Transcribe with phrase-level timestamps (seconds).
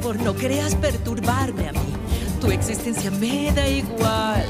[0.00, 1.94] favor, no creas perturbarme a mí.
[2.40, 4.44] Tu existencia me da igual.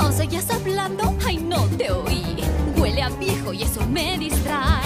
[0.00, 1.14] ¿O seguías hablando?
[1.26, 2.38] Ay, no te oí.
[2.78, 4.80] Huele a viejo y eso me distrae.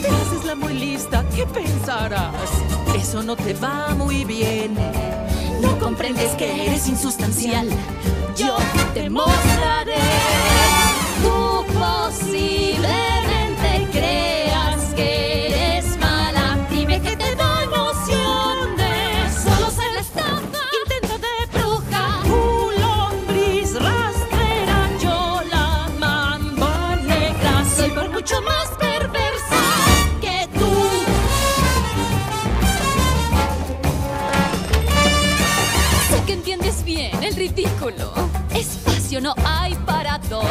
[0.00, 2.32] Te haces la muy lista, ¿qué pensarás?
[2.98, 4.74] Eso no te va muy bien.
[5.60, 7.68] No comprendes que eres insustancial.
[8.34, 8.56] Yo
[8.94, 9.96] te mostraré.
[11.22, 12.67] Tú posiblemente
[40.28, 40.44] dos.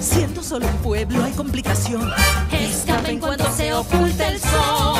[0.00, 2.10] Siendo solo un pueblo hay complicación.
[2.52, 4.95] Escapa en cuanto se oculta el sol.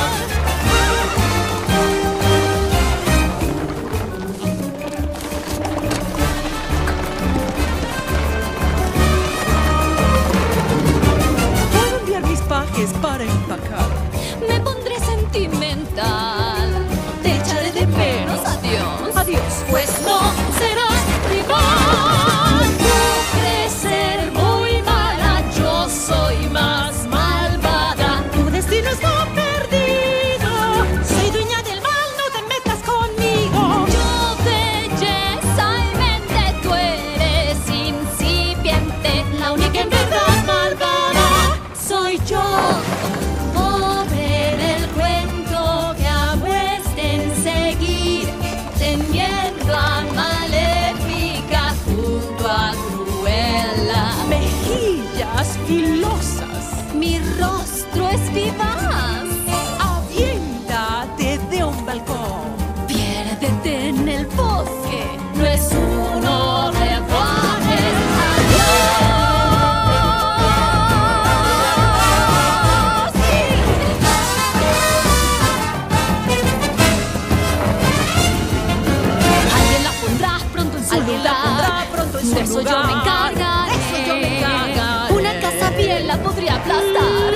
[82.61, 83.75] Eso yo me encargaré.
[83.75, 85.15] Eso yo me encargaré.
[85.15, 87.35] Una casa bien la podría aplastar.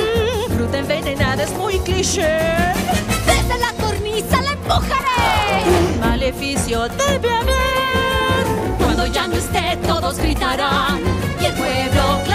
[0.57, 2.39] Fruta envenenada es muy cliché.
[3.27, 5.65] Desde la cornisa la empujaré.
[5.67, 8.77] Un maleficio debe haber.
[8.79, 11.01] Cuando ya no esté, todos gritarán
[11.41, 12.30] y el pueblo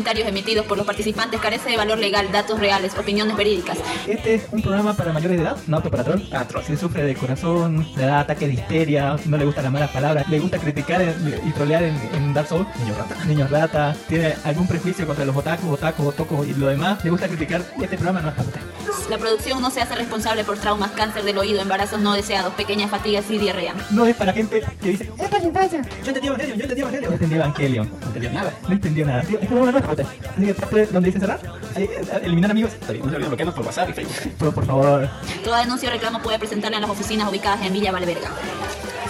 [0.00, 3.76] comentarios emitidos por los participantes, carece de valor legal, datos reales, opiniones verídicas.
[4.06, 6.22] Este es un programa para mayores de edad, no apto para troll.
[6.32, 6.64] Ah, troll.
[6.64, 10.26] Si sufre de corazón, le da ataque de histeria, no le gustan las malas palabras,
[10.30, 11.02] le gusta criticar
[11.46, 13.14] y trolear en, en Dark Souls, niños rata.
[13.26, 17.28] Niños rata, tiene algún prejuicio contra los otakus, otakus, otocos y lo demás, le gusta
[17.28, 18.79] criticar, este programa no es para.
[19.10, 22.92] La producción no se hace responsable por traumas, cáncer del oído, embarazos no deseados, pequeñas
[22.92, 23.74] fatigas y diarrea.
[23.90, 25.82] No es para gente que dice, es para infancia.
[26.04, 27.10] Yo entendí Evangelion, yo entendí Evangelion.
[27.10, 29.22] No entendí Evangelion, no entendió nada, no entendió nada.
[29.22, 30.06] Es para usted.
[30.06, 31.40] Así que donde dice cerrar,
[31.74, 31.90] eh,
[32.22, 32.72] eliminar amigos.
[32.72, 34.32] Está bien, no se olviden bloquearnos por WhatsApp y Facebook.
[34.38, 35.08] Pero por favor,
[35.42, 38.30] Toda denuncia o reclamo puede presentarla en las oficinas ubicadas en Villa Valverga.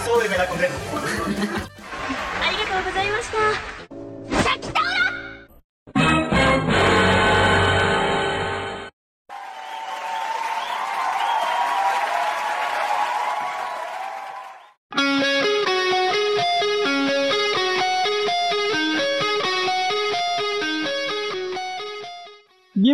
[0.03, 0.73] súbeme la condena.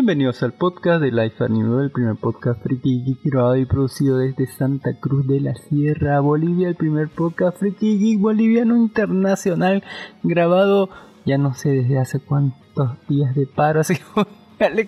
[0.07, 4.47] Bienvenidos al podcast de Life Anime, el primer podcast friki geek grabado y producido desde
[4.47, 9.83] Santa Cruz de la Sierra, Bolivia, el primer podcast friki geek boliviano internacional
[10.23, 10.89] grabado
[11.25, 13.95] ya no sé desde hace cuántos días de paro, así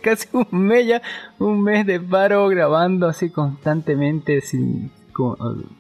[0.02, 1.02] casi un mes ya,
[1.38, 5.36] un mes de paro grabando así constantemente sin con,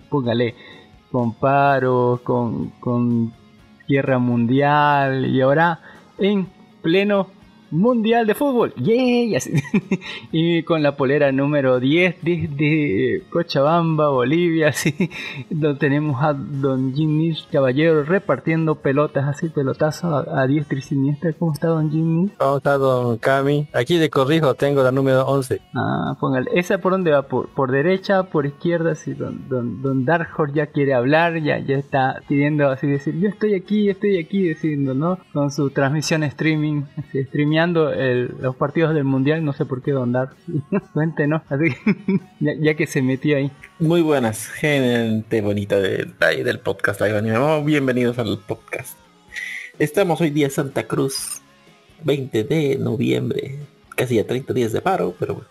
[0.09, 0.55] póngale
[1.13, 3.31] con paro, con, con
[3.87, 5.79] guerra mundial y ahora
[6.17, 6.49] en
[6.81, 7.38] pleno
[7.71, 8.73] Mundial de Fútbol.
[8.75, 9.35] ¡Yay!
[9.35, 9.53] Así.
[10.31, 14.67] y con la polera número 10 desde Cochabamba, Bolivia.
[14.69, 15.09] Así.
[15.49, 21.33] Donde tenemos a Don Jimmy Caballero repartiendo pelotas, así pelotazo a, a diestra y siniestra.
[21.33, 22.29] ¿Cómo está Don Jimmy?
[22.37, 23.67] ¿Cómo está Don Cami?
[23.73, 25.61] Aquí de corrijo tengo la número 11.
[25.75, 26.49] Ah, póngale.
[26.53, 27.23] ¿Esa por dónde va?
[27.23, 28.91] ¿Por, por derecha, por izquierda?
[28.91, 33.15] Así, don, don, don Dark Horse ya quiere hablar, ya, ya está pidiendo así decir,
[33.19, 35.19] yo estoy aquí, estoy aquí, diciendo, ¿no?
[35.33, 37.19] Con su transmisión streaming, así,
[37.59, 40.35] streameando el, los partidos del mundial, no sé por qué Don Dark.
[40.93, 41.75] Cuéntenos, así,
[42.39, 43.51] ya, ya, que se metió ahí.
[43.79, 47.63] Muy buenas, gente bonita de, de del podcast Live Anime.
[47.63, 48.97] Bienvenidos al podcast.
[49.77, 51.41] Estamos hoy día Santa Cruz,
[52.03, 53.57] 20 de noviembre,
[53.95, 55.49] casi ya 30 días de paro, pero bueno.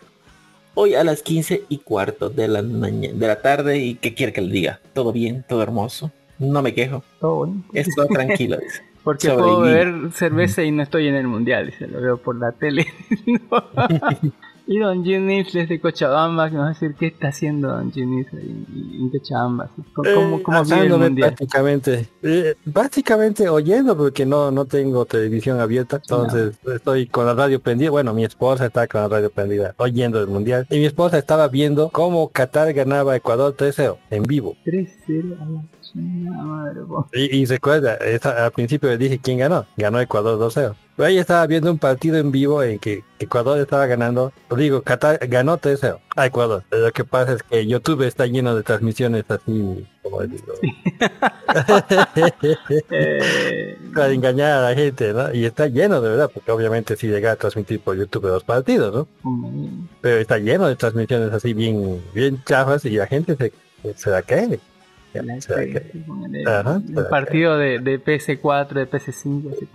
[0.75, 4.41] Hoy a las 15 y cuarto de la de la tarde y qué quiere que
[4.41, 4.81] le diga.
[4.95, 6.13] Todo bien, todo hermoso.
[6.39, 7.03] No me quejo.
[7.21, 7.53] Todo.
[7.73, 8.59] Estoy tranquilo.
[8.59, 8.88] Dice.
[9.09, 12.53] Porque puedo beber cerveza y no estoy en el mundial, dice, lo veo por la
[12.53, 12.87] tele.
[14.69, 18.27] y Don Ginis desde Cochabamba, que nos va a decir qué está haciendo Don Ginis
[18.35, 19.71] en Cochabamba.
[19.95, 21.35] ¿Cómo, cómo eh, vive el mundial?
[21.35, 26.75] Prácticamente, eh, básicamente oyendo porque no, no tengo televisión abierta, entonces no.
[26.75, 27.89] estoy con la radio prendida.
[27.89, 30.67] Bueno, mi esposa está con la radio prendida, oyendo el mundial.
[30.69, 34.55] Y mi esposa estaba viendo cómo Qatar ganaba a Ecuador 3-0 en vivo.
[34.67, 36.81] 3-0 Madre,
[37.15, 39.65] y, y, recuerda, esta, al principio le dije quién ganó.
[39.79, 40.75] Ganó Ecuador 2-0.
[40.99, 44.33] Pero ella estaba viendo un partido en vivo en que Ecuador estaba ganando.
[44.57, 46.65] Digo, Qatar ganó 3-0 a Ecuador.
[46.73, 50.55] Lo que pasa es que YouTube está lleno de transmisiones así, como digo.
[53.95, 55.33] Para engañar a la gente, ¿no?
[55.33, 58.93] Y está lleno de verdad, porque obviamente si llega a transmitir por YouTube los partidos,
[58.93, 59.07] ¿no?
[59.23, 59.87] Mm.
[60.01, 63.53] Pero está lleno de transmisiones así bien, bien chafas y la gente se,
[63.95, 64.59] se la cree.
[65.15, 65.31] El,
[66.45, 69.69] Ajá, el partido de, de, PS4, de PS5, así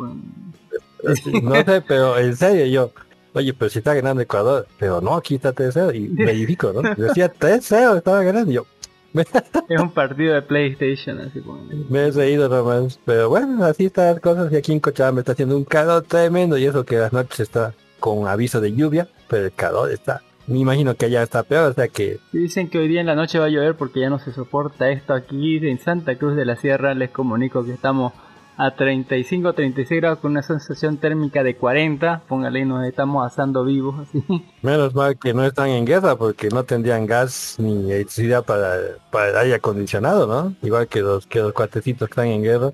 [1.44, 2.92] No sé, pero en serio yo,
[3.34, 6.82] oye, pero si está ganando Ecuador, pero no, aquí está 3-0 y verifico, ¿no?
[6.96, 8.66] Decía 3-0, estaba ganando yo.
[9.14, 11.86] es un partido de PlayStation, así ponen.
[11.90, 15.34] Me he reído nomás, pero bueno, así están las cosas y aquí en Cochabamba está
[15.34, 19.46] haciendo un calor tremendo y eso que las noches está con aviso de lluvia, pero
[19.46, 22.20] el calor está me imagino que allá está peor, o sea que...
[22.32, 24.90] Dicen que hoy día en la noche va a llover porque ya no se soporta
[24.90, 26.94] esto aquí en Santa Cruz de la Sierra.
[26.94, 28.12] Les comunico que estamos
[28.58, 32.24] a 35 36 grados con una sensación térmica de 40.
[32.28, 34.24] Póngale, nos estamos asando vivos así.
[34.62, 38.76] Menos mal que no están en guerra porque no tendrían gas ni electricidad para,
[39.12, 40.56] para el aire acondicionado, ¿no?
[40.62, 42.72] Igual que los, que los cuatecitos que están en guerra.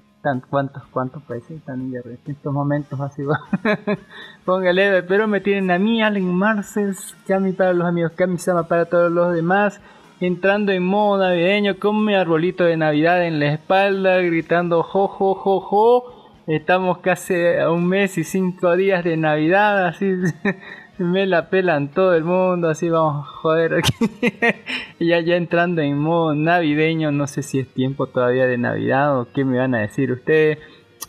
[0.49, 2.11] ¿Cuántos, cuántos países están en guerra?
[2.11, 3.39] En estos momentos así va.
[4.45, 8.85] Póngale, pero me tienen a mí, Allen Marcels, Cami para los amigos, Cami Sama para
[8.85, 9.79] todos los demás.
[10.21, 16.13] Entrando en modo navideño con mi arbolito de Navidad en la espalda, gritando jo.
[16.45, 20.11] Estamos casi a un mes y cinco días de Navidad, así
[20.97, 23.93] me la pelan todo el mundo, así vamos a joder aquí.
[24.99, 29.27] ya, ya entrando en modo navideño, no sé si es tiempo todavía de Navidad o
[29.33, 30.57] qué me van a decir ustedes.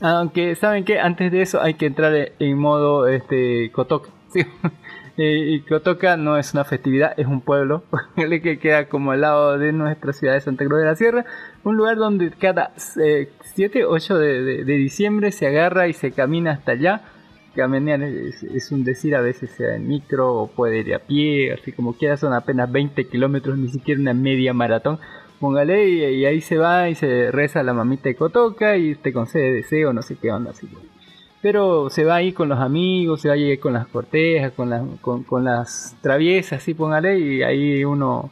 [0.00, 4.10] Aunque, ¿saben que Antes de eso hay que entrar en modo este Kotoka.
[4.32, 4.46] ¿sí?
[5.22, 7.82] Y Kotoka no es una festividad, es un pueblo
[8.16, 11.26] que queda como al lado de nuestra ciudad de Santa Cruz de la Sierra.
[11.62, 12.72] Un lugar donde cada
[13.02, 17.02] eh, 7, 8 de, diciembre se agarra y se camina hasta allá
[17.54, 21.52] caminar es, es, un decir, a veces sea en micro o puede ir a pie,
[21.52, 24.98] así como quiera, son apenas 20 kilómetros, ni siquiera una media maratón.
[25.40, 29.12] Póngale y, y, ahí se va y se reza la mamita de Cotoca y te
[29.12, 30.68] concede deseo, no sé qué onda, así.
[31.42, 34.82] Pero se va ahí con los amigos, se va ahí con las cortejas, con, las
[35.00, 38.30] con, con las traviesas, así póngale, y ahí uno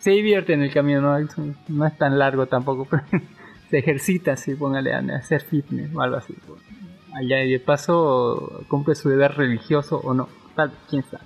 [0.00, 1.28] se divierte en el camino, no,
[1.68, 3.04] no es tan largo tampoco, pero
[3.70, 6.34] se ejercita, así póngale a hacer fitness o algo así.
[7.14, 11.24] Allá y de paso cumple su deber religioso o no, tal, quién sabe.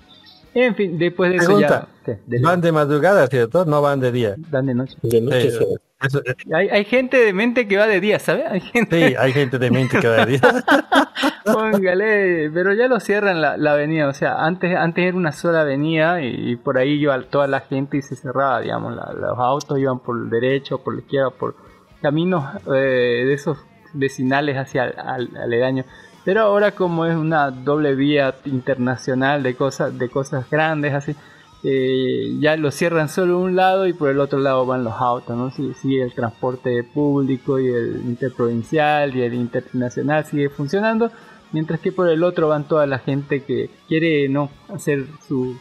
[0.53, 2.19] En fin, después de Pregunta, eso ya...
[2.25, 3.65] De van de madrugada, ¿cierto?
[3.65, 4.35] No van de día.
[4.49, 4.95] Van de noche.
[5.01, 5.65] De noche sí,
[6.01, 6.21] eso,
[6.53, 8.45] hay, hay, gente de mente que va de día, ¿sabes?
[8.49, 9.09] Hay gente...
[9.09, 10.41] Sí, hay gente de mente que va de día.
[11.45, 15.61] Póngale, pero ya lo cierran la, la, avenida, o sea, antes antes era una sola
[15.61, 19.39] avenida y, y por ahí iba toda la gente y se cerraba, digamos, la, los
[19.39, 21.55] autos iban por el derecho, por la izquierda, por
[22.01, 23.57] caminos eh, de esos
[23.93, 25.83] vecinales hacia al, aledaño.
[26.23, 31.15] Pero ahora como es una doble vía internacional de cosas, de cosas grandes así,
[31.63, 35.35] eh, ya lo cierran solo un lado y por el otro lado van los autos,
[35.35, 35.51] ¿no?
[35.51, 41.11] Sigue, sigue el transporte público y el interprovincial y el internacional sigue funcionando,
[41.51, 45.57] mientras que por el otro van toda la gente que quiere no hacer sus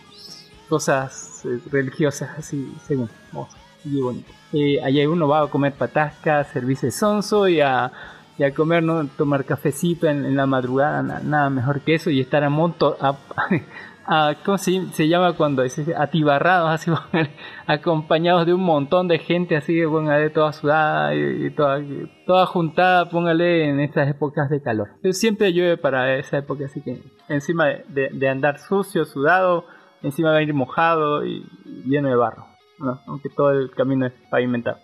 [0.68, 3.08] cosas eh, religiosas así, según.
[3.32, 3.48] Oh,
[3.84, 4.30] bonito.
[4.52, 7.90] Eh, allá uno va a comer patasca, servirse sonso y a
[8.38, 9.06] y a comer, ¿no?
[9.06, 12.94] Tomar cafecito en, en la madrugada, na- nada mejor que eso y estar a monto,
[13.00, 13.16] a,
[14.06, 16.90] a- ¿cómo se, se llama cuando es atibarrados así,
[17.66, 21.82] acompañados de un montón de gente así, póngale toda sudada y, toda,
[22.26, 24.88] toda juntada, póngale en estas épocas de calor.
[25.12, 29.64] Siempre llueve para esa época, así que encima de, andar sucio, sudado,
[30.02, 31.44] encima va a ir mojado y
[31.84, 32.46] lleno de barro,
[32.78, 33.00] ¿no?
[33.06, 34.78] aunque todo el camino es pavimentado.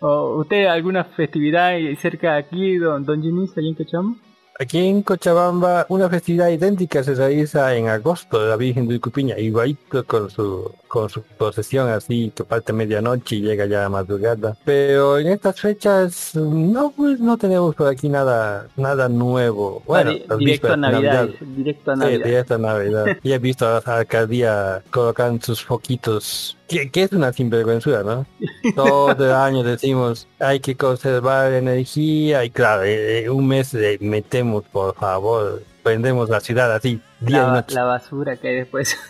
[0.00, 4.16] ¿O ¿Usted alguna festividad cerca de aquí, don, don Ginis, allí en?
[4.60, 9.36] Aquí en Cochabamba una festividad idéntica se realiza en agosto de la Virgen de Cupiña,
[9.38, 14.56] igualito con su con su procesión así que parte medianoche y llega ya a madrugada.
[14.64, 19.82] Pero en estas fechas no pues no tenemos por aquí nada nada nuevo.
[19.86, 22.24] Bueno, Ah, di- las directo a Navidad, directo a Sí, Navidad.
[22.24, 23.06] directo a Navidad.
[23.24, 26.56] y he visto a la alcaldía colocan sus foquitos.
[26.68, 28.26] Que, que es una sinvergüenzura, ¿no?
[28.74, 33.98] Todo el año decimos hay que conservar energía y claro, eh, eh, un mes le
[34.00, 37.74] metemos, por favor, prendemos la ciudad así, día y la, noche.
[37.74, 38.98] la basura que hay después.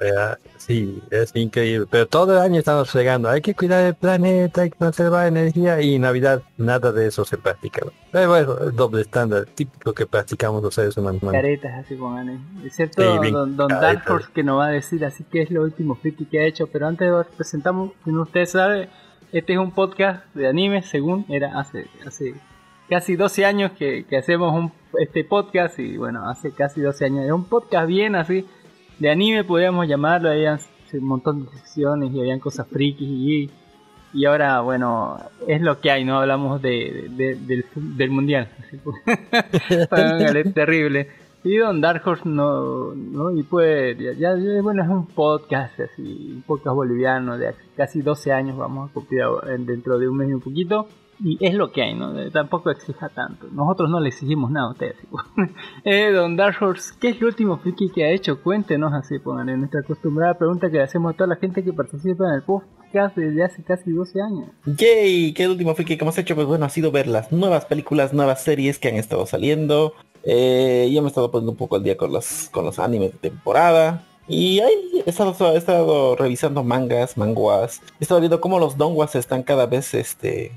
[0.00, 1.86] Eh, sí, es increíble.
[1.90, 5.80] Pero todo el año estamos fregando, hay que cuidar el planeta, hay que conservar energía
[5.80, 7.86] y Navidad nada de eso se practica.
[8.10, 11.20] Pero bueno, es doble estándar, típico que practicamos los seres humanos.
[11.30, 12.38] Caretas así con Anne.
[12.64, 13.68] Excepto Sí, don, don.
[13.68, 16.44] Dark Horse que nos va a decir así que es lo último friki que ha
[16.44, 16.66] hecho.
[16.66, 18.88] Pero antes de presentamos, si no usted sabe,
[19.32, 22.34] este es un podcast de anime, según era hace hace
[22.88, 27.24] casi 12 años que, que hacemos un, este podcast y bueno, hace casi 12 años.
[27.24, 28.44] Era un podcast bien así,
[28.98, 30.58] de anime podríamos llamarlo, habían
[30.92, 33.50] un montón de secciones y habían cosas frikis y,
[34.12, 38.48] y ahora bueno, es lo que hay, no hablamos de, de- del, del mundial.
[39.90, 41.08] Póngale, terrible.
[41.42, 46.30] Y Don Dark Horse no, no y pues ya, ya- bueno es un podcast así,
[46.36, 49.24] un podcast boliviano de casi 12 años vamos a cumplir
[49.58, 50.88] dentro de un mes y un poquito
[51.20, 52.18] y es lo que hay, ¿no?
[52.18, 53.46] Eh, Tampoco exija tanto.
[53.52, 54.96] Nosotros no le exigimos nada a ustedes.
[55.84, 58.42] eh, don Dark Horse, ¿qué es lo último friki que ha hecho?
[58.42, 61.72] Cuéntenos así, pongan en nuestra acostumbrada pregunta que le hacemos a toda la gente que
[61.72, 64.48] participa en el podcast desde hace casi 12 años.
[64.66, 66.34] Yay, ¿qué es el último friki que hemos hecho?
[66.34, 69.94] Pues bueno, ha sido ver las nuevas películas, nuevas series que han estado saliendo.
[70.24, 73.12] Eh, yo me he estado poniendo un poco al día con los, con los animes
[73.12, 74.04] de temporada.
[74.26, 77.82] Y ahí he estado, he estado revisando mangas, manguas.
[78.00, 80.52] He estado viendo cómo los donguas están cada vez este,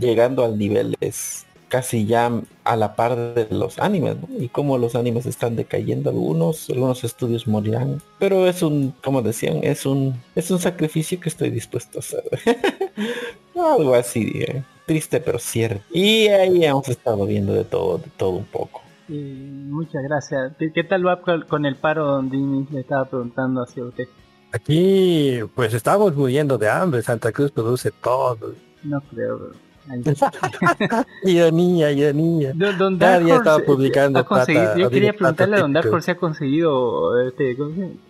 [0.00, 2.30] llegando al nivel es casi ya
[2.64, 4.28] a la par de los animes, ¿no?
[4.38, 8.02] Y cómo los animes están decayendo algunos, algunos estudios morirán.
[8.18, 12.22] Pero es un, como decían, es un, es un sacrificio que estoy dispuesto a hacer.
[13.56, 15.82] Algo así, eh, triste pero cierto.
[15.92, 18.82] Y ahí hemos estado viendo de todo, de todo un poco.
[19.08, 20.52] Y muchas gracias.
[20.58, 22.66] ¿Qué, qué tal va con- con el paro, don Dini?
[22.70, 24.04] Le estaba preguntando hacia usted.
[24.52, 28.54] Aquí pues estamos muriendo de hambre, Santa Cruz produce todo.
[28.82, 29.38] No creo.
[29.38, 29.71] pero ahí-
[31.24, 32.52] Ironía, ironía.
[32.54, 35.96] Don, don Horse, estaba publicando ha plata, Yo quería preguntarle a Don Dark típico.
[35.96, 37.56] Horse si ha conseguido este,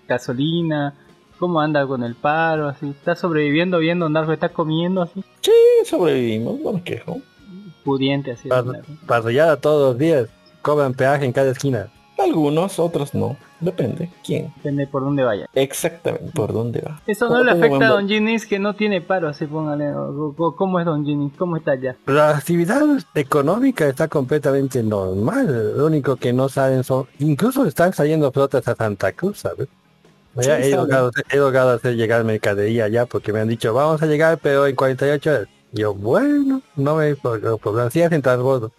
[0.07, 0.95] gasolina,
[1.39, 2.91] cómo anda con el paro, así.
[2.91, 4.35] ¿Está sobreviviendo bien, Don Dark Horse?
[4.35, 5.25] ¿Está comiendo así?
[5.41, 5.53] Sí,
[5.85, 7.21] sobrevivimos, no me quejo.
[7.85, 8.49] Pudiente, así.
[9.07, 10.29] Parrillada todos los días,
[10.61, 11.89] cobran peaje en cada esquina.
[12.19, 13.37] Algunos, otros no.
[13.63, 14.11] Depende.
[14.25, 14.53] ¿Quién?
[14.57, 15.49] Depende por dónde vaya.
[15.55, 16.33] Exactamente.
[16.35, 17.01] ¿Por dónde va?
[17.07, 19.93] Eso no ¿Cómo le afecta a Don Ginis que no tiene paro, así póngale.
[19.95, 21.33] o- o- ¿Cómo es Don Ginis?
[21.39, 21.97] ¿Cómo está ya?
[22.07, 22.83] La actividad
[23.15, 25.77] económica está completamente normal.
[25.77, 29.69] Lo único que no saben son, incluso están saliendo flotas a Santa Cruz, ¿sabes?
[30.37, 34.07] Ya he, logrado, he logrado hacer llegar mercadería ya porque me han dicho vamos a
[34.07, 35.49] llegar pero en 48 horas.
[35.73, 38.73] Yo bueno, no me problema, sí hacen transbordo.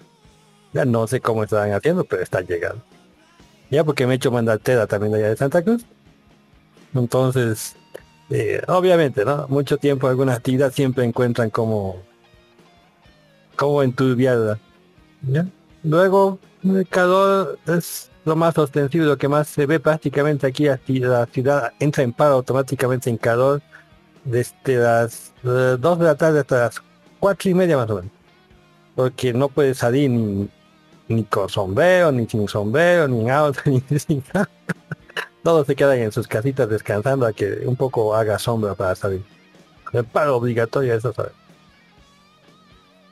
[0.73, 2.83] Ya no sé cómo están haciendo, pero están llegando.
[3.73, 5.83] Ya porque me he hecho mandar tela también allá de Santa Cruz.
[6.93, 7.75] Entonces,
[8.29, 9.47] eh, obviamente, ¿no?
[9.47, 11.95] Mucho tiempo alguna actividad siempre encuentran como
[13.55, 14.59] como enturbiada.
[15.81, 20.65] Luego, el calor es lo más ostensible, lo que más se ve prácticamente aquí,
[20.99, 23.59] la ciudad entra en paro automáticamente en calor
[24.23, 26.83] desde las 2 de la tarde hasta las
[27.19, 28.11] cuatro y media más o menos.
[28.95, 30.47] Porque no puede salir ni,
[31.07, 34.49] ni con sombrero, ni sin sombrero, ni en auto, ni sin nada.
[35.43, 39.23] Todos se quedan en sus casitas descansando a que un poco haga sombra para salir.
[39.91, 41.33] El paro obligatorio, eso sabes.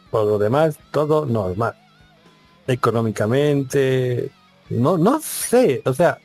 [0.09, 1.75] Por lo demás, todo normal.
[2.67, 4.31] Económicamente,
[4.69, 6.17] no, no sé, o sea,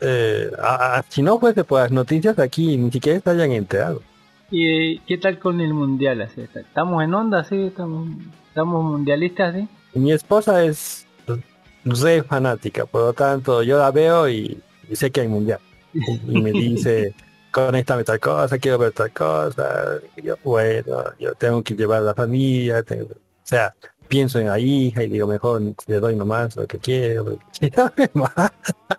[0.00, 0.50] eh,
[1.08, 4.02] si no fuese por las noticias aquí, ni siquiera se hayan enterado.
[4.50, 6.22] ¿Y qué tal con el mundial?
[6.22, 6.42] Así?
[6.42, 7.56] ¿Estamos en onda, sí?
[7.56, 8.08] ¿Estamos,
[8.48, 9.68] estamos mundialistas, sí?
[9.94, 11.06] Mi esposa es
[11.84, 15.60] re fanática, por lo tanto, yo la veo y, y sé que hay mundial.
[15.92, 17.14] Y, y me dice,
[17.52, 20.00] conéctame tal cosa, quiero ver tal cosa.
[20.16, 22.82] Y yo, bueno, yo tengo que llevar a la familia.
[22.82, 23.74] tengo- o sea,
[24.08, 27.24] pienso en la hija y digo, mejor le doy nomás lo que quiero.
[27.24, 28.52] lo que quiero, más.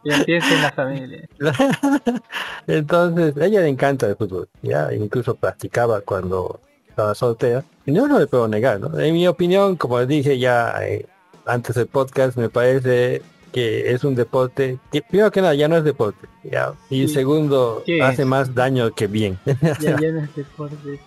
[0.04, 1.30] Ya piensa en la familia.
[2.68, 6.60] Entonces, a ella le encanta el fútbol, ya, incluso practicaba cuando
[6.96, 7.66] estaba soltera.
[7.86, 8.98] Y no, le puedo negar, ¿no?
[8.98, 11.06] En mi opinión, como les dije ya eh,
[11.46, 13.22] antes del podcast, me parece
[13.52, 16.74] que es un deporte que primero que nada ya no es deporte, ya.
[16.90, 17.14] Y Sí.
[17.16, 18.28] segundo, ¿Qué hace es?
[18.28, 19.38] más daño que bien.
[19.46, 21.00] Ya, ya no es deporte.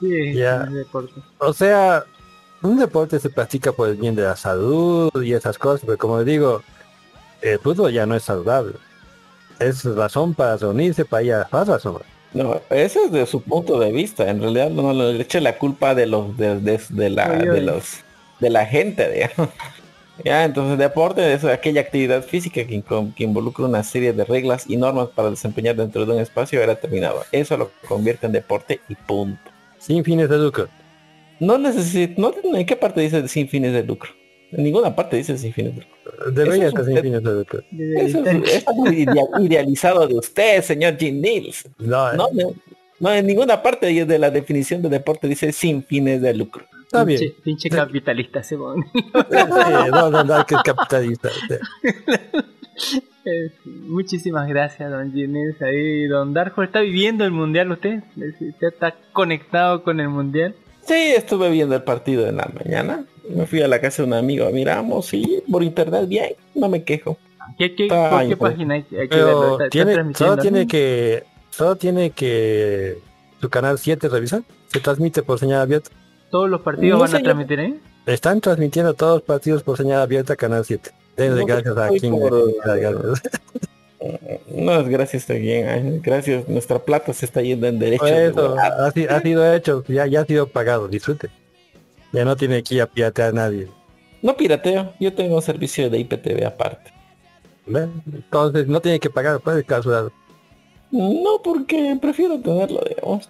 [0.00, 0.58] Sí, es Ya.
[0.60, 1.12] no es deporte.
[1.38, 2.04] O sea,
[2.62, 6.22] un deporte se practica por el bien de la salud y esas cosas, pero como
[6.24, 6.62] digo,
[7.42, 8.74] el fútbol ya no es saludable.
[9.58, 11.98] Es razón para reunirse, para ir a más razón.
[12.34, 14.28] No, ese es de su punto de vista.
[14.28, 17.98] En realidad no le eche la culpa de los de, de- de la de los
[18.40, 19.48] de la gente, digamos.
[20.24, 22.80] Ya, entonces deporte es aquella actividad física que,
[23.16, 26.76] que involucra una serie de reglas y normas para desempeñar dentro de un espacio era
[26.76, 27.24] terminado.
[27.32, 29.50] Eso lo convierte en deporte y punto.
[29.76, 30.68] Sin fines de lucro.
[31.40, 34.12] No necesita, no, ¿en qué parte dice sin fines de lucro?
[34.56, 36.32] En ninguna parte dice sin fines de lucro.
[36.32, 37.60] Debería Eso es ser sin fines de lucro.
[37.72, 38.64] Eso estar- es,
[39.44, 41.68] idealizado de usted, señor Jim Nils.
[41.78, 42.52] No, No, no,
[43.00, 46.64] no, en ninguna parte de de la definición de deporte dice sin fines de lucro.
[46.84, 47.18] está bien.
[47.20, 48.74] Pinche, pinche capitalista se no,
[50.10, 51.28] no, no, que es capitalista.
[53.26, 55.60] Eh, Muchísimas gracias, don Ginés.
[55.62, 58.02] Ahí, don Darjo, ¿está viviendo el mundial usted?
[58.16, 60.54] ¿Usted está conectado con el mundial?
[60.86, 63.04] Sí, estuve viendo el partido en la mañana.
[63.28, 66.82] Me fui a la casa de un amigo, miramos y por internet bien, no me
[66.84, 67.16] quejo.
[67.58, 68.52] ¿Qué, qué, Ay, ¿Por qué pues.
[68.52, 72.98] página hay, hay que tiene, solo tiene que, solo tiene que
[73.40, 74.42] su canal 7 revisar.
[74.68, 75.90] Se transmite por señal abierta.
[76.30, 77.78] ¿Todos los partidos No van a transmitir ahí?
[78.06, 80.90] Están transmitiendo todos los partidos por señal abierta canal 7.
[81.16, 82.10] Denle No, gracias a King.
[82.10, 83.22] por- gracias.
[84.54, 88.04] No es gracias, ay, Gracias, nuestra plata se está yendo en derecho.
[88.58, 91.30] Ha, si- ha sido hecho, ya, ya ha sido pagado, disfrute.
[92.14, 93.68] Ya no tiene que ir a piratear a nadie.
[94.22, 96.92] No pirateo, yo tengo servicio de IPTV aparte.
[97.66, 100.10] Entonces no tiene que pagar, puede clausurar.
[100.92, 103.28] No, porque prefiero tenerlo, digamos.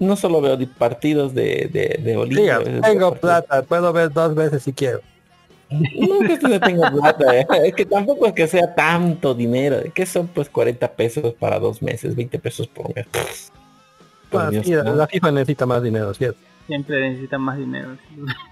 [0.00, 2.58] No solo veo partidos de, de, de Bolivia.
[2.58, 5.00] Veo tengo plata, puedo ver dos veces si quiero.
[5.70, 7.46] No que no tenga plata, eh.
[7.66, 11.80] es que tampoco es que sea tanto dinero, que son pues 40 pesos para dos
[11.82, 13.06] meses, 20 pesos por mes.
[14.30, 14.94] Por Ah, Dios, sí, ¿no?
[14.94, 16.38] La FIFA necesita más dinero, ¿cierto?
[16.66, 17.96] Siempre necesitan más dinero.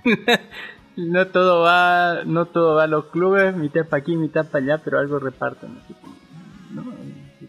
[0.97, 4.83] no todo va, no todo va a los clubes, mitad para aquí, mitad para allá,
[4.85, 5.79] pero algo reparten.
[5.83, 5.95] así
[6.71, 6.85] ¿no?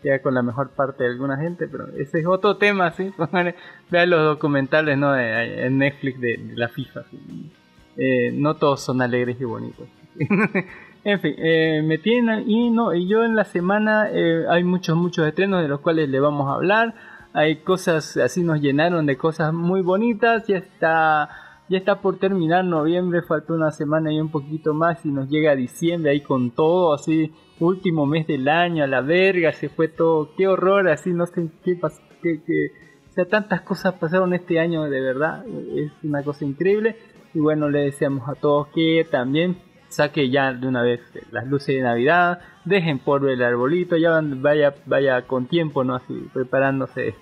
[0.01, 3.11] Queda con la mejor parte de alguna gente, pero ese es otro tema, sí.
[3.89, 5.17] Vean los documentales, ¿no?
[5.17, 7.03] En Netflix de, de la FIFA.
[7.09, 7.51] sí.
[7.97, 9.87] Eh, no todos son alegres y bonitos.
[11.03, 14.95] en fin, eh, me tienen y no y yo en la semana eh, hay muchos
[14.97, 16.93] muchos estrenos de los cuales le vamos a hablar.
[17.35, 20.47] Hay cosas así nos llenaron de cosas muy bonitas.
[20.47, 21.29] Ya está
[21.67, 25.55] ya está por terminar noviembre, falta una semana y un poquito más y nos llega
[25.55, 30.29] diciembre ahí con todo así último mes del año a la verga se fue todo
[30.37, 32.71] qué horror así no sé qué pasó qué, qué-
[33.09, 35.43] o sea tantas cosas pasaron este año de verdad
[35.75, 36.97] es una cosa increíble
[37.33, 39.57] y bueno, le deseamos a todos que también
[39.89, 44.73] saque ya de una vez las luces de Navidad, dejen por el arbolito, ya vaya,
[44.85, 45.95] vaya con tiempo, ¿no?
[45.95, 47.15] Así preparándose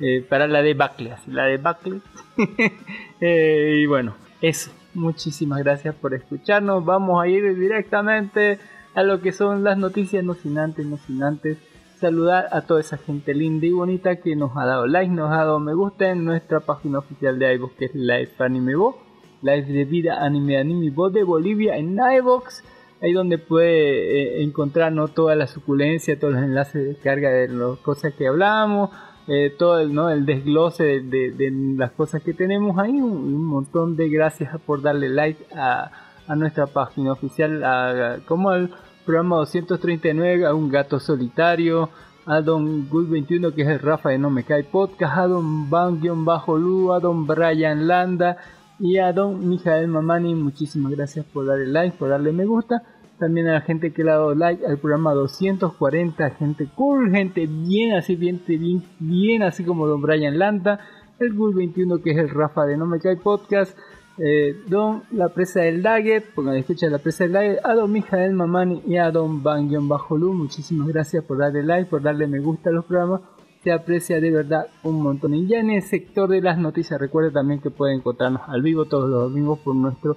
[0.00, 2.00] eh, para la debacle, así, la debacle.
[3.18, 4.70] Eh, y bueno, eso.
[4.92, 6.84] Muchísimas gracias por escucharnos.
[6.84, 8.58] Vamos a ir directamente
[8.94, 11.56] a lo que son las noticias, no sin antes, no sin antes
[11.98, 15.36] saludar a toda esa gente linda y bonita que nos ha dado like, nos ha
[15.36, 18.98] dado me gusta en nuestra página oficial de iVoox que es Live Anime Bo,
[19.42, 22.62] Live de Vida Anime Anime Bo de Bolivia en iVoox,
[23.02, 25.08] ahí donde puede eh, encontrar ¿no?
[25.08, 28.90] toda la suculencia, todos los enlaces de carga de las cosas que hablamos,
[29.28, 30.08] eh, todo el, ¿no?
[30.10, 34.82] el desglose de, de- de las cosas que tenemos ahí, un, montón de gracias por
[34.82, 35.90] darle like a,
[36.28, 38.70] a nuestra página oficial, a- como al
[39.04, 41.90] programa 239, a un gato solitario,
[42.26, 45.70] a Don Good 21 que es el Rafa de No Me Cae Podcast, a Don
[45.70, 48.36] Van-Lu, a Don Brian Landa
[48.80, 52.82] y a Don Mijael Mamani, muchísimas gracias por darle like, por darle me gusta.
[53.18, 57.46] También a la gente que le ha dado like al programa 240, gente cool, gente
[57.46, 60.80] bien así, bien, bien, bien así como Don Brian Landa,
[61.18, 63.76] el Gul 21 que es el Rafa de No Me Cae Podcast,
[64.18, 66.26] eh, Don La Presa del Daggett,
[66.56, 71.24] escucha La Presa del Daggett, a Don Mijael Mamani y a Don Van-Lu, muchísimas gracias
[71.24, 73.22] por darle like, por darle me gusta a los programas,
[73.64, 75.34] se aprecia de verdad un montón.
[75.34, 78.84] Y ya en el sector de las noticias, recuerde también que pueden encontrarnos al vivo
[78.84, 80.16] todos los domingos por nuestro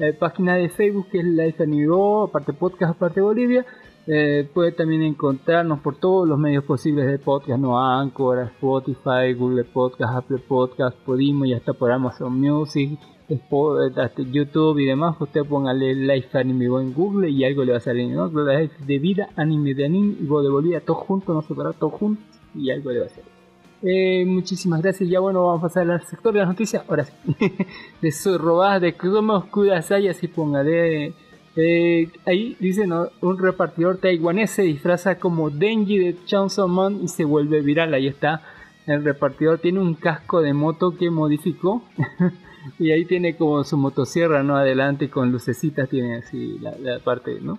[0.00, 3.66] eh, página de Facebook que es Life Anivo, aparte podcast, aparte Bolivia.
[4.06, 9.64] Eh, puede también encontrarnos por todos los medios posibles de podcast, no Anchor, Spotify, Google
[9.64, 16.36] Podcast, Apple Podcast, Podimo y hasta por Amazon Music, YouTube y demás, usted póngale Life
[16.36, 18.26] Anime en Google y algo le va a salir, ¿no?
[18.26, 22.24] Life de vida, anime de anime y de Bolivia, todos juntos, no separados, todos juntos
[22.54, 23.39] y algo le va a salir.
[23.82, 25.08] Eh, muchísimas gracias.
[25.08, 26.84] Ya bueno, vamos a pasar al sector de las noticias.
[26.88, 27.12] Ahora sí.
[28.02, 31.12] de su robadas de Kudomo Kudasai, así póngale.
[31.56, 33.08] Eh, ahí dice ¿no?
[33.22, 37.94] un repartidor taiwanés se disfraza como Denji de Chainsaw Man y se vuelve viral.
[37.94, 38.42] Ahí está.
[38.86, 41.82] El repartidor tiene un casco de moto que modificó.
[42.78, 44.56] y ahí tiene como su motosierra, ¿no?
[44.56, 47.58] Adelante con lucecitas, tiene así la, la parte, ¿no?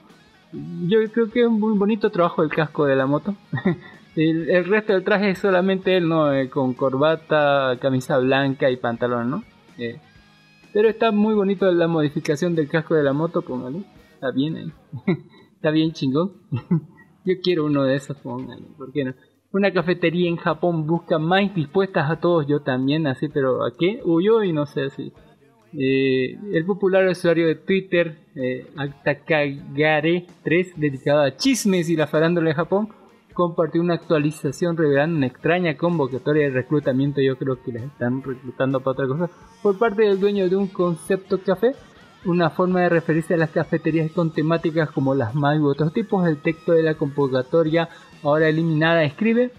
[0.88, 3.36] Yo creo que es un muy bonito trabajo el casco de la moto.
[4.16, 6.34] El, resto del traje es solamente él, ¿no?
[6.34, 9.44] Eh, con corbata, camisa blanca y pantalón, ¿no?
[9.78, 10.00] Eh,
[10.74, 13.84] pero está muy bonito la modificación del casco de la moto, póngale.
[14.14, 14.72] Está bien ahí.
[15.56, 16.34] está bien chingón.
[17.26, 18.64] Yo quiero uno de esos, póngale.
[18.78, 19.14] ¿Por qué no?
[19.54, 24.00] Una cafetería en Japón busca más dispuestas a todos, yo también, así, pero ¿a qué?
[24.06, 25.12] Huyó y no sé si.
[25.78, 28.68] Eh, el popular usuario de Twitter, eh,
[29.04, 32.90] Takagare3, dedicado a chismes y la farándula de Japón,
[33.34, 38.80] compartió una actualización revelando una extraña convocatoria de reclutamiento, yo creo que les están reclutando
[38.80, 39.30] para otra cosa,
[39.62, 41.76] por parte del dueño de un concepto café,
[42.26, 46.28] una forma de referirse a las cafeterías con temáticas como las MAI u otros tipos.
[46.28, 47.90] El texto de la convocatoria,
[48.22, 49.52] ahora eliminada, escribe: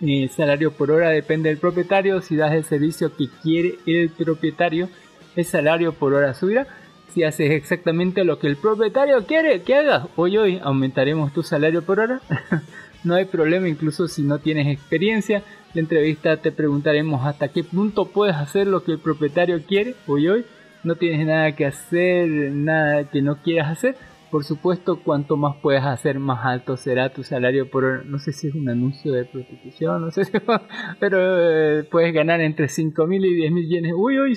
[0.00, 2.20] el salario por hora depende del propietario.
[2.20, 4.88] Si das el servicio que quiere el propietario,
[5.34, 6.68] el salario por hora subirá.
[7.14, 11.82] Si haces exactamente lo que el propietario quiere que hagas, hoy hoy aumentaremos tu salario
[11.82, 12.20] por hora.
[13.04, 15.44] no hay problema, incluso si no tienes experiencia.
[15.74, 20.26] La entrevista te preguntaremos hasta qué punto puedes hacer lo que el propietario quiere hoy
[20.26, 20.44] hoy.
[20.82, 23.96] No tienes nada que hacer, nada que no quieras hacer.
[24.34, 28.02] Por supuesto, cuanto más puedas hacer, más alto será tu salario por hora.
[28.04, 30.32] No sé si es un anuncio de prostitución, no sé si
[30.98, 33.92] pero eh, puedes ganar entre 5.000 y 10.000 yenes.
[33.96, 34.36] Uy, uy,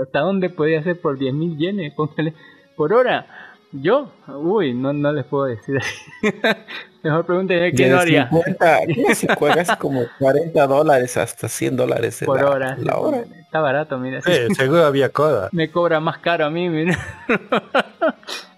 [0.00, 1.92] ¿hasta dónde podía hacer por 10.000 yenes?
[1.94, 2.34] Póngale
[2.76, 3.26] por hora.
[3.72, 5.76] Yo, uy, no, no les puedo decir.
[7.02, 8.28] Mejor pregúntenme qué no haría.
[8.28, 12.76] 50, ¿qué se juegas como 40 dólares hasta 100 dólares por la, hora.
[12.78, 13.24] la hora.
[13.40, 14.22] Está barato, mira.
[14.22, 15.48] Sí, seguro había coda.
[15.52, 16.96] Me cobra más caro a mí, mira.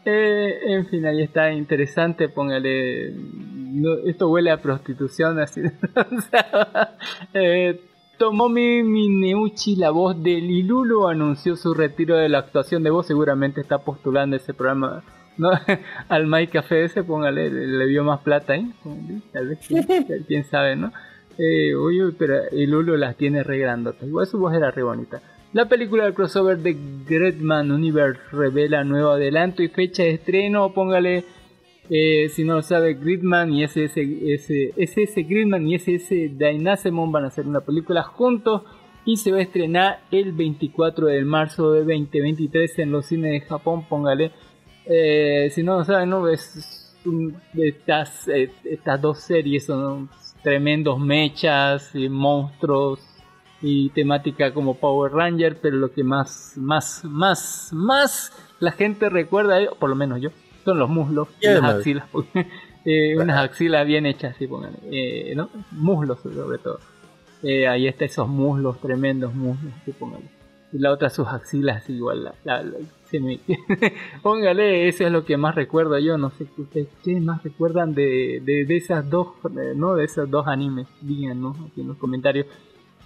[0.04, 2.28] Eh, en fin, ahí está interesante.
[2.28, 3.12] Póngale.
[3.12, 5.61] No, esto huele a prostitución, así.
[5.96, 6.96] o sea,
[7.34, 7.80] eh,
[8.18, 13.06] Tomomi Mineuchi, la voz de Lilulu, anunció su retiro de la actuación de voz.
[13.06, 15.02] Seguramente está postulando ese programa.
[15.37, 15.50] ¿no?
[16.08, 18.72] Al My Café ese, póngale, le, dio más plata ahí.
[18.87, 19.20] ¿eh?
[19.32, 19.87] Tal vez, quién,
[20.26, 20.92] quién sabe, ¿no?
[21.38, 24.02] Eh, uy, pero Lulu las tiene re grandotas.
[24.02, 25.22] Igual su voz era re bonita.
[25.54, 30.74] La película del crossover de Gridman Universe revela nuevo adelanto y fecha de estreno.
[30.74, 31.24] Póngale,
[31.88, 37.28] eh, si no lo sabe, Gridman y SS, SS Gridman y SS Dynasemon van a
[37.28, 38.62] hacer una película juntos
[39.06, 43.40] y se va a estrenar el 24 de marzo de 2023 en los cines de
[43.40, 43.87] Japón.
[43.88, 44.32] Póngale,
[44.84, 46.28] eh, si no lo saben, ¿no?
[46.28, 50.11] Es un, estas, eh, estas dos series son
[50.42, 53.07] tremendos mechas y monstruos
[53.60, 59.60] y temática como Power Ranger, pero lo que más, más, más, más la gente recuerda,
[59.60, 60.30] eh, por lo menos yo,
[60.64, 62.08] son los muslos y las axilas.
[62.84, 65.50] eh, unas axilas bien hechas, sí, pongan, eh, ¿no?
[65.72, 66.78] Muslos sobre todo.
[67.42, 70.24] Eh, ahí está esos muslos, tremendos muslos, sí, póngale.
[70.72, 72.76] Y la otra sus axilas igual, la, la- la-
[73.10, 73.40] se me-
[74.22, 77.94] Póngale, eso es lo que más recuerdo yo, no sé qué ustedes qué más recuerdan
[77.94, 79.94] de, de, de esas dos, eh, ¿no?
[79.94, 82.46] De esos dos animes, díganos aquí en los comentarios.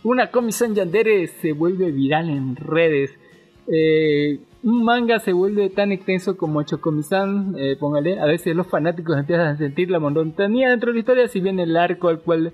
[0.04, 3.16] Una Comic-Con Yandere se vuelve viral en redes.
[3.68, 9.16] Eh, un manga se vuelve tan extenso como Chocomisan, eh, póngale, a veces los fanáticos
[9.16, 12.52] empiezan a sentir la monotonía dentro de la historia, si bien el arco al cual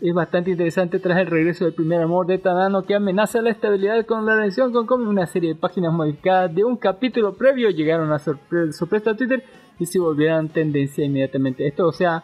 [0.00, 4.06] es bastante interesante tras el regreso del primer amor de Tadano que amenaza la estabilidad
[4.06, 5.04] con la relación con Komi.
[5.04, 9.44] Una serie de páginas modificadas de un capítulo previo llegaron a sorpre sorpresa a Twitter
[9.78, 11.66] y se volvieron tendencia inmediatamente.
[11.66, 12.22] Esto, o sea,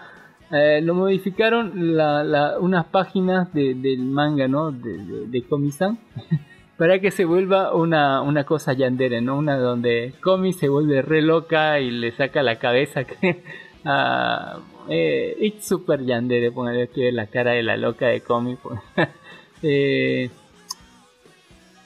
[0.50, 4.70] eh, lo modificaron la, la- unas páginas de- del manga, ¿no?
[4.72, 5.98] De, de, de Komi-san.
[6.76, 9.38] Para que se vuelva una, una cosa yandere, ¿no?
[9.38, 13.00] Una donde Komi se vuelve re loca y le saca la cabeza
[13.86, 18.58] a, eh, it's super yandere, ponerle aquí la cara de la loca de cómic.
[19.62, 20.28] eh,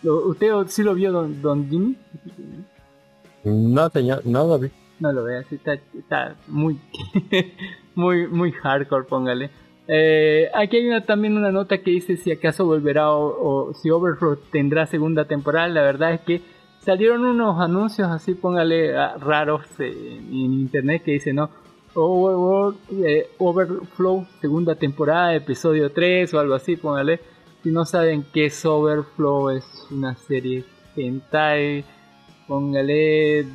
[0.02, 1.96] lo- ¿Usted sí lo vio, don, don Jimmy?
[3.44, 4.70] No, señor, no lo vi.
[5.00, 6.78] No lo vea, sí está, está muy,
[7.94, 9.50] muy, muy hardcore, póngale.
[9.88, 13.90] Eh, aquí hay una, también una nota que dice si acaso volverá o, o si
[13.90, 15.68] Overlord tendrá segunda temporada.
[15.68, 16.42] La verdad es que
[16.80, 21.50] salieron unos anuncios así, póngale, ah, raros eh, en internet que dicen, ¿no?
[21.94, 27.20] Overworld, eh, Overflow, segunda temporada, episodio 3 o algo así, póngale.
[27.62, 30.64] Si no saben qué es Overflow, es una serie
[30.96, 31.84] hentai,
[32.50, 33.46] póngale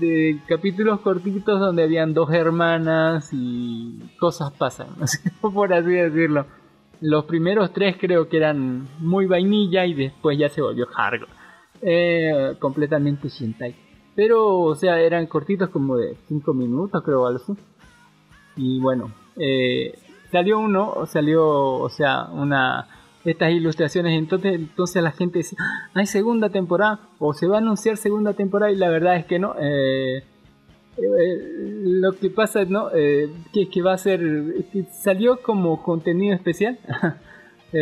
[0.00, 4.88] de capítulos cortitos donde habían dos hermanas y cosas pasan,
[5.40, 6.46] por así decirlo.
[7.00, 11.30] Los primeros tres creo que eran muy vainilla y después ya se volvió hardcore.
[11.80, 13.76] Eh, completamente hentai.
[14.16, 17.56] Pero, o sea, eran cortitos como de 5 minutos, creo, algo.
[18.56, 19.96] Y bueno, eh,
[20.32, 22.88] salió uno, salió, o sea, una
[23.24, 24.18] estas ilustraciones.
[24.18, 28.32] Entonces, entonces la gente dice, ah, hay segunda temporada o se va a anunciar segunda
[28.34, 29.54] temporada y la verdad es que no.
[29.60, 30.24] Eh,
[30.98, 34.20] eh, lo que pasa no eh, que, que va a ser
[34.72, 36.78] que salió como contenido especial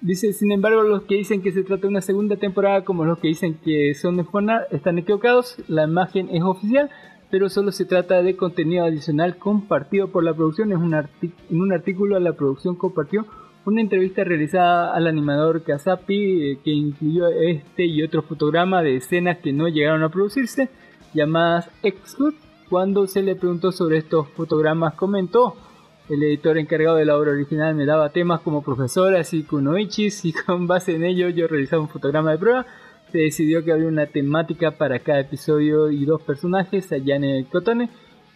[0.00, 3.18] dice sin embargo los que dicen que se trata de una segunda temporada como los
[3.18, 6.90] que dicen que son de Fortnite están equivocados la imagen es oficial
[7.30, 10.72] pero solo se trata de contenido adicional compartido por la producción.
[10.72, 13.26] Es un en un artículo la producción compartió
[13.66, 19.38] una entrevista realizada al animador Kazapi eh, que incluyó este y otro fotograma de escenas
[19.38, 20.68] que no llegaron a producirse,
[21.12, 22.36] llamadas Exclude.
[22.70, 25.56] Cuando se le preguntó sobre estos fotogramas, comentó:
[26.08, 30.32] El editor encargado de la obra original me daba temas como profesoras y kunoichis, y
[30.32, 32.66] con base en ello yo realizaba un fotograma de prueba
[33.12, 37.88] se decidió que había una temática para cada episodio y dos personajes, Ayane y Kotone,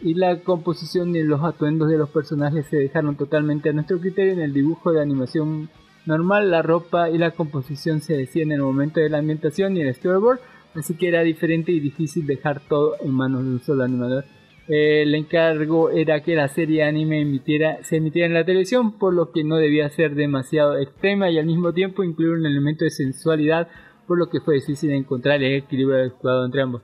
[0.02, 4.33] y la composición y los atuendos de los personajes se dejaron totalmente a nuestro criterio
[4.33, 5.68] en el dibujo de animación
[6.06, 9.83] normal, la ropa y la composición se decían en el momento de la ambientación y
[9.83, 10.40] el storyboard,
[10.74, 14.24] así que era diferente y difícil dejar todo en manos de un solo animador.
[14.68, 19.33] el encargo era que la serie anime emitiera, se emitiera en la televisión, por lo
[19.33, 23.68] que no debía ser demasiado extrema y al mismo tiempo incluir un elemento de sensualidad
[24.11, 26.83] por lo que fue difícil encontrar el equilibrio adecuado entre ambos.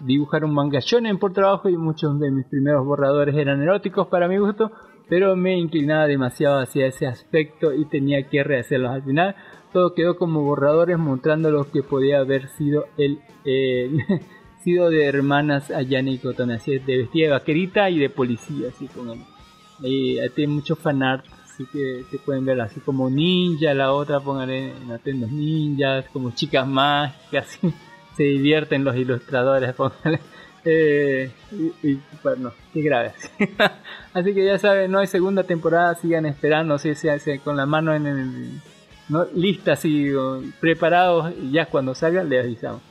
[0.00, 4.28] Dibujar un manga shonen por trabajo y muchos de mis primeros borradores eran eróticos para
[4.28, 4.70] mi gusto,
[5.08, 9.34] pero me inclinaba demasiado hacia ese aspecto y tenía que rehacerlos al final.
[9.72, 13.18] Todo quedó como borradores mostrando lo que podía haber sido el
[14.62, 18.88] sido de hermanas Ayane y Kotone, así de vestida de vaquerita y de policía, así
[18.88, 19.14] como
[19.80, 21.24] y, tiene mucho fanart
[21.56, 26.30] así que se pueden ver así como ninja, la otra pónganle en atendos ninjas, como
[26.32, 26.66] chicas
[27.30, 27.58] que así
[28.14, 30.20] se divierten los ilustradores, pónganle.
[30.68, 31.30] Eh,
[31.84, 33.12] y, bueno, qué grave.
[34.12, 37.66] así que ya saben, no hay segunda temporada, sigan esperando, si se hace con la
[37.66, 38.50] mano en el,
[39.08, 39.28] ¿no?
[39.32, 40.10] listas y
[40.58, 42.82] preparados, y ya cuando salgan les avisamos.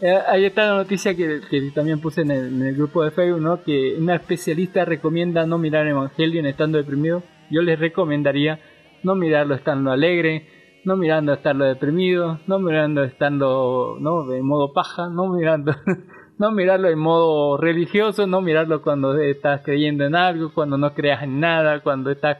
[0.00, 1.42] Eh, ahí está la noticia que,
[1.74, 3.62] también puse en el, en el, grupo de Facebook, ¿no?
[3.62, 8.60] que una especialista recomienda no mirar Evangelion estando deprimido yo les recomendaría
[9.02, 10.46] no mirarlo estando alegre,
[10.84, 15.74] no mirando estando deprimido, no mirando estando no de modo paja, no mirando
[16.38, 21.22] no mirarlo en modo religioso, no mirarlo cuando estás creyendo en algo, cuando no creas
[21.22, 22.38] en nada, cuando estás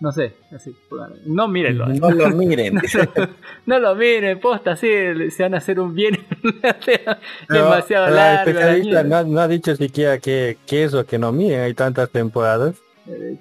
[0.00, 0.74] no sé, así,
[1.26, 1.86] no mírenlo.
[1.86, 2.80] No lo miren.
[3.66, 4.88] no, lo miren, posta, así
[5.30, 6.18] se van a hacer un bien
[7.50, 8.50] demasiado largo.
[8.50, 12.80] especialista no, no, ha dicho siquiera que, que eso, que no miren, hay tantas temporadas.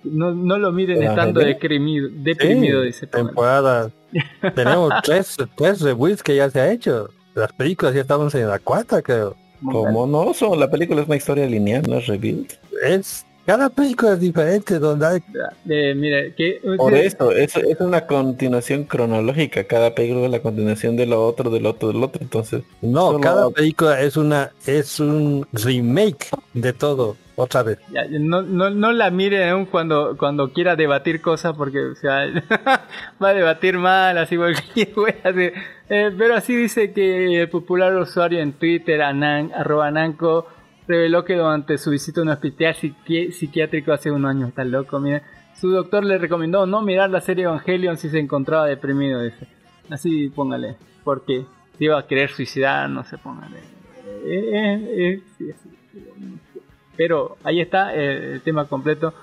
[0.04, 3.92] No, no lo miren estando deprimido, deprimido dice temporada.
[4.56, 7.10] Tenemos tres, tres reboots que ya se ha hecho.
[7.36, 9.36] Las películas ya estamos en la cuarta, creo.
[9.64, 10.34] Como no?
[10.34, 12.54] Son, la película es una historia lineal, no es reboot.
[12.84, 15.20] Es cada película es diferente donde hay...
[15.68, 19.64] Eh, que, Por eso, es, es una continuación cronológica.
[19.64, 22.22] Cada película es la continuación de lo otro, del otro, del otro.
[22.22, 22.62] Entonces.
[22.84, 27.80] No, cada película es una, es un remake de todo otra vez.
[28.10, 33.78] no, no, no la mire aún cuando, cuando quiera debatir cosas porque va a debatir
[33.78, 34.36] mal, así
[34.76, 40.48] eh, pero así dice que el popular usuario en Twitter, anan, arroba nanco,
[40.86, 45.24] reveló que durante su visita a un hospital psiquiátrico hace unos años, está loco, mira,
[45.56, 49.48] su doctor le recomendó no mirar la serie Evangelion si se encontraba deprimido, dice.
[49.90, 51.46] Así póngale, porque
[51.80, 53.60] iba a querer suicidar, no se póngale.
[54.26, 55.56] Eh, eh, eh,
[57.00, 59.14] pero ahí está eh, el tema completo.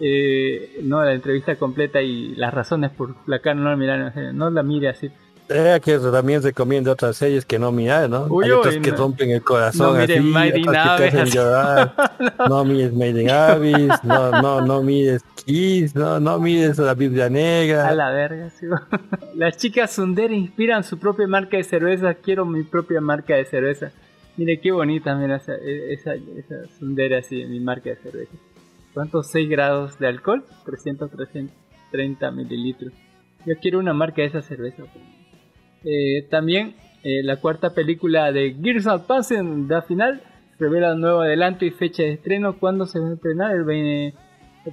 [0.00, 4.48] Eh, no la entrevista completa y las razones por la cara no la mirar, no
[4.48, 5.10] la mire así.
[5.50, 8.28] Eh, que también recomiendo otras series que no mirar, ¿no?
[8.42, 11.34] Hay otras que rompen el corazón no así, Made in Abyss,
[12.38, 12.48] no.
[12.48, 17.28] no mires Made in Abyss, no, no, no mires Kiss, no, no mires la Biblia
[17.28, 17.88] Negra.
[17.88, 18.64] A la verga, sí.
[19.34, 23.92] Las chicas Sundere inspiran su propia marca de cerveza, quiero mi propia marca de cerveza.
[24.38, 28.36] Mire qué bonita, mira esa, esa, esa sundera así, mi marca de cerveza.
[28.94, 30.44] ¿Cuántos 6 grados de alcohol?
[30.64, 32.92] 300, 330 mililitros.
[33.44, 34.84] Yo quiero una marca de esa cerveza.
[35.84, 40.22] Eh, también eh, la cuarta película de Gears of Passing da final
[40.60, 42.60] revela un nuevo adelanto y fecha de estreno.
[42.60, 43.56] ¿Cuándo se va a estrenar?
[43.56, 44.14] El,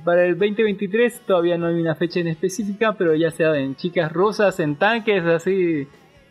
[0.04, 4.12] Para el 2023 todavía no hay una fecha en específica, pero ya sea en chicas
[4.12, 5.88] rosas, en tanques, así,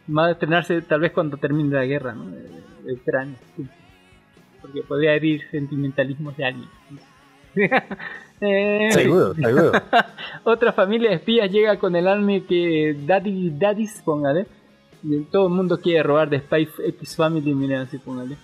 [0.09, 2.27] va a estrenarse tal vez cuando termine la guerra, ¿no?
[2.27, 3.37] De, Ucrania.
[3.57, 3.67] sí.
[4.61, 6.69] Porque podría herir sentimentalismos de alguien.
[8.41, 9.73] Eh, Seguro, seguro.
[10.45, 14.47] otra familia de espías llega con el arma que Daddy Daddies, póngale.
[15.05, 18.37] Y todo el mundo quiere robar de Spy X Family, miren así, póngale.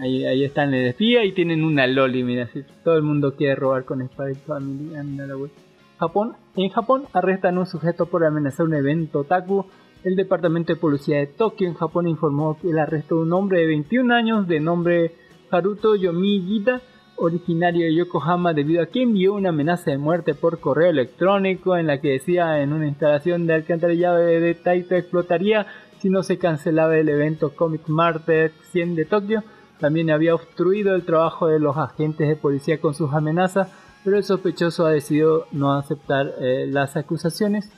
[0.00, 2.62] Ahí, ahí están el espía y tienen una loli, mira, así.
[2.84, 4.94] Todo el mundo quiere robar con Spy X Family.
[4.94, 5.50] anda la wea.
[5.98, 9.66] Japón, en Japón arrestan a un sujeto por amenazar un evento otaku.
[10.04, 13.60] El departamento de policía de Tokio en Japón informó que el arresto de un hombre
[13.60, 15.14] de 21 años de nombre
[15.50, 16.82] Haruto Yomigita
[17.16, 21.86] originario de Yokohama debido a que envió una amenaza de muerte por correo electrónico en
[21.86, 25.66] la que decía en una instalación de alcantarillado de Taito explotaría
[26.00, 29.42] si no se cancelaba el evento Comic Market 100 de Tokio.
[29.80, 33.72] También había obstruido el trabajo de los agentes de policía con sus amenazas,
[34.04, 37.70] pero el sospechoso ha decidido no aceptar eh, las acusaciones.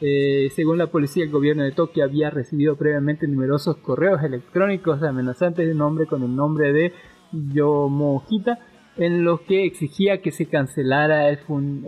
[0.00, 5.66] Eh, según la policía, el gobierno de Tokio había recibido previamente numerosos correos electrónicos amenazantes
[5.66, 6.92] de un con el nombre de
[7.32, 8.58] Yomohita,
[8.96, 11.38] en los que exigía que se cancelara el,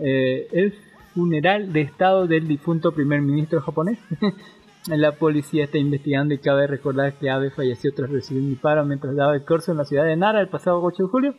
[0.03, 0.73] eh, el
[1.13, 3.99] funeral de estado del difunto primer ministro japonés.
[4.87, 9.15] la policía está investigando y cabe recordar que Abe falleció tras recibir un disparo mientras
[9.15, 11.35] daba el curso en la ciudad de Nara el pasado 8 de julio.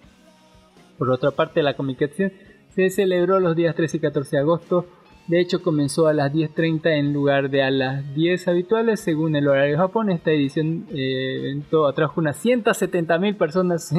[0.98, 2.32] Por otra parte, la comunicación
[2.74, 4.86] se celebró los días 13 y 14 de agosto.
[5.26, 9.48] De hecho, comenzó a las 10.30 en lugar de a las 10 habituales, según el
[9.48, 10.10] horario de Japón.
[10.10, 13.90] Esta edición eh, evento atrajo unas 170.000 personas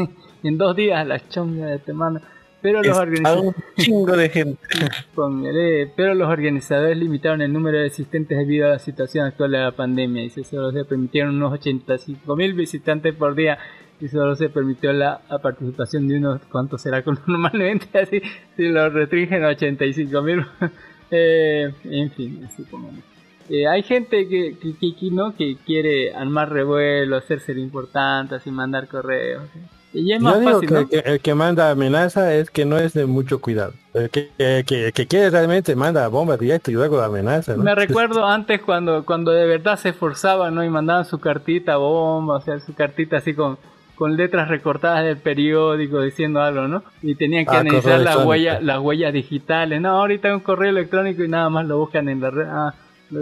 [0.43, 2.21] en dos días, la chonga de semana.
[2.61, 4.59] Pero los, organizadores, un chingo de gente.
[5.15, 9.59] póngale, pero los organizadores limitaron el número de asistentes debido a la situación actual de
[9.59, 10.23] la pandemia.
[10.23, 13.57] Dice, solo se permitieron unos 85.000 visitantes por día
[13.99, 17.97] y solo se permitió la, la participación de unos, ¿cuánto será con normalmente?
[17.97, 18.21] Así,
[18.55, 20.47] si lo restringen a 85.000.
[21.11, 22.89] eh, en fin, así como...
[23.47, 28.49] Eh, hay gente que, que, que- no que quiere armar revuelo, hacerse lo importante, así
[28.49, 29.43] mandar correos.
[29.53, 29.59] ¿sí?
[29.99, 30.87] Y es más Yo digo fácil, que, ¿no?
[30.89, 33.73] que el que manda amenaza es que no es de mucho cuidado.
[33.93, 34.29] El que,
[34.65, 37.55] que, que- quiere realmente manda bomba directo y luego amenaza.
[37.55, 37.61] ¿no?
[37.63, 40.63] Me recuerdo antes cuando, cuando de verdad se esforzaban ¿no?
[40.63, 43.59] y mandaban su cartita bomba, o sea, su cartita así con,
[43.95, 46.83] con letras recortadas del periódico diciendo algo, ¿no?
[47.01, 49.79] Y tenían que Ah, analizar las huellas, las huellas digitales.
[49.81, 52.47] No, ahorita hay un correo electrónico y nada más lo buscan en la red.
[52.49, 52.73] Ah,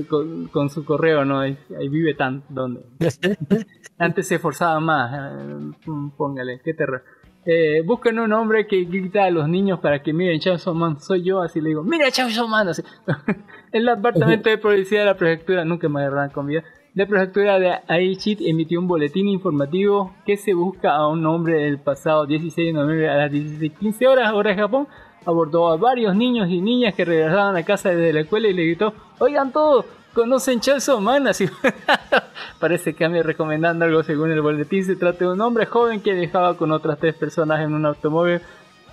[0.09, 1.39] con, con su correo, ¿no?
[1.41, 2.81] Ahí, ahí vive tan, donde
[3.97, 5.13] antes se esforzaba más.
[5.13, 5.71] eh,
[6.17, 7.03] póngale, qué terror.
[7.45, 11.23] Eh, buscan un hombre que grita a los niños para que miren Chainsaw Man, soy
[11.23, 12.81] yo, así le digo, mira Chainsaw Man, así.
[13.73, 16.63] El departamento de policía de la prefectura, nunca me agarran con vida,
[16.95, 21.79] la prefectura de Aichi emitió un boletín informativo que se busca a un hombre del
[21.79, 24.87] pasado 16 de noviembre a las 16.15 horas, hora de Japón,
[25.25, 28.65] abordó a varios niños y niñas que regresaban a casa desde la escuela y le
[28.65, 31.27] gritó, oigan todos, ¿conocen Chainsaw Man?
[31.27, 31.47] Así,
[32.59, 34.85] Parece que anda recomendando algo según el boletín.
[34.85, 38.39] Se trata de un hombre joven que viajaba con otras tres personas en un automóvil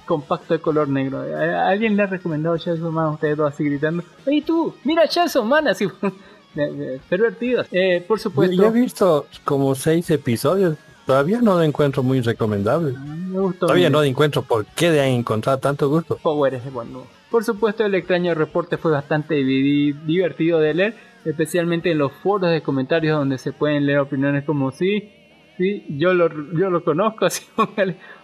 [0.06, 1.18] compacto de color negro.
[1.20, 3.10] ¿A- ¿Alguien le ha recomendado Chainsaw Man?
[3.10, 4.02] Ustedes dos así gritando.
[4.26, 4.74] ¡Ey tú!
[4.84, 5.68] ¡Mira Chainsaw Man!
[5.68, 5.86] Así.
[7.08, 7.66] Pervertidos.
[7.70, 8.54] Eh, por supuesto.
[8.54, 10.76] yo he visto como seis episodios.
[11.06, 12.92] Todavía no lo encuentro muy recomendable.
[12.92, 13.98] Me gustó Todavía mucho.
[13.98, 16.18] no encuentro por qué de encontrar tanto gusto.
[16.22, 17.04] Power es bueno.
[17.30, 22.60] Por supuesto, el extraño reporte fue bastante divertido de leer, especialmente en los foros de
[22.62, 25.10] comentarios donde se pueden leer opiniones como sí,
[25.56, 27.44] sí, yo lo, yo lo conozco, así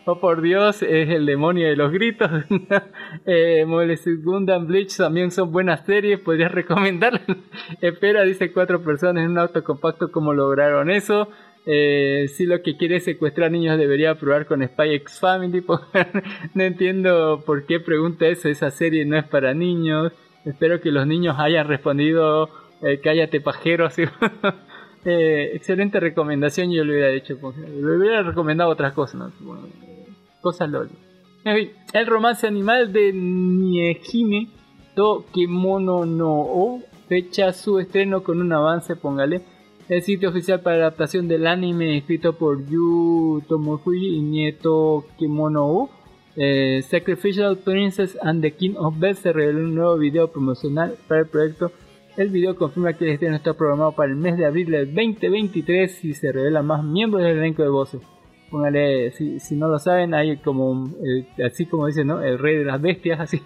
[0.07, 2.31] oh por Dios, es el demonio de los gritos.
[3.27, 7.23] eh, Mobile Gundam Bleach también son buenas series, podrías recomendarlas.
[7.81, 11.29] Espera, dice cuatro personas en un auto compacto, ¿cómo lograron eso?
[11.69, 15.64] Eh, si lo que quiere es secuestrar niños debería probar con Spy X Family.
[16.55, 18.49] no entiendo por qué pregunta eso.
[18.49, 20.12] Esa serie no es para niños.
[20.45, 22.49] Espero que los niños hayan respondido
[22.83, 23.87] eh, cállate pajero.
[23.87, 24.05] así.
[25.09, 26.73] Eh, excelente recomendación.
[26.73, 29.33] Yo le hubiera pues, le hubiera recomendado otras cosas.
[31.42, 34.48] Fin, el romance animal de Niehime
[34.94, 39.42] to Kemono no O fecha su estreno con un avance, póngale.
[39.88, 45.90] El sitio oficial para adaptación del anime escrito por Yu Tomofuji y Nieto Kemono O,
[46.34, 51.20] eh, Sacrificial Princess and the King of Bells se reveló un nuevo video promocional para
[51.20, 51.70] el proyecto.
[52.16, 56.05] El video confirma que el estreno está programado para el mes de abril del 2023
[56.05, 58.01] y se revela más miembros del elenco de voces.
[58.57, 62.22] Póngale, si, si no lo saben, hay como, el- así como dicen, ¿no?
[62.22, 63.42] El rey de las bestias, así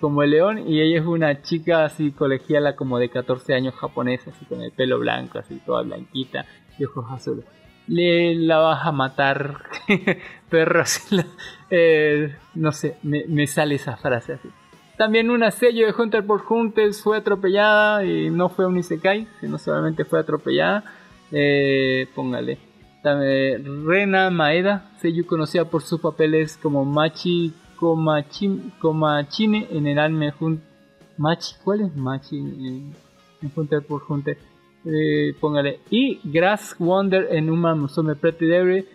[0.00, 4.30] como el león, y ella es una chica así colegiala como de 14 años japonesa,
[4.30, 6.44] así con el pelo blanco, así toda blanquita
[6.76, 7.44] y ojos azules.
[7.86, 9.62] le la vas a matar,
[10.50, 10.82] perro.
[11.70, 14.48] Eh, no sé, me, me, sale esa frase así.
[14.96, 19.56] También una sello de Hunter por Hunter fue atropellada y no fue un Isekai, sino
[19.56, 20.82] solamente fue atropellada.
[21.30, 22.71] Eh, póngale.
[23.04, 27.52] Rena Maeda, sello conocida por sus papeles como Machi
[28.80, 30.32] Komachine en el anime
[31.18, 32.94] Machi, ¿cuál es Machi en,
[33.54, 34.38] Hunter por Hunter?
[34.84, 35.80] Eh, póngale.
[35.90, 38.86] Y Grass Wonder en Uma Musume Pretty Devil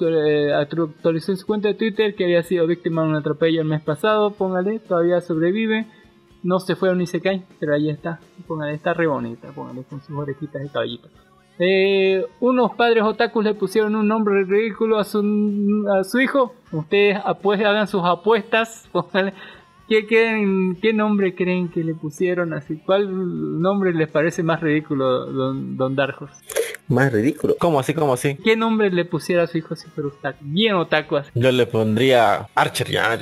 [0.00, 3.68] eh, actualizó en su cuenta de Twitter que había sido víctima de un atropello el
[3.68, 4.32] mes pasado.
[4.32, 5.86] Póngale, todavía sobrevive.
[6.42, 8.20] No se fue a un Isekai, pero ahí está.
[8.46, 9.52] Póngale, está re bonita.
[9.52, 11.08] Póngale con sus orejitas de caballito.
[11.62, 15.20] Eh, unos padres otakus le pusieron un nombre ridículo a su,
[15.94, 16.54] a su hijo.
[16.72, 18.88] Ustedes hagan sus apuestas.
[18.92, 19.34] Póngale.
[19.86, 22.76] ¿Qué, qué, nombre creen que le pusieron así?
[22.86, 26.30] ¿Cuál nombre les parece más ridículo, don, don Darjos?
[26.86, 27.56] Más ridículo.
[27.58, 27.92] ¿Cómo así?
[27.92, 28.36] ¿Cómo así?
[28.36, 30.38] ¿Qué nombre le pusiera a su hijo si fuera otaku?
[30.42, 31.30] Bien otaku así.
[31.34, 33.18] Yo le pondría Archer, ya,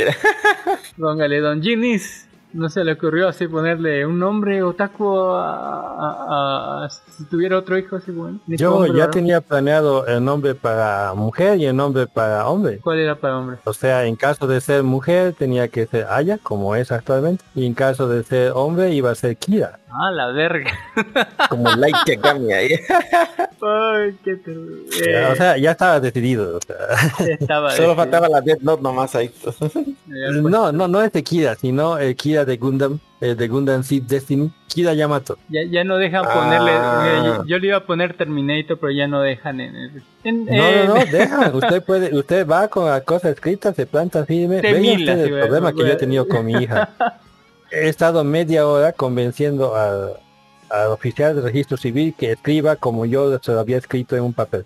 [0.99, 7.25] Póngale Don Ginis no se le ocurrió así ponerle un nombre otaku a, a, si
[7.25, 8.41] tuviera otro hijo así bueno.
[8.47, 12.79] Yo ya tenía planeado el nombre para mujer y el nombre para hombre.
[12.79, 13.59] ¿Cuál era para hombre?
[13.65, 17.67] O sea, en caso de ser mujer tenía que ser Aya, como es actualmente, y
[17.67, 19.79] en caso de ser hombre iba a ser Kira.
[19.91, 20.71] Ah, la verga.
[21.49, 22.69] como like que cambia ahí.
[23.61, 24.39] Ay, qué
[25.31, 26.61] O sea, ya estaba decidido.
[27.77, 29.31] Solo faltaba la Death Note nomás ahí.
[30.07, 34.05] no, no, no es de Kira, sino el Kira de Gundam, eh, de Gundam Seed
[34.05, 35.39] Destiny, Kira Yamato.
[35.49, 37.43] Ya, ya no dejan ponerle, ah.
[37.47, 40.95] yo, le iba a poner Terminator, pero ya no dejan en, el, no, no, no,
[41.13, 41.55] dejan.
[41.55, 44.61] Usted puede, usted va con la cosa escrita, se planta firme.
[44.61, 46.91] Vean el problema que yo he tenido con mi hija.
[47.71, 50.15] He estado media hora convenciendo al,
[50.71, 54.33] al oficial de registro civil que escriba como yo se lo había escrito en un
[54.33, 54.65] papel.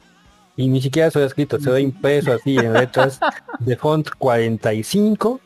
[0.57, 3.19] Y ni siquiera se lo he escrito, se lo he impreso así en letras
[3.59, 5.41] de font 45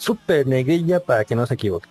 [0.00, 1.88] súper negrilla para que no se equivoque.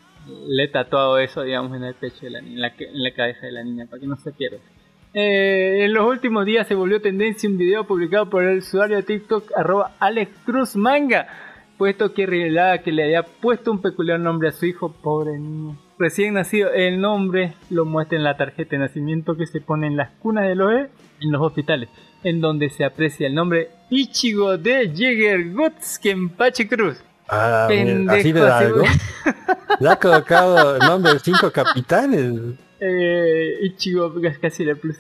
[0.48, 3.52] Le he tatuado eso, digamos, en el pecho de la niña, en la, cabeza de
[3.52, 4.58] la niña, para que no se pierda.
[5.14, 9.04] Eh, en los últimos días se volvió tendencia un video publicado por el usuario de
[9.04, 11.28] TikTok arroba Alex Cruz Manga,
[11.78, 15.80] puesto que revelaba que le había puesto un peculiar nombre a su hijo, pobre niño.
[15.98, 19.98] Recién nacido, el nombre lo muestra en la tarjeta de nacimiento que se pone en
[19.98, 21.90] las cunas de los en los hospitales,
[22.24, 27.04] en donde se aprecia el nombre Ichigo de Jäger Guts Kenpachi Cruz.
[27.30, 27.68] Ah,
[28.10, 28.84] así de largo.
[29.80, 32.58] Le ha colocado el nombre de cinco capitanes.
[32.82, 34.98] Eh, Ichigo, casi le plus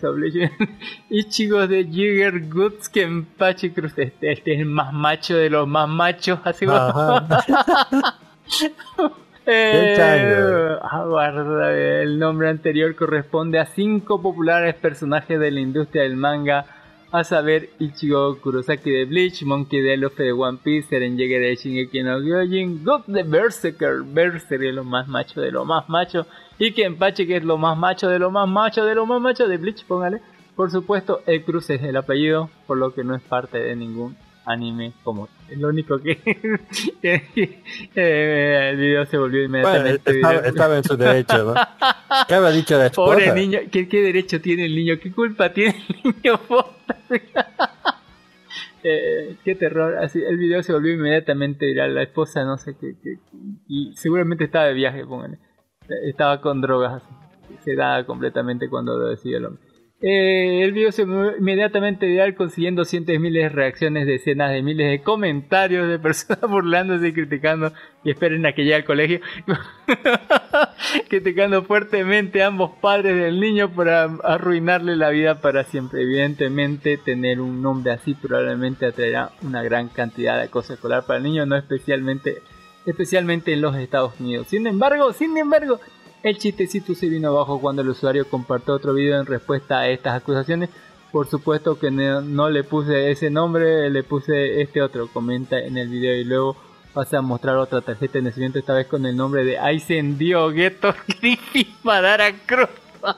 [1.10, 3.94] Ichigo de Jigger Goods que Empache Cruz.
[3.98, 6.66] Este, este, es el más macho de los más machos, así
[9.46, 16.66] eh, aguarda, el nombre anterior corresponde a cinco populares personajes de la industria del manga
[17.12, 19.98] a saber Ichigo Kurosaki de Bleach, Monkey D.
[19.98, 24.76] Luffy de One Piece, Eren Yeager de Shingeki no Gyojin, God de Berserker, Berserker es
[24.76, 26.28] lo más macho de lo más macho,
[26.60, 29.48] y Kenpachi que es lo más macho de lo más macho de lo más macho
[29.48, 30.22] de Bleach, póngale.
[30.56, 34.16] Por supuesto, el Cruz es el apellido, por lo que no es parte de ningún
[34.50, 36.20] anime como lo único que
[37.04, 41.54] eh, el video se volvió inmediatamente bueno, estaba, en su derecho ¿no?
[42.28, 43.12] ¿qué había dicho la esposa?
[43.12, 46.40] pobre niño ¿qué, ¿qué, derecho tiene el niño qué culpa tiene el niño
[48.84, 52.96] eh, qué terror así el video se volvió inmediatamente viral la esposa no sé qué,
[53.68, 55.38] y seguramente estaba de viaje póngale.
[56.06, 59.69] Estaba con drogas así se da completamente cuando lo decidió el hombre
[60.02, 64.90] eh, el video se inmediatamente viral consiguiendo cientos de miles de reacciones, decenas de miles
[64.90, 67.74] de comentarios de personas burlándose y criticando
[68.06, 69.20] y esperen a que llegue al colegio
[71.10, 76.04] criticando fuertemente a ambos padres del niño para arruinarle la vida para siempre.
[76.04, 81.24] Evidentemente tener un nombre así probablemente atraerá una gran cantidad de acoso escolar para el
[81.24, 82.42] niño, no especialmente
[82.86, 84.48] especialmente en los Estados Unidos.
[84.48, 85.80] Sin embargo, sin embargo,
[86.24, 90.16] el chistecito se vino abajo cuando el usuario compartió otro video en respuesta a estas
[90.16, 90.70] acusaciones.
[91.12, 95.88] Por supuesto que no, le puse ese nombre, le puse este otro, comenta en el
[95.88, 96.56] video y luego
[96.94, 100.94] pasa a mostrar otra tarjeta de nacimiento, esta vez con el nombre de Aizen Diogueto
[101.08, 102.70] Griffith Madara Cruz.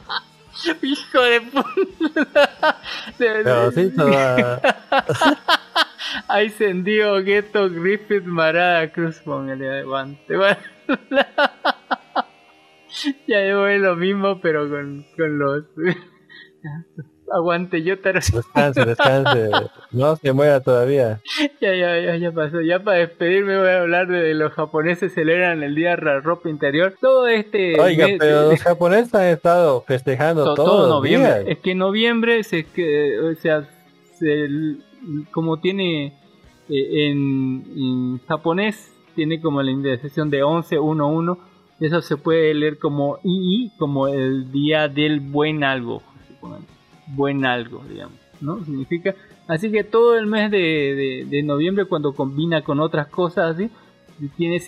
[0.83, 2.81] Hijo de puta.
[3.17, 3.91] Pero sí,
[6.27, 9.17] Aizen Diogueto Griffith Madara Cruz.
[9.23, 10.35] Póngale aguante.
[13.27, 15.63] ya es lo mismo, pero con, con los.
[17.33, 19.49] Aguante, yo te Descanse, descanse.
[19.91, 21.21] No se muera todavía.
[21.61, 22.59] Ya, ya, ya, ya pasó.
[22.61, 26.49] Ya para despedirme voy a hablar de los japoneses celebran el día de la ropa
[26.49, 26.95] interior.
[26.99, 27.79] Todo este.
[27.79, 31.45] Oiga, pero los japoneses han estado festejando todo, todo, noviembre.
[31.51, 33.67] Es que en noviembre se, que, o sea,
[34.21, 34.83] el-
[35.31, 36.07] como tiene
[36.69, 41.50] eh, en, en japonés, tiene como la indexación de 1111.
[41.81, 46.01] Eso se puede leer como II, como el día del buen algo.
[47.07, 48.17] Buen algo, digamos.
[48.39, 48.63] ¿no?
[48.63, 49.15] Significa.
[49.47, 53.69] Así que todo el mes de, de- de noviembre, cuando combina con otras cosas así,
[54.37, 54.61] tiene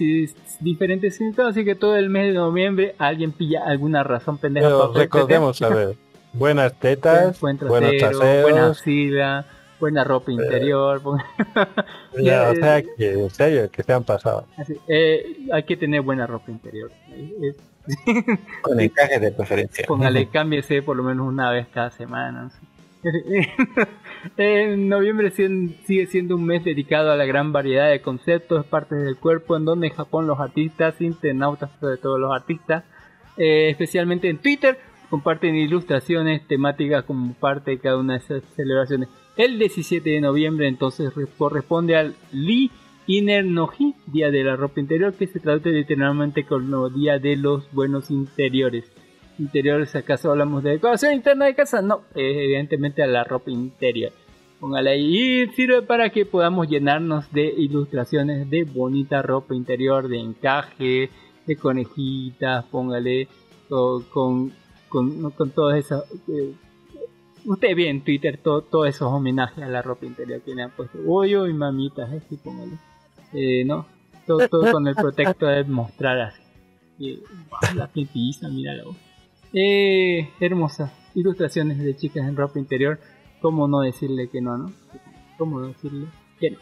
[0.60, 1.52] diferentes significados.
[1.52, 5.62] Así que todo el mes de noviembre alguien pilla alguna razón pendeja Pero para recordemos,
[5.62, 5.96] a ver,
[6.34, 8.82] buenas tetas, buen buenos trasero, buena traseros.
[9.84, 11.02] Buena ropa interior.
[11.04, 11.20] pon-
[12.22, 14.46] Ya, o eh, sea, que en serio, que se han pasado.
[14.58, 16.90] así, eh, hay que tener buena ropa interior.
[17.10, 17.56] Eh, eh,
[18.62, 19.86] Con encaje de preferencia.
[19.86, 22.50] Póngale, cámbiese por lo menos una vez cada semana.
[24.38, 29.18] en noviembre sigue siendo un mes dedicado a la gran variedad de conceptos, partes del
[29.18, 32.86] cuerpo, en donde en Japón los artistas, internautas, sobre todo los artistas,
[33.36, 34.80] eh, especialmente en Twitter,
[35.10, 39.10] comparten ilustraciones temáticas como parte de cada una de esas celebraciones.
[39.36, 42.70] El 17 de noviembre entonces re- corresponde al Lee
[43.08, 47.70] Inner Noji, Día de la Ropa Interior, que se traduce literalmente como Día de los
[47.72, 48.86] Buenos Interiores.
[49.40, 51.82] Interiores, ¿acaso hablamos de decoración interna de casa?
[51.82, 54.12] No, evidentemente a la ropa interior.
[54.60, 60.20] Póngale ahí y sirve para que podamos llenarnos de ilustraciones de bonita ropa interior, de
[60.20, 61.10] encaje,
[61.48, 63.28] de conejitas, póngale
[63.68, 64.54] con, con,
[64.88, 66.04] con, con todas esas...
[66.30, 66.54] eh,
[67.46, 70.72] Usted ve en Twitter todo- todos esos homenajes a la ropa interior que le han
[70.72, 70.98] puesto.
[71.08, 72.74] Hoyo y mamitas, así póngale.
[73.34, 73.86] Eh, ¿no?
[74.26, 76.42] Todo, todo con el pretexto de mostrar así.
[77.00, 77.20] Eh,
[77.76, 78.96] la pieza, mírala vos.
[79.54, 83.00] Eh, hermosas ilustraciones de chicas en ropa interior.
[83.42, 84.72] ¿Cómo no decirle que no, no?
[85.38, 86.06] ¿Cómo decirle
[86.40, 86.58] que no?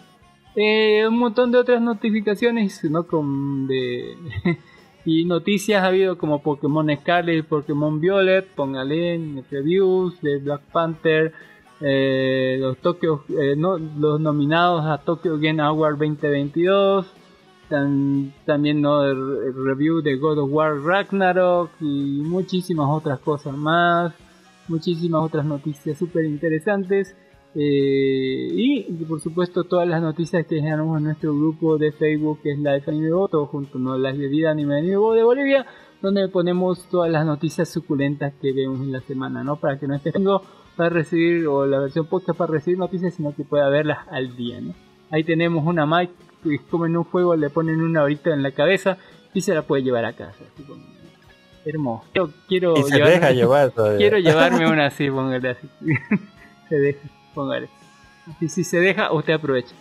[0.55, 3.05] Eh, un montón de otras notificaciones, ¿no?
[3.05, 4.15] Con de
[5.05, 11.33] y noticias ha habido como Pokémon Scarlet Pokémon Violet, póngale en reviews de Black Panther,
[11.81, 17.07] eh, los Tokyo, eh, los nominados a Tokyo Game Award 2022,
[17.69, 23.57] tan- también no el, el review de God of War Ragnarok y muchísimas otras cosas
[23.57, 24.13] más,
[24.67, 27.15] muchísimas otras noticias súper interesantes.
[27.55, 32.51] Eh, y por supuesto todas las noticias que generamos en nuestro grupo de Facebook que
[32.51, 33.97] es Live Anime Bo, todo junto, ¿no?
[33.97, 35.65] Live de Vida Anime Anime Bo de Bolivia,
[36.01, 39.57] donde ponemos todas las noticias suculentas que vemos en la semana, ¿no?
[39.57, 40.41] Para que no esté tengo
[40.77, 44.61] para recibir, o la versión podcast para recibir noticias, sino que pueda verlas al día,
[44.61, 44.73] ¿no?
[45.09, 46.09] Ahí tenemos una mic
[46.43, 48.97] que como en un juego le ponen una horita en la cabeza
[49.33, 50.43] y se la puede llevar a casa.
[50.53, 50.81] así como-
[51.63, 52.05] hermoso.
[52.15, 53.97] Yo quiero Y se llevarme- deja llevar todavía.
[53.99, 55.67] Quiero llevarme una así, póngale así.
[56.69, 57.69] se deja, póngale.
[58.39, 59.75] Y si se deja, usted aprovecha.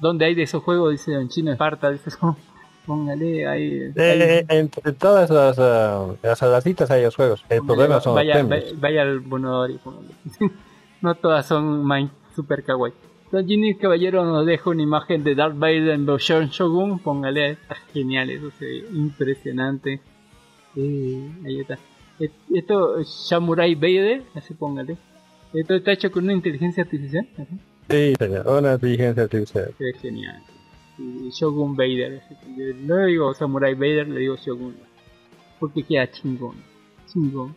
[0.00, 2.10] Donde hay de esos juegos, dice Don Chino Esparta, dice,
[2.86, 3.92] póngale ahí.
[3.94, 7.44] Eh, entre todas las, ah, las alacitas hay los juegos.
[7.48, 8.50] El Póngale, problema son los vaya, premios.
[8.64, 10.08] vaya, vaya al Bonodori póngale.
[11.00, 12.92] no todas son mind super kawaii.
[13.32, 17.00] Don Ginny Caballero nos deja una imagen de Darth Vader en versión Shogun.
[17.00, 20.00] Póngale, está genial, eso se ve impresionante.
[20.76, 21.78] Eh, ahí está.
[22.52, 24.96] Esto, Samurai Vader, así póngale.
[25.54, 27.26] Esto está hecho con una inteligencia artificial.
[27.88, 29.74] Sí, señor, una inteligencia artificial.
[29.78, 30.42] Ve genial.
[30.98, 32.22] Y Shogun Vader.
[32.82, 34.74] No le digo Samurai Vader, le digo Shogun.
[35.60, 36.56] Porque queda chingón.
[37.06, 37.54] Chingón.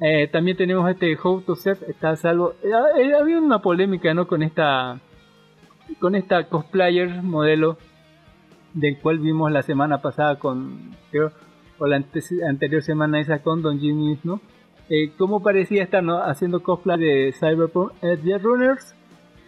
[0.00, 2.54] Eh, también tenemos este How to Set, está a salvo.
[2.62, 4.26] Eh, eh, había una polémica, ¿no?
[4.26, 5.00] Con esta.
[6.00, 7.78] Con esta cosplayer modelo.
[8.74, 10.94] Del cual vimos la semana pasada con.
[11.10, 11.32] Creo.
[11.78, 14.40] O la ante- anterior semana esa con Don Jimmy, ¿no?
[14.88, 16.22] Eh, cómo parecía estar ¿no?
[16.22, 18.94] haciendo cosplay de Cyberpunk Edge Runners.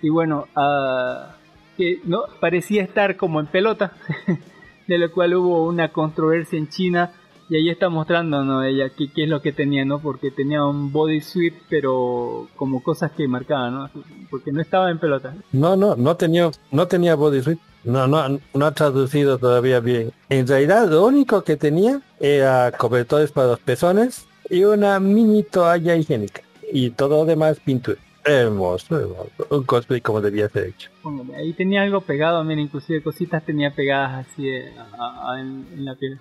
[0.02, 1.36] Y bueno, ah,
[1.76, 3.92] que no parecía estar como en pelota,
[4.88, 7.12] de lo cual hubo una controversia en China
[7.50, 8.62] y ahí está mostrando ¿no?
[8.62, 10.00] ella qué, qué es lo que tenía, ¿no?
[10.00, 13.90] Porque tenía un bodysuit, pero como cosas que marcaban, ¿no?
[14.30, 15.34] Porque no estaba en pelota.
[15.52, 17.58] No, no, no tenía, no tenía bodysuit.
[17.84, 20.12] No, no, no ha traducido todavía bien.
[20.28, 25.96] En realidad lo único que tenía era cobertores para los pezones y una mini toalla
[25.96, 26.42] higiénica.
[26.72, 27.98] Y todo demás pintura.
[28.24, 29.46] Hermoso, hermoso.
[29.50, 30.90] Un cosplay como debía ser hecho.
[31.02, 35.66] Póngale, Ahí tenía algo pegado, mira, inclusive cositas tenía pegadas así eh, a- a- en,
[35.72, 36.18] en la piel.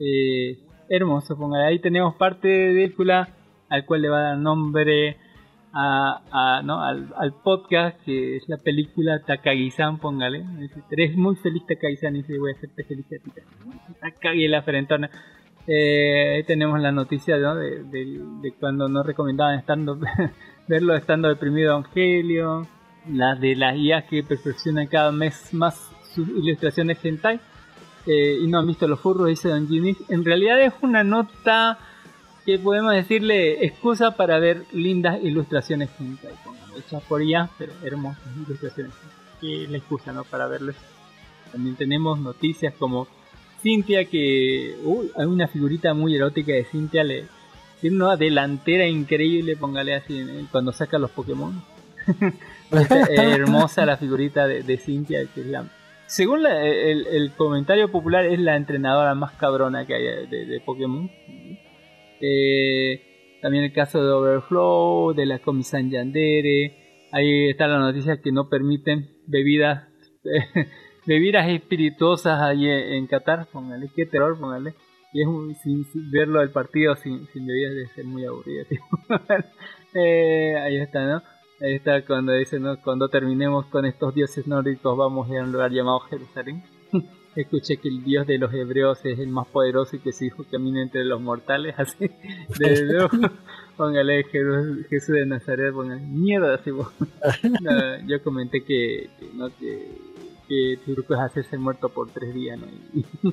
[0.00, 0.58] Eh,
[0.88, 1.66] hermoso, póngale.
[1.66, 3.28] Ahí tenemos parte de película
[3.68, 5.18] al cual le va a dar nombre
[5.72, 6.22] a,
[6.58, 6.82] a- ¿no?
[6.82, 10.44] al, al podcast, que es la película Takagi-san, póngale.
[10.58, 13.30] Dice, Eres muy feliz Takagi-san y dice, voy a hacerte feliz a ti.
[14.00, 15.10] Takagi la frentona.
[15.66, 17.54] Eh, tenemos la noticia ¿no?
[17.56, 19.98] de, de- de cuando nos recomendaban estando
[20.68, 22.66] verlo estando deprimido Evangelio,
[23.10, 27.40] las de las IAs que perfeccionan cada mes más sus ilustraciones hentai.
[28.06, 29.96] Eh, y no han visto los furros, dice Don Jimmy.
[30.08, 31.78] En realidad es una nota
[32.44, 36.30] que podemos decirle excusa para ver lindas ilustraciones hentai,
[36.78, 38.92] hechas por ella, pero hermosas ilustraciones.
[39.40, 40.22] Que la excusa, ¿no?
[40.22, 40.76] Para verles.
[41.50, 43.08] También tenemos noticias como
[43.66, 47.24] Cintia que uy, hay una figurita muy erótica de Cintia le
[47.80, 51.60] tiene una delantera increíble, póngale así cuando saca los Pokémon.
[52.70, 55.68] hermosa la figurita de, de Cintia que es la
[56.06, 61.10] según el, el, comentario popular es la entrenadora más cabrona que hay de, de Pokémon
[62.20, 67.08] eh, también el caso de Overflow, de la Comisan Yandere.
[67.12, 69.88] Ahí está la noticia que no permiten bebidas
[71.06, 73.46] bebidas espirituosas ahí en Qatar.
[73.52, 74.74] Póngale, qué terror, póngale.
[75.12, 78.66] Y es un, sin, verlo el partido sin, sin bebidas debe ser muy aburrido.
[79.94, 81.22] eh, ahí está, ¿no?
[81.60, 82.80] Ahí está cuando dice, ¿no?
[82.82, 86.62] Cuando terminemos con estos dioses nórdicos vamos a ir a un lugar llamado Jerusalén.
[87.40, 90.44] escuché que el Dios de los hebreos es el más poderoso y que su hijo
[90.50, 92.10] camina entre los mortales, así.
[92.58, 93.10] De luego,
[93.76, 96.70] póngale Jesús, de Nazaret, póngale mierda, así.
[98.06, 99.88] yo comenté que, no, que,
[100.48, 102.66] que tu grupo es hacerse muerto por tres días, ¿no?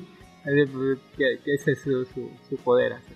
[1.16, 3.14] que, ese es su, su, poder, así.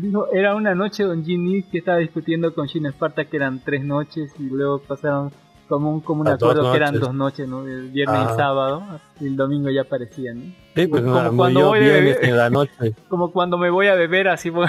[0.00, 3.84] dijo, era una noche Don Jimmy que estaba discutiendo con Shin Esparta que eran tres
[3.84, 5.32] noches y luego pasaron
[5.68, 7.66] como un, como un acuerdo que eran dos noches, ¿no?
[7.66, 8.34] El viernes y ah.
[8.36, 8.82] sábado,
[9.20, 10.54] y el domingo ya aparecían, ¿no?
[10.74, 12.94] Sí, pues como, cuando voy en la noche.
[13.08, 14.66] como cuando me voy a beber, así voy,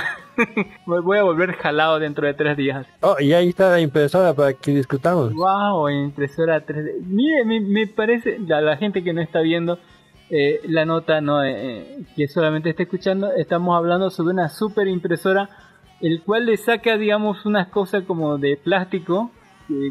[0.85, 2.87] voy a volver jalado dentro de tres días.
[3.01, 5.33] Oh, y ahí está la impresora para que discutamos.
[5.33, 7.01] Wow, impresora 3D.
[7.05, 9.79] Mire, me, me parece, la, la, gente que no está viendo
[10.29, 14.87] eh, la nota, no eh, eh, que solamente está escuchando, estamos hablando sobre una super
[14.87, 15.49] impresora,
[16.01, 19.31] el cual le saca, digamos, unas cosas como de plástico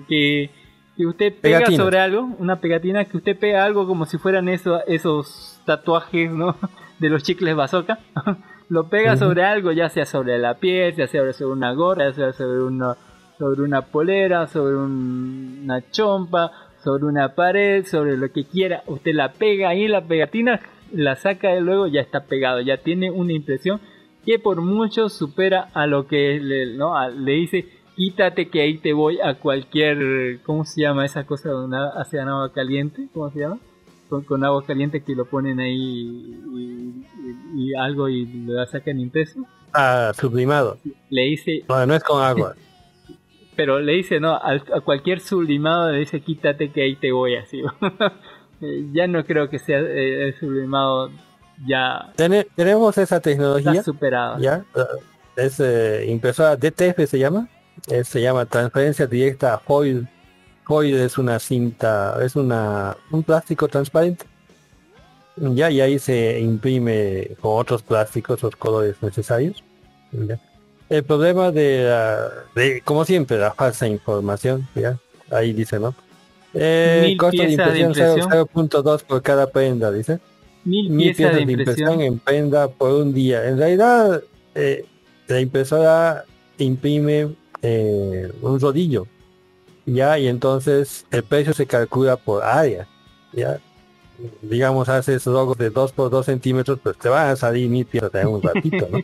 [0.08, 0.50] que
[0.98, 4.82] que usted pega sobre algo, una pegatina, que usted pega algo como si fueran esos,
[4.88, 6.56] esos tatuajes, ¿no?
[6.98, 8.00] De los chicles bazooka.
[8.68, 12.12] lo pega sobre algo, ya sea sobre la piel, ya sea sobre una gorra, ya
[12.12, 12.96] sea sobre una,
[13.38, 16.52] sobre una polera, sobre una chompa,
[16.82, 18.82] sobre una pared, sobre lo que quiera.
[18.86, 20.60] Usted la pega ahí, la pegatina,
[20.92, 23.80] la saca y luego ya está pegado, ya tiene una impresión
[24.24, 27.08] que por mucho supera a lo que le, ¿no?
[27.08, 27.66] le dice
[27.98, 32.52] quítate que ahí te voy a cualquier, ¿cómo se llama esa cosa donde hace agua
[32.52, 33.08] caliente?
[33.12, 33.58] ¿Cómo se llama?
[34.08, 36.34] Con, agua caliente que lo ponen ahí
[37.54, 39.40] y, algo y lo sacan impreso.
[39.72, 40.78] Ah, sublimado.
[41.10, 41.64] Le dice...
[41.68, 42.54] No, no es con agua.
[43.56, 47.62] Pero le dice, no, a, cualquier sublimado le dice quítate que ahí te voy así.
[48.60, 51.12] Eh, ya no creo que sea eh, sublimado
[51.64, 52.12] ya...
[52.56, 53.70] tenemos esa tecnología.
[53.70, 54.40] Está superado.
[54.40, 54.64] Ya,
[55.36, 57.48] es eh, impresora DTF se llama
[57.86, 60.08] eh, se llama transferencia directa foil.
[60.70, 64.26] Es una cinta, es una un plástico transparente.
[65.36, 69.62] Ya, y ahí se imprime con otros plásticos los colores necesarios.
[70.90, 71.90] El problema de,
[72.54, 74.98] de, como siempre, la falsa información, ya,
[75.30, 75.94] ahí dice, ¿no?
[76.54, 80.18] Eh, costo de impresión, 0.2 por cada prenda, dice.
[80.64, 82.00] Mil, piezas, de, impresión.
[82.00, 83.48] en prenda por un día.
[83.48, 84.22] En realidad,
[84.54, 84.84] eh,
[85.28, 86.24] la impresora
[86.58, 89.06] imprime eh, un rodillo.
[89.94, 92.86] Ya, y entonces el precio se calcula por área.
[93.32, 93.58] Ya,
[94.42, 98.14] digamos, haces logos de 2 por 2 centímetros, pues te van a salir mil piezas
[98.14, 98.98] en un ratito, ¿no?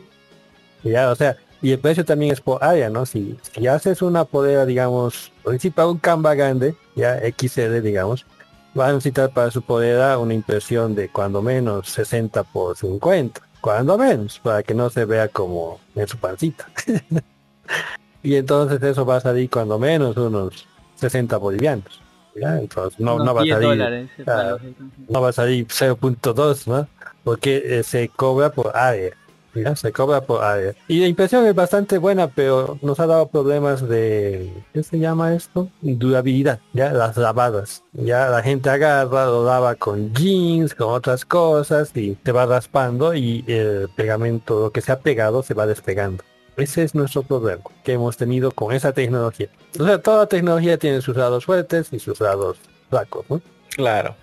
[0.83, 3.07] ya, o sea, y el precio también es por área, ¿no?
[3.07, 8.25] Si, si haces una podera, digamos, principal un Canva grande, ya XL, digamos,
[8.77, 13.97] va a necesitar para su podera una impresión de cuando menos 60 por 50, cuando
[13.97, 16.67] menos, para que no se vea como en su pancita.
[18.21, 22.01] y entonces eso va a salir cuando menos unos 60 bolivianos.
[22.35, 24.09] Entonces no, no, va a salir,
[25.07, 26.87] no va a salir 0.2, ¿no?
[27.23, 29.11] Porque eh, se cobra por área.
[29.53, 29.75] ¿ya?
[29.75, 30.73] Se cobra por área.
[30.87, 35.33] Y la impresión es bastante buena, pero nos ha dado problemas de, ¿qué se llama
[35.33, 35.69] esto?
[35.81, 37.83] Durabilidad, ya las lavadas.
[37.93, 43.13] Ya la gente agarra, lo lava con jeans, con otras cosas y se va raspando
[43.13, 46.23] y el pegamento, lo que se ha pegado, se va despegando.
[46.57, 49.49] Ese es nuestro problema que hemos tenido con esa tecnología.
[49.79, 52.57] O sea, toda tecnología tiene sus lados fuertes y sus lados
[52.89, 53.41] flacos, ¿no?
[53.69, 54.15] Claro.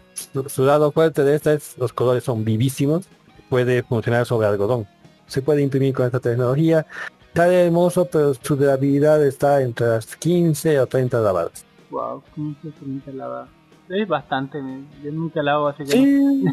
[0.46, 3.06] Su, lado fuerte de esta es los colores son vivísimos,
[3.50, 4.86] puede funcionar sobre algodón.
[5.26, 6.86] Se puede imprimir con esta tecnología.
[7.28, 11.66] Está hermoso, pero su durabilidad está entre las 15 o 30 lavadas.
[11.90, 13.48] Wow, 15 o 30 lavadas.
[13.88, 14.58] Es bastante,
[15.02, 15.90] yo nunca lavo así que...
[15.90, 16.44] Sí,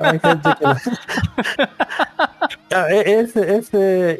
[0.00, 0.66] hay gente que...
[2.72, 3.70] Ah, e, es,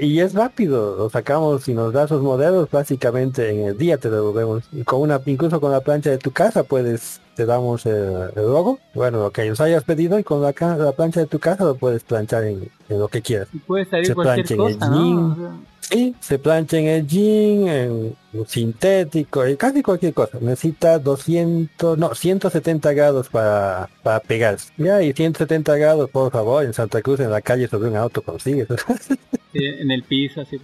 [0.00, 4.08] y es rápido, lo sacamos y nos da esos modelos básicamente en el día te
[4.08, 4.64] lo vemos.
[4.84, 8.78] Con una, incluso con la plancha de tu casa puedes te damos el, el logo,
[8.94, 11.74] bueno, lo que nos hayas pedido y con la, la plancha de tu casa lo
[11.74, 13.48] puedes planchar en, en lo que quieras.
[13.52, 15.66] Y puede salir Se cualquier plancha en el jean.
[15.80, 20.38] Sí, se plancha en el jean, en sintético, en casi cualquier cosa.
[20.40, 24.72] Necesita 200, no, 170 grados para, para pegarse.
[24.76, 28.22] Ya, y 170 grados, por favor, en Santa Cruz, en la calle sobre un auto
[28.22, 28.68] consigues.
[29.54, 30.58] en el piso, así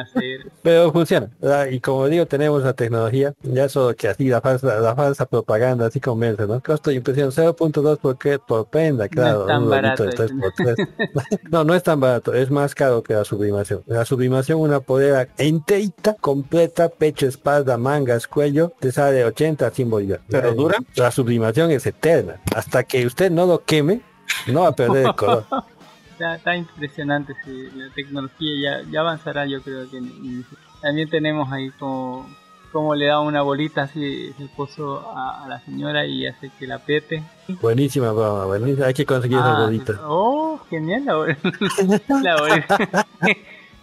[0.00, 0.44] acera.
[0.62, 1.30] Pero funciona.
[1.40, 1.66] ¿verdad?
[1.66, 3.34] Y como digo, tenemos la tecnología.
[3.42, 6.62] Ya solo que así la falsa, la falsa propaganda así convence, ¿no?
[6.62, 9.46] Costo de impresión 0.2 por, por prenda, claro.
[9.46, 11.40] tan un barato de ese, 3x3.
[11.50, 12.34] no, no es tan barato.
[12.34, 13.82] Es más caro que la sublimación.
[13.86, 16.14] La sublimación, una polera enterita,
[16.48, 20.24] completa, pecho, espalda, mangas, cuello, te sale 80 a 100 bolívares.
[20.30, 20.78] ¿Pero dura?
[20.96, 22.36] La sublimación es eterna.
[22.54, 24.00] Hasta que usted no lo queme,
[24.46, 25.44] no va a perder el color.
[26.18, 30.00] Está, está impresionante, sí, la tecnología ya, ya avanzará yo creo que
[30.82, 32.28] también tenemos ahí como,
[32.72, 36.66] como le da una bolita así el esposo a, a la señora y hace que
[36.66, 37.22] la apriete.
[37.62, 38.86] Buenísima broma, buenísima.
[38.86, 39.96] Hay que conseguir Ah, bolitas.
[40.02, 41.40] Oh, genial la bolita.
[42.20, 42.78] la bolita.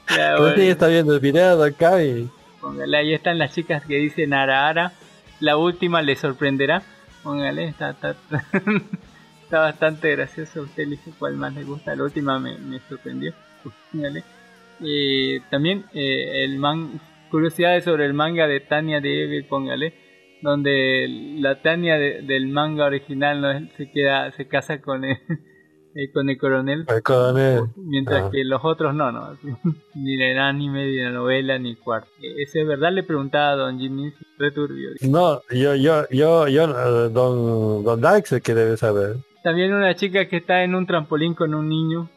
[0.10, 0.64] La Pues sí, bolita.
[0.74, 2.30] está viendo el video de acá y
[2.66, 4.92] Póngale, ahí están las chicas que dicen ara ara.
[5.40, 6.82] La última le sorprenderá.
[7.22, 8.16] Póngale, está, está,
[9.44, 10.64] está bastante gracioso.
[10.64, 11.96] Usted elige cuál más le gusta.
[11.96, 13.34] La última me, me sorprendió.
[13.92, 14.24] Póngale.
[14.84, 17.00] Eh, también eh, el man,
[17.30, 19.94] curiosidades sobre el manga de Tania de póngale.
[20.42, 21.06] Donde
[21.40, 25.18] la Tania de- del manga original no se queda, se casa con el,
[25.96, 27.62] eh, con el coronel el coronel.
[27.78, 28.30] Mientras Ah.
[28.32, 29.30] que los otros no, no.
[29.96, 32.10] ni el anime, ni la novela, ni cuarto.
[32.22, 32.92] Eh, ¿Eso es verdad?
[32.92, 34.12] Le preguntaba a Don Jimmy.
[34.38, 34.90] Returbio.
[35.02, 39.16] No, yo, yo, yo, yo, eh, don, don Dark que debe saber.
[39.44, 42.10] También una chica que está en un trampolín con un niño.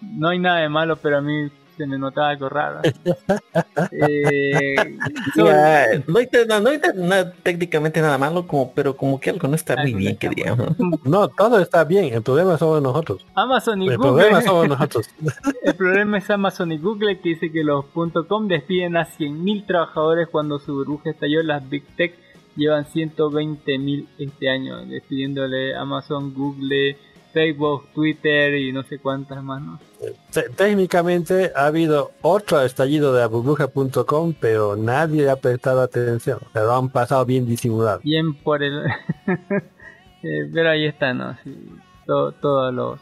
[0.00, 2.80] No hay nada de malo, pero a mí se me notaba algo raro.
[3.92, 4.74] Eh,
[6.06, 9.48] no hay, te- no, no hay nada- técnicamente nada malo, como, pero como que algo
[9.48, 10.68] no está muy bien, que digamos.
[11.04, 13.24] No, todo está bien, el problema somos nosotros.
[13.34, 14.12] Amazon y El Google.
[14.12, 15.10] problema somos nosotros.
[15.62, 17.84] El problema es Amazon y Google que dice que los
[18.28, 21.42] .com despiden a 100.000 trabajadores cuando su burbuja estalló.
[21.42, 22.14] Las Big Tech
[22.56, 26.96] llevan 120.000 este año, despidiéndole Amazon, Google,
[27.36, 29.62] Facebook, Twitter y no sé cuántas más.
[30.56, 36.38] Técnicamente ha habido otro estallido de burbuja.com, pero nadie ha prestado atención.
[36.54, 38.00] Se lo han pasado bien disimulado.
[38.02, 38.84] Bien por el...
[40.22, 41.36] Eh, pero ahí está, ¿no?
[41.44, 41.54] Sí,
[42.06, 42.98] to- todos los...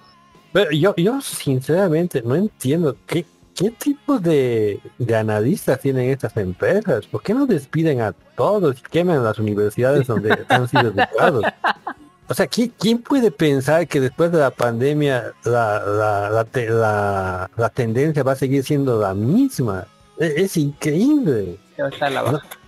[0.53, 3.24] Pero yo, yo sinceramente no entiendo qué,
[3.55, 7.07] qué tipo de, de analistas tienen estas empresas.
[7.07, 11.45] ¿Por qué no despiden a todos y queman las universidades donde han sido educados?
[12.29, 16.70] O sea, ¿quién, quién puede pensar que después de la pandemia la, la, la, te-
[16.70, 19.87] la- la tendencia va a seguir siendo la misma?
[20.18, 21.59] E- Es, increíble.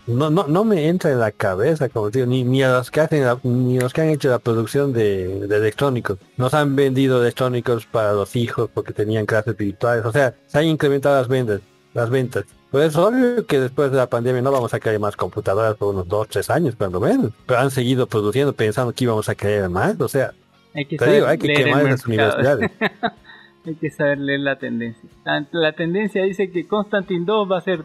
[0.07, 2.91] No, no, no me entra en la cabeza, como te digo, ni, ni a los
[2.91, 6.19] que hacen la- ni a los que han hecho la producción de, de electrónicos.
[6.37, 10.05] Nos han vendido electrónicos para los hijos porque tenían clases virtuales.
[10.05, 11.61] O sea, se han incrementado las ventas,
[11.95, 12.45] las ventas.
[12.77, 15.95] Pues es obvio que después de la pandemia no vamos a crear más computadoras por
[15.95, 17.31] unos dos, tres años, por lo menos.
[17.47, 19.99] Pero han seguido produciendo pensando que íbamos a crear más.
[19.99, 20.35] O sea,
[20.75, 22.71] Hay que digo, saber hay que leer el quemar las universidades.
[23.65, 25.09] Hay que saber leer la tendencia.
[25.25, 27.83] La, la tendencia dice que Constantine 2 va a ser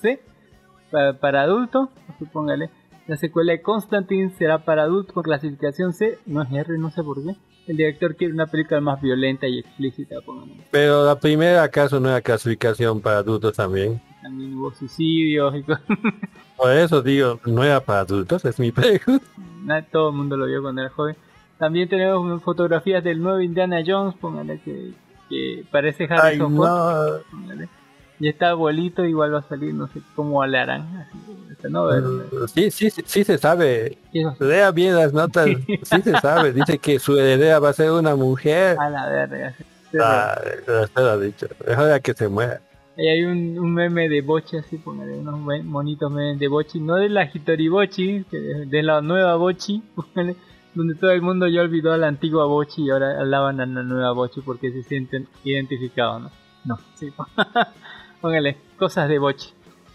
[0.00, 0.22] C
[0.92, 1.88] para, para adultos,
[2.20, 2.70] supóngale.
[3.10, 7.02] La secuela de Constantine será para adultos con clasificación C, no es R, no sé
[7.02, 7.34] por qué.
[7.66, 10.14] El director quiere una película más violenta y explícita.
[10.70, 14.00] Pero la primera acaso no era clasificación para adultos también.
[14.22, 15.82] También hubo suicidios y cosas.
[16.56, 19.26] Por eso digo, no era para adultos, es mi pregunta.
[19.90, 21.16] Todo el mundo lo vio cuando era joven.
[21.58, 24.92] También tenemos fotografías del nuevo Indiana Jones, póngale que,
[25.28, 27.22] que parece Harrison Ford.
[27.32, 27.80] no.
[28.20, 30.82] Y está abuelito, igual va a salir, no sé cómo le harán.
[30.98, 31.18] Así,
[31.68, 33.98] no, pero- Sí, sí, sí, sí se sabe.
[34.38, 35.46] Lea bien las notas.
[35.82, 36.52] Sí se sabe.
[36.52, 38.76] Dice que su heredera va a ser una mujer.
[38.78, 39.54] a la verga.
[39.92, 40.40] Pero Ah,
[40.94, 41.46] se lo ha dicho.
[41.66, 42.60] Es hora que se muera.
[42.96, 46.96] ahí hay un, un meme de Bochi, así, póngale unos bonitos memes de Bochi, no
[46.96, 50.36] de la Hitori Bochi, que de, de la nueva Bochi, póngale,
[50.74, 53.82] donde todo el mundo ya olvidó a la antigua Bochi y ahora alaban a la
[53.82, 56.30] nueva Bochi porque se sienten identificados, ¿no?
[56.64, 57.10] No, sí.
[58.20, 59.48] Póngale, cosas de Bochi.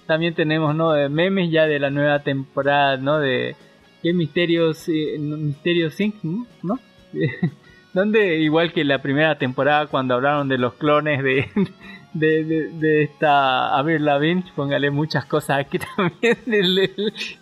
[0.06, 0.95] También tenemos, ¿no?
[0.95, 3.20] Eh, Memes ya de la nueva temporada, ¿no?
[3.20, 3.56] De
[4.01, 6.16] qué misterios, eh, misterios Inc,
[6.64, 6.80] ¿no?
[7.93, 11.47] Donde, igual que la primera temporada, cuando hablaron de los clones de,
[12.14, 16.38] de, de, de esta Avril Lavigne, póngale muchas cosas aquí también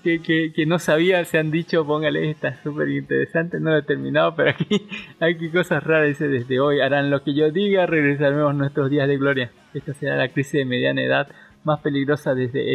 [0.03, 4.35] que, que, que no sabía, se han dicho, póngale, está súper interesante, no he terminado,
[4.35, 4.87] pero aquí
[5.19, 9.51] hay cosas raras, desde hoy harán lo que yo diga, regresaremos nuestros días de gloria.
[9.73, 11.27] Esta será la crisis de mediana edad,
[11.63, 12.73] más peligrosa desde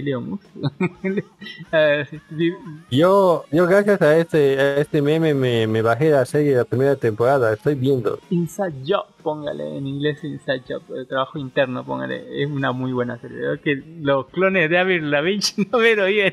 [2.11, 2.53] sí,
[2.91, 6.65] Yo, yo gracias a este, a este meme me, me bajé la serie de la
[6.65, 8.19] primera temporada, estoy viendo.
[8.31, 13.19] Inside Job, póngale en inglés Inside Job, el trabajo interno, póngale, es una muy buena
[13.19, 13.39] serie.
[13.63, 16.33] Que los clones de Avril Lavigne no me lo oían.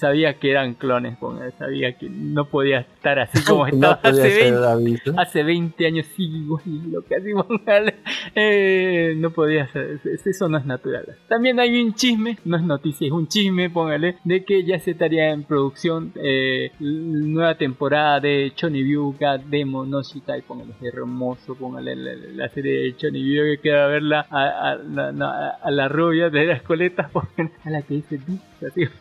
[0.00, 4.42] Sabía que eran clones, póngale, sabía que no podía estar así como estaba hace ser
[4.42, 5.20] 20, David, ¿no?
[5.20, 7.94] hace 20 años, sí, igual, lo que así, póngale.
[8.34, 11.18] Eh, no podía ser, eso no es natural.
[11.28, 14.90] También hay un chisme, no es noticia, es un chisme, póngale, de que ya se
[14.90, 20.92] estaría en producción eh, nueva temporada de Chony View God Demon no Shikai, póngale, es
[20.92, 25.70] hermoso, póngale la, la serie de Chony View que queda verla a, a, a- a
[25.70, 27.10] la rubia de las coletas,
[27.64, 28.18] a la que dice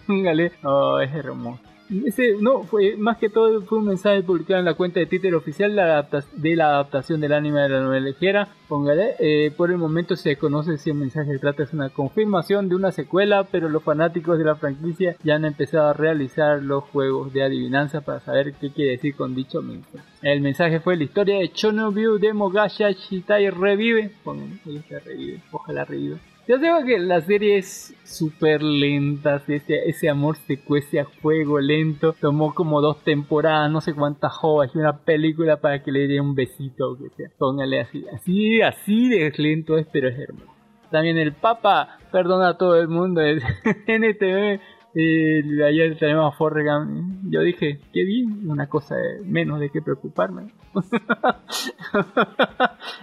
[0.06, 1.62] póngale, oh, es hermoso.
[2.06, 5.34] Ese, no, fue más que todo fue un mensaje publicado en la cuenta de Twitter
[5.34, 8.50] oficial de, la adapta- de la adaptación del anime de la novela ligera.
[8.68, 12.76] Póngale, eh, por el momento se conoce si el mensaje trata es una confirmación de
[12.76, 17.32] una secuela, pero los fanáticos de la franquicia ya han empezado a realizar los juegos
[17.32, 20.04] de adivinanza para saber qué quiere decir con dicho mensaje.
[20.22, 24.12] El mensaje fue la historia de Chonobyu de Mogasha Shitai revive.
[24.26, 24.60] Póngale,
[25.06, 26.18] revive, ojalá revive.
[26.48, 31.60] Yo sé que la serie es súper lenta, ese, ese amor se cuece a juego
[31.60, 32.16] lento.
[32.22, 36.22] Tomó como dos temporadas, no sé cuántas jodas y una película para que le dé
[36.22, 37.30] un besito o que sea.
[37.38, 40.54] Póngale así, así, así de lento es, pero es hermoso.
[40.90, 43.44] También el Papa perdona a todo el mundo, es
[43.88, 44.62] NTV.
[44.96, 47.30] eh, ayer tenemos a Forregan.
[47.30, 50.44] Yo dije, qué bien, una cosa de- menos de qué preocuparme.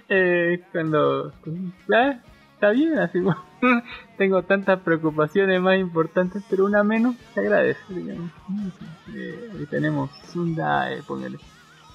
[0.09, 1.31] eh, cuando.
[2.65, 3.19] Está bien, así.
[4.19, 8.31] Tengo tantas preocupaciones más importantes, pero una menos se agradece, digamos.
[9.15, 11.39] Eh, tenemos Sunda, eh, póngale.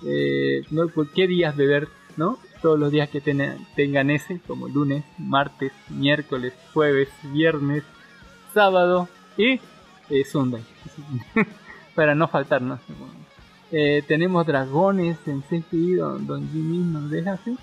[0.05, 2.37] Eh, no, ¿por ¿Qué días beber, no?
[2.61, 7.83] Todos los días que ten- tengan ese, como lunes, martes, miércoles, jueves, viernes,
[8.53, 9.07] sábado
[9.37, 9.59] y
[10.09, 10.63] eh, Sunday.
[11.95, 12.79] Para no faltarnos.
[13.71, 15.43] Eh, tenemos dragones en
[15.97, 17.57] don, don Jimmy nos deja así.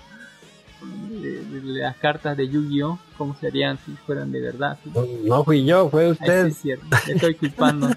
[0.81, 2.99] De, de- de las cartas de Yu-Gi-Oh!
[3.17, 4.77] ¿Cómo serían si fueran de verdad?
[4.83, 4.91] ¿sí?
[4.93, 5.05] No,
[5.37, 6.45] no fui yo, fue Ay, sí usted.
[6.47, 7.89] es cierto, le estoy culpando.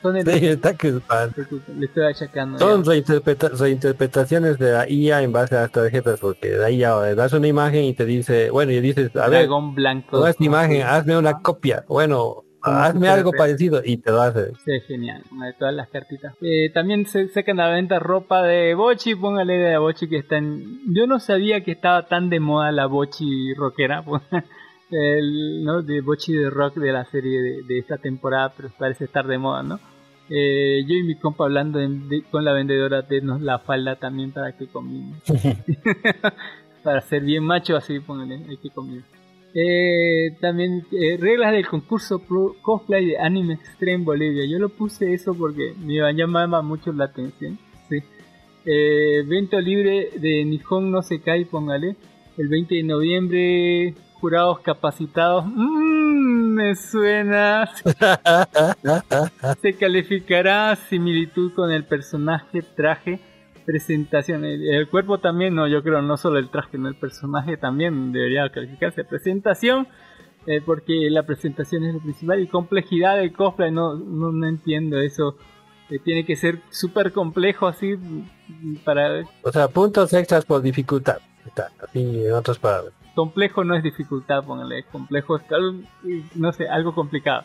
[0.00, 1.34] Son, el- Sí, está culpando.
[1.76, 2.58] le estoy achacando.
[2.58, 7.14] Son reinterpreta- reinterpretaciones de la IA en base a las tarjetas, porque la IA le
[7.14, 10.16] das una imagen y te dice, bueno, y dices, a ver, Dragón blanco.
[10.16, 11.84] toda esta imagen, hazme una copia.
[11.88, 14.52] Bueno, hazme algo parecido y te lo hace.
[14.64, 16.34] Sí, genial, una de todas las cartitas.
[16.40, 20.18] Eh, también se sacan a la venta ropa de Bochi, póngale de la Bochi que
[20.18, 20.80] está en...
[20.94, 24.22] Yo no sabía que estaba tan de moda la Bochi rockera, pues,
[24.90, 25.82] el, ¿no?
[25.82, 29.38] De Bochi de rock de la serie de, de esta temporada, pero parece estar de
[29.38, 29.80] moda, ¿no?
[30.30, 33.96] Eh, yo y mi compa hablando de- de- con la vendedora de nos la falda
[33.96, 35.18] también para que comimos.
[36.82, 39.02] para ser bien macho así, póngale, hay que comer.
[39.54, 44.46] Eh, también eh, reglas del concurso pro cosplay de Anime Extreme Bolivia.
[44.46, 47.58] Yo lo puse eso porque me llamaba mucho la atención.
[47.88, 47.98] Sí.
[48.64, 51.96] Eh, evento libre de Nihon no se cae, póngale.
[52.38, 55.44] El 20 de noviembre, jurados capacitados.
[55.46, 57.68] Mm, me suena.
[59.60, 63.20] se calificará similitud con el personaje, traje,
[63.64, 64.44] presentación.
[64.44, 68.12] El, el cuerpo también, no, yo creo, no solo el traje, no el personaje también
[68.12, 69.04] debería calificarse.
[69.04, 69.88] Presentación,
[70.46, 72.40] eh, porque la presentación es lo principal.
[72.40, 75.36] Y complejidad del cosplay, no, no, no entiendo eso.
[75.90, 77.96] Eh, tiene que ser súper complejo así
[78.84, 79.24] para...
[79.42, 81.18] O sea, puntos extras por dificultad.
[81.46, 82.92] Está, así en otras palabras.
[83.14, 84.84] Complejo no es dificultad, póngale.
[84.84, 85.80] Complejo es algo,
[86.34, 87.44] no sé, algo complicado.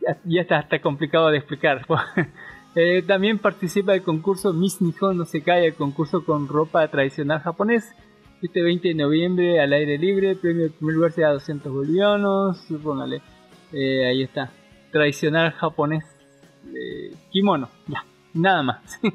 [0.00, 1.86] Ya, ya está hasta complicado de explicar.
[2.76, 7.40] Eh, también participa del concurso Miss Nihon no se cae, el concurso con ropa tradicional
[7.40, 7.94] japonés.
[8.42, 13.22] Este 20 de noviembre al aire libre, premio de primer lugar sea 200 bolivianos, póngale.
[13.72, 14.50] Eh, ahí está,
[14.90, 16.04] tradicional japonés,
[16.74, 18.04] eh, kimono, ya,
[18.34, 19.00] nada más.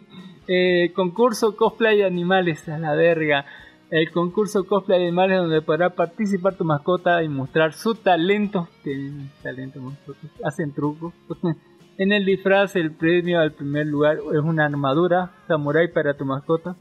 [0.52, 3.46] Eh, concurso cosplay de animales, a la verga.
[3.92, 8.68] El concurso cosplay de animales donde podrá participar tu mascota y mostrar su talento.
[8.84, 11.14] Tienen talento, mascotas, hacen trucos.
[12.00, 16.78] En el disfraz, el premio al primer lugar es una armadura samurai para tu mascota.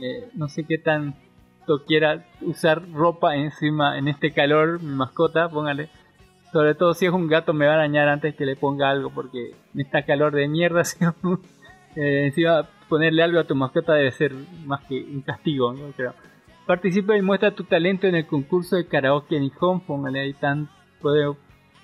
[0.00, 5.90] Eh, no sé qué tanto quiera usar ropa encima en este calor, mi mascota, póngale.
[6.50, 9.10] Sobre todo si es un gato, me va a dañar antes que le ponga algo,
[9.10, 10.96] porque en esta calor de mierda, ¿sí?
[11.96, 14.32] eh, encima ponerle algo a tu mascota debe ser
[14.64, 15.92] más que un castigo, ¿no?
[15.94, 16.14] Creo.
[16.66, 20.70] Participa y muestra tu talento en el concurso de karaoke Nihon, póngale ahí tan,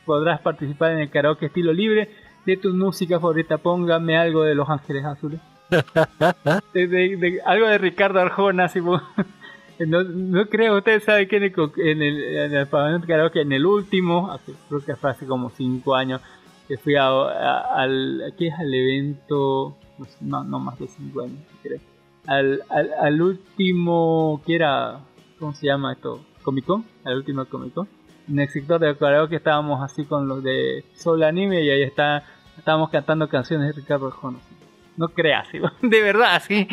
[0.06, 2.08] podrás participar en el karaoke estilo libre
[2.52, 5.40] de tu música favorita, póngame algo de Los Ángeles Azules.
[6.72, 11.42] De, de- de- algo de Ricardo Arjona, así, No, no creo, ustedes saben que en
[11.44, 14.34] el, en el, en el Karaoke, en el último,
[14.68, 16.20] creo que fue hace como 5 años,
[16.66, 18.54] que fui a, a- al, ¿qué es?
[18.58, 19.76] al evento,
[20.20, 21.80] no, no más de 5 años, creo.
[22.26, 25.00] Al, al, al último, que era,
[25.38, 26.20] ¿cómo se llama esto?
[26.42, 27.88] Comic Con, al último Comic Con.
[28.28, 32.24] En el sector de karaoke estábamos así con los de Soul Anime y ahí está,
[32.58, 34.38] estábamos cantando canciones de Ricardo Arjona.
[34.96, 35.60] No creas, ¿sí?
[35.82, 36.68] de verdad, sí.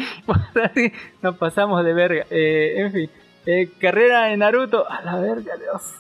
[1.22, 2.26] Nos pasamos de verga.
[2.30, 3.10] Eh, en fin,
[3.46, 4.90] eh, carrera de Naruto.
[4.90, 5.94] A la verga, Dios.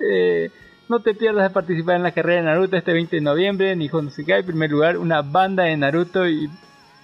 [0.00, 0.50] Eh,
[0.88, 3.76] no te pierdas de participar en la carrera de Naruto este 20 de noviembre.
[3.76, 6.50] Nihon Sekai, en primer lugar, una banda de Naruto y,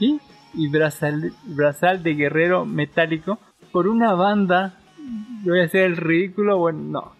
[0.00, 0.20] y,
[0.54, 3.38] y brazal, brazal de guerrero metálico.
[3.72, 4.74] Por una banda,
[5.44, 6.58] yo voy a hacer el ridículo.
[6.58, 7.12] Bueno, no.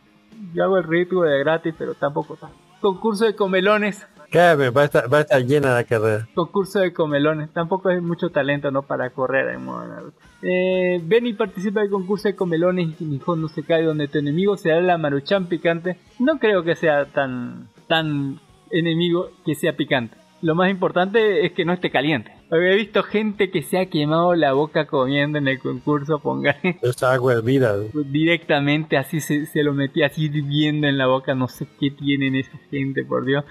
[0.52, 2.56] Yo hago el ridículo de gratis, pero tampoco tanto.
[2.80, 4.06] Concurso de comelones.
[4.30, 6.28] Créame, va a estar, va a estar llena la carrera.
[6.34, 7.52] concurso de comelones.
[7.52, 8.82] Tampoco hay mucho talento, ¿no?
[8.82, 10.12] Para correr en modo.
[10.42, 14.18] Eh, ven y participa del concurso de comelones y Nihon no se cae donde tu
[14.18, 15.98] enemigo será la maruchan picante.
[16.20, 20.16] No creo que sea tan, tan enemigo que sea picante.
[20.42, 22.32] Lo más importante es que no esté caliente.
[22.50, 27.12] He visto gente que se ha quemado la boca comiendo en el concurso, póngale Esta
[27.12, 27.76] agua hervida.
[28.06, 31.34] directamente así se, se lo metía así hirviendo en la boca.
[31.34, 33.44] No sé qué tienen esa gente, por Dios.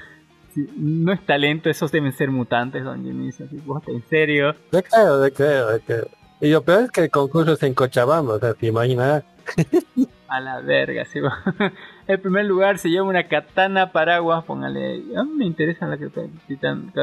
[0.78, 3.46] No es talento, esos deben ser mutantes, don Dionisio.
[3.46, 3.58] Así,
[3.88, 4.56] en serio.
[4.72, 6.08] De creo, de creo, de creo.
[6.42, 9.24] Y lo peor es que el concurso es en Cochabamba, o sea, te imaginas.
[10.30, 11.20] A la verga, sí.
[12.08, 15.02] El primer lugar se lleva una katana paraguas, póngale.
[15.18, 15.98] A mí me interesa la,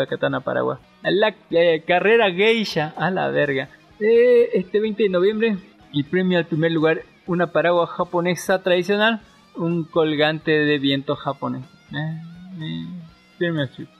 [0.06, 0.78] katana paraguas.
[1.02, 3.68] La eh, carrera geisha, a la verga.
[3.98, 5.56] Eh, este 20 de noviembre,
[5.92, 9.20] el premio al primer lugar, una paraguas japonesa tradicional,
[9.56, 11.64] un colgante de viento japonés.
[11.92, 12.86] Eh,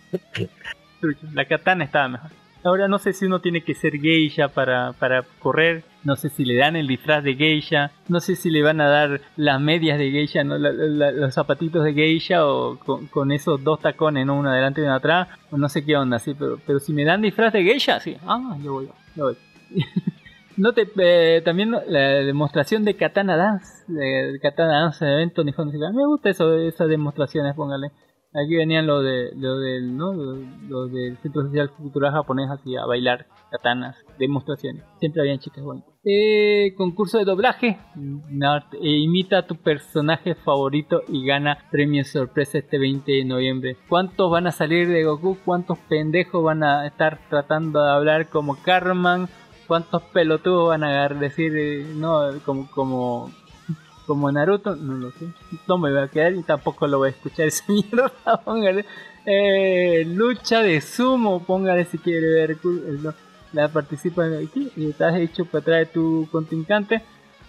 [1.35, 2.31] La katana estaba mejor.
[2.65, 5.85] Ahora no sé si uno tiene que ser geisha para, para correr.
[6.03, 7.93] No sé si le dan el disfraz de geisha.
[8.09, 10.59] No sé si le van a dar las medias de geisha, ¿no?
[10.59, 14.35] La- los zapatitos de geisha o con, esos dos tacones, ¿no?
[14.37, 15.29] uno adelante y uno atrás.
[15.53, 16.35] No sé qué onda, sí.
[16.35, 18.17] Pero, pero si me dan disfraz de geisha, sí.
[18.27, 18.89] Ah, yo voy.
[19.15, 19.37] Yo voy.
[20.57, 25.45] No te, eh, también la demostración de Katana Dance, de Katana Dance el evento.
[25.45, 27.91] Me gusta eso, esas demostraciones, póngale.
[28.45, 30.13] Aquí venían lo de lo del ¿no?
[30.13, 30.37] lo,
[30.69, 34.85] lo del Centro Social Cultural Japonés así a bailar katanas, demostraciones.
[34.99, 35.97] Siempre habían chicas bonitas.
[36.05, 37.79] Eh, concurso de doblaje.
[38.81, 43.77] Eh, imita a tu personaje favorito y gana premio sorpresa este 20 de noviembre.
[43.89, 45.37] ¿Cuántos van a salir de Goku?
[45.45, 49.29] ¿Cuántos pendejos van a estar tratando de hablar como Carman?
[49.67, 53.31] ¿Cuántos pelotudos van a decir eh, no como como
[54.07, 54.77] como Naruto?
[54.77, 55.27] No lo sé.
[55.67, 58.11] No me voy a quedar y tampoco lo voy a escuchar esa mierda.
[58.45, 58.85] Póngale.
[59.27, 62.57] Eh, lucha de sumo, póngale si quiere ver eh,
[63.03, 63.13] no,
[63.53, 67.03] la participa aquí y estás hecho para traer tu contrincante.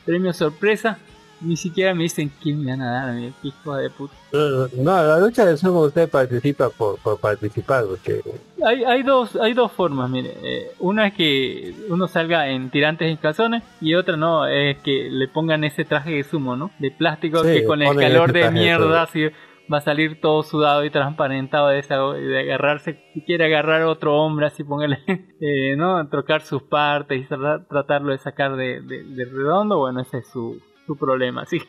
[0.06, 0.98] Premio sorpresa.
[1.42, 4.14] Ni siquiera me dicen quién me van a dar, qué hijo de puta.
[4.34, 8.22] Eh, No, la lucha de sumo usted participa por, por participar, porque
[8.66, 10.34] Hay, hay dos hay dos formas, mire.
[10.44, 15.10] Eh, una es que uno salga en tirantes y calzones y otra no, es que
[15.12, 16.72] le pongan ese traje de sumo, ¿no?
[16.80, 19.28] De plástico Sí, que con el calor de mierda así
[19.72, 23.90] va a salir todo sudado y transparentado de, esa, de agarrarse, si quiere agarrar a
[23.90, 25.00] otro hombre así, póngale,
[25.42, 26.08] eh, ¿no?
[26.08, 30.28] Trocar sus partes y tratar- tratarlo de sacar de, de- de redondo, bueno, ese es
[30.30, 30.58] su,
[30.88, 31.68] su problema, así que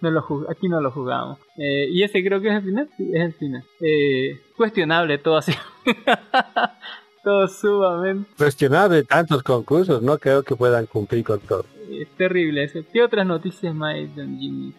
[0.00, 1.38] no lo aquí no lo jugamos.
[1.56, 3.62] Eh, y ese creo que es el final, sí, es el final.
[3.80, 5.52] Eh, cuestionable todo así.
[7.22, 11.64] todo sumamente cuestionable tantos concursos, no creo que puedan cumplir con todo.
[11.90, 12.80] es terrible eso.
[12.92, 14.74] ¿Qué otras noticias más Don Jimmy?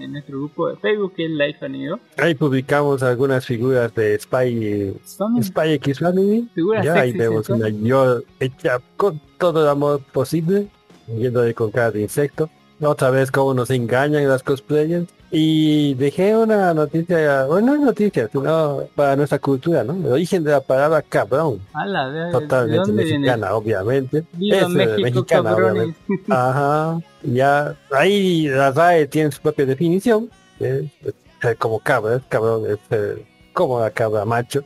[0.00, 1.96] En nuestro grupo de Facebook, que es Life Anime.
[2.18, 6.48] Ahí publicamos algunas figuras de Spy, Son Spy X Family.
[6.54, 10.68] Figuras Ya ahí vemos una yo hecha con todo el amor posible,
[11.06, 12.50] yéndole con cara de insecto.
[12.80, 15.06] Otra vez cómo nos engañan las cosplayers.
[15.30, 19.94] Y dejé una noticia, bueno, no es noticia, sino para nuestra cultura, ¿no?
[19.94, 21.60] El origen de la palabra cabrón.
[21.72, 23.18] A la de, ¿de Totalmente viene?
[23.18, 24.18] mexicana, obviamente.
[24.40, 25.82] Es, México, mexicana, cabrones.
[26.06, 26.24] obviamente.
[26.32, 32.22] Ajá, ya, ahí la RAE tiene su propia definición, eh, es, eh, como cabra, es
[32.28, 34.62] cabrón, es eh, como la cabra macho,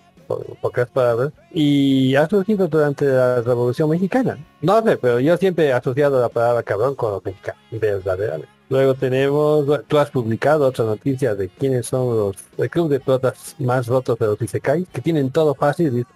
[0.60, 4.38] pocas palabras, y ha surgido durante la Revolución Mexicana.
[4.60, 8.60] No sé, pero yo siempre he asociado la palabra cabrón con los mexicanos, verdaderamente.
[8.70, 13.54] Luego tenemos, tú has publicado otra noticia de quiénes son los, el club de protas
[13.58, 16.06] más rotos de los Isekai, que tienen todo fácil.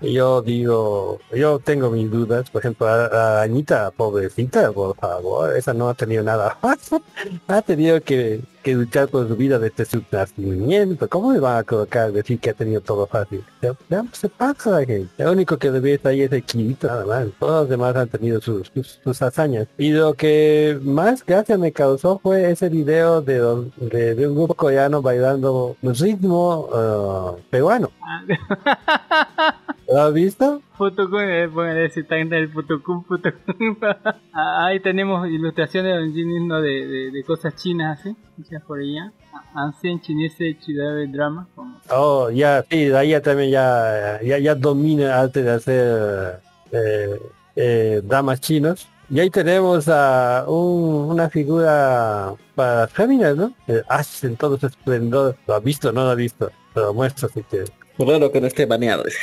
[0.00, 5.56] y yo digo, yo tengo mis dudas, por ejemplo, a, a Añita, pobrecita, por favor,
[5.56, 7.02] esa no ha tenido nada fácil.
[7.48, 11.08] ha tenido que, que luchar por su vida desde su nacimiento.
[11.08, 13.44] ¿Cómo le van a colocar decir que ha tenido todo fácil?
[14.12, 15.10] Se pasa la gente.
[15.22, 17.26] Lo único que debe estar ahí es el Kirito, nada más.
[17.38, 19.66] Todos los demás han tenido sus, sus, sus hazañas.
[19.78, 23.40] Y lo que más gracia me causó fue ese video de,
[23.76, 27.90] de, de un grupo coreano bailando un ritmo uh, peruano.
[29.88, 30.62] ¿Lo has visto?
[30.76, 33.78] Futokun, eh, póngale si está en el Futokun, Futokun.
[34.32, 36.22] Ah, Ahí tenemos ilustraciones de
[36.62, 39.12] de, de, de cosas chinas así, hechas por ella.
[39.54, 41.46] Ancien chinese chidabe drama.
[41.54, 45.50] como- Oh, ya, sí, de ahí ya también ya, ya, ya domina el arte de
[45.50, 46.40] hacer
[46.72, 47.20] eh,
[47.56, 48.88] eh, damas chinos.
[49.10, 53.52] Y ahí tenemos a un- una figura para las féminas, ¿no?
[53.66, 55.36] El Ash en todo su esplendor.
[55.46, 55.92] ¿Lo has visto?
[55.92, 56.50] No lo has visto.
[56.74, 57.70] Te lo muestro si quieres.
[57.98, 59.04] Raro que no esté baneado.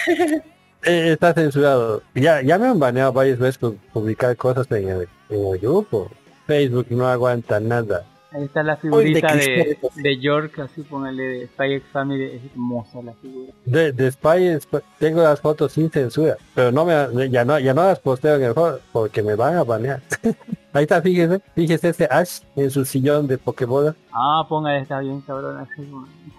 [0.84, 2.02] Eh, está censurado.
[2.16, 6.10] Ya, ya me han baneado varias veces por publicar cosas en el, en el grupo.
[6.48, 8.06] Facebook no aguanta nada.
[8.32, 13.02] Ahí está la figurita de de, York, así póngale de Spy X Family, es hermosa
[13.02, 13.52] la figura.
[13.66, 17.74] De, de Spy Sp- tengo las fotos sin censura, pero no me ya no ya
[17.74, 20.02] no las posteo en el foro porque me van a banear.
[20.72, 23.96] Ahí está, fíjese, fíjese ese Ash en su sillón de Pokébola.
[24.14, 25.68] Ah, póngale, está bien cabrón.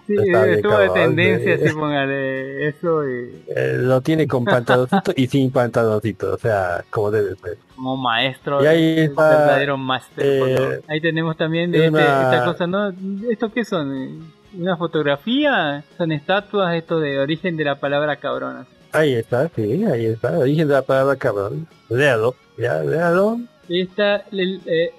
[0.07, 1.73] Sí, estuvo de cabrón, tendencia, sí.
[1.77, 7.35] póngale eso y Eh, lo tiene con pantaloncito y sin pantaloncito, o sea, como debe
[7.35, 7.57] ser.
[7.75, 10.25] como maestro, Y ahí está, verdadero máster.
[10.25, 10.81] eh.
[10.87, 12.93] Ahí tenemos también de una- este- esta cosa, ¿no?
[13.29, 14.31] ¿Esto qué son?
[14.57, 15.83] ¿Una fotografía?
[15.97, 18.65] ¿Son estatuas esto de origen de la palabra cabrona?
[18.93, 21.67] Ahí está, sí, ahí está, origen de la palabra cabrón.
[21.89, 23.39] Léalo, ya, léalo.
[23.73, 24.25] Esta,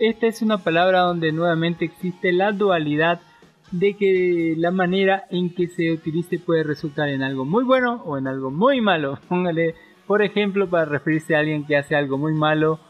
[0.00, 3.20] es una palabra donde nuevamente existe la dualidad
[3.70, 8.16] de que la manera en que se utilice puede resultar en algo muy bueno o
[8.16, 9.18] en algo muy malo.
[9.28, 9.74] Póngale,
[10.06, 12.80] por ejemplo, para referirse a alguien que hace algo muy malo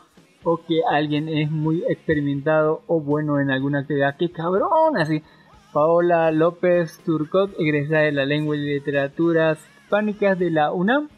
[0.44, 4.16] o que alguien es muy experimentado o bueno en alguna actividad.
[4.16, 4.96] ¡Qué cabrón!
[4.96, 5.20] Así.
[5.72, 11.08] Paola López Turcot, egresada de la Lengua y Literaturas Hispánicas de la UNAM,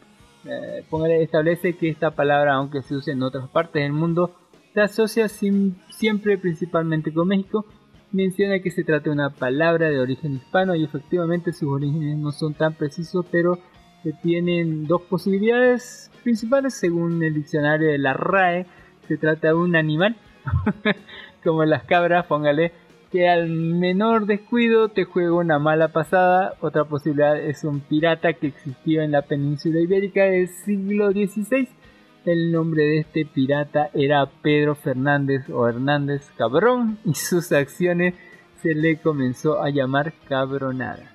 [0.45, 4.31] eh, póngale, establece que esta palabra, aunque se use en otras partes del mundo,
[4.75, 7.65] se asocia siempre principalmente con México.
[8.11, 12.33] Menciona que se trata de una palabra de origen hispano y efectivamente sus orígenes no
[12.33, 13.57] son tan precisos, pero
[14.03, 18.65] se tienen dos posibilidades principales según el diccionario de la RAE.
[19.07, 20.17] Se trata de un animal,
[21.43, 22.73] como las cabras, póngale,
[23.13, 26.55] que al menor descuido te juega una mala pasada.
[26.59, 31.69] Otra posibilidad es un pirata que existió en la península ibérica del siglo XVI.
[32.25, 38.15] El nombre de este pirata era Pedro Fernández o Hernández Cabrón y sus acciones
[38.63, 41.13] se le comenzó a llamar cabronada.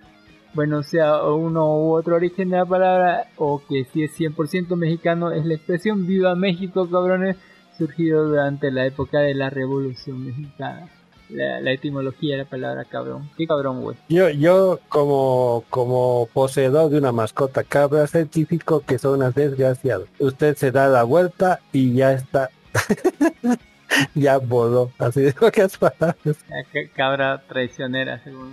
[0.55, 5.33] Bueno, sea uno u otro origen de la palabra o que si es 100% mexicano
[5.33, 7.37] es la expresión Viva México cabrones
[7.77, 11.00] surgido durante la época de la Revolución Mexicana.
[11.33, 13.31] La, la etimología de la palabra cabrón.
[13.37, 13.97] ¿Qué cabrón, güey?
[14.09, 20.09] Yo, yo como, como poseedor de una mascota cabra certifico que son unas desgraciadas.
[20.19, 22.51] Usted se da la vuelta y ya está.
[24.15, 24.91] ya voló.
[24.99, 26.17] Así de pocas palabras.
[26.49, 28.53] La ca- cabra traicionera, según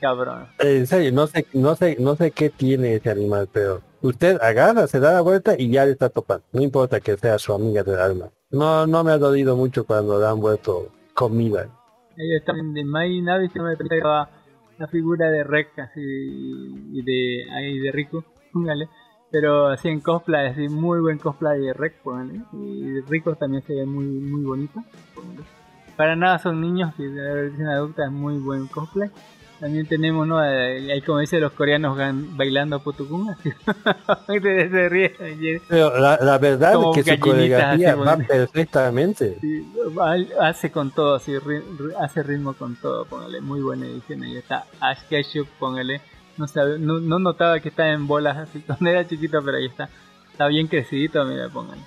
[0.00, 0.46] cabrón.
[0.58, 4.86] En serio, no sé, no sé, no sé qué tiene ese animal, pero usted agarra,
[4.86, 6.44] se da la vuelta y ya le está topando.
[6.52, 8.28] No importa que sea su amiga del alma.
[8.50, 11.68] No, no me ha dolido mucho cuando le han vuelto comida.
[12.18, 14.28] Ahí está de May Navi se me pegaba
[14.78, 18.88] la figura de Rec así y de ahí de Rico, póngale.
[19.30, 21.94] Pero así en cosplay, así muy buen cosplay de Rec.
[22.52, 24.82] Y Rico también se ve muy muy bonito.
[25.96, 29.10] Para nada son niños, de la versión adulta es muy buen cosplay.
[29.60, 30.42] También tenemos, ¿no?
[30.42, 31.96] Eh, Ahí como dicen los coreanos
[32.34, 33.50] bailando putukun, así.
[34.26, 34.40] se,
[34.70, 35.60] se ríe.
[35.68, 38.26] Pero la, la verdad Como es que su coreografía va bueno.
[38.26, 39.36] perfectamente.
[39.38, 39.70] Sí,
[40.40, 41.34] hace con todo, así,
[41.98, 45.00] hace ritmo con todo, póngale, muy buena edición, ahí está Ash
[45.58, 46.00] póngale,
[46.38, 49.66] no, sabe, no, no notaba que estaba en bolas así cuando era chiquito, pero ahí
[49.66, 49.90] está,
[50.32, 51.82] está bien crecidito, mira, póngale.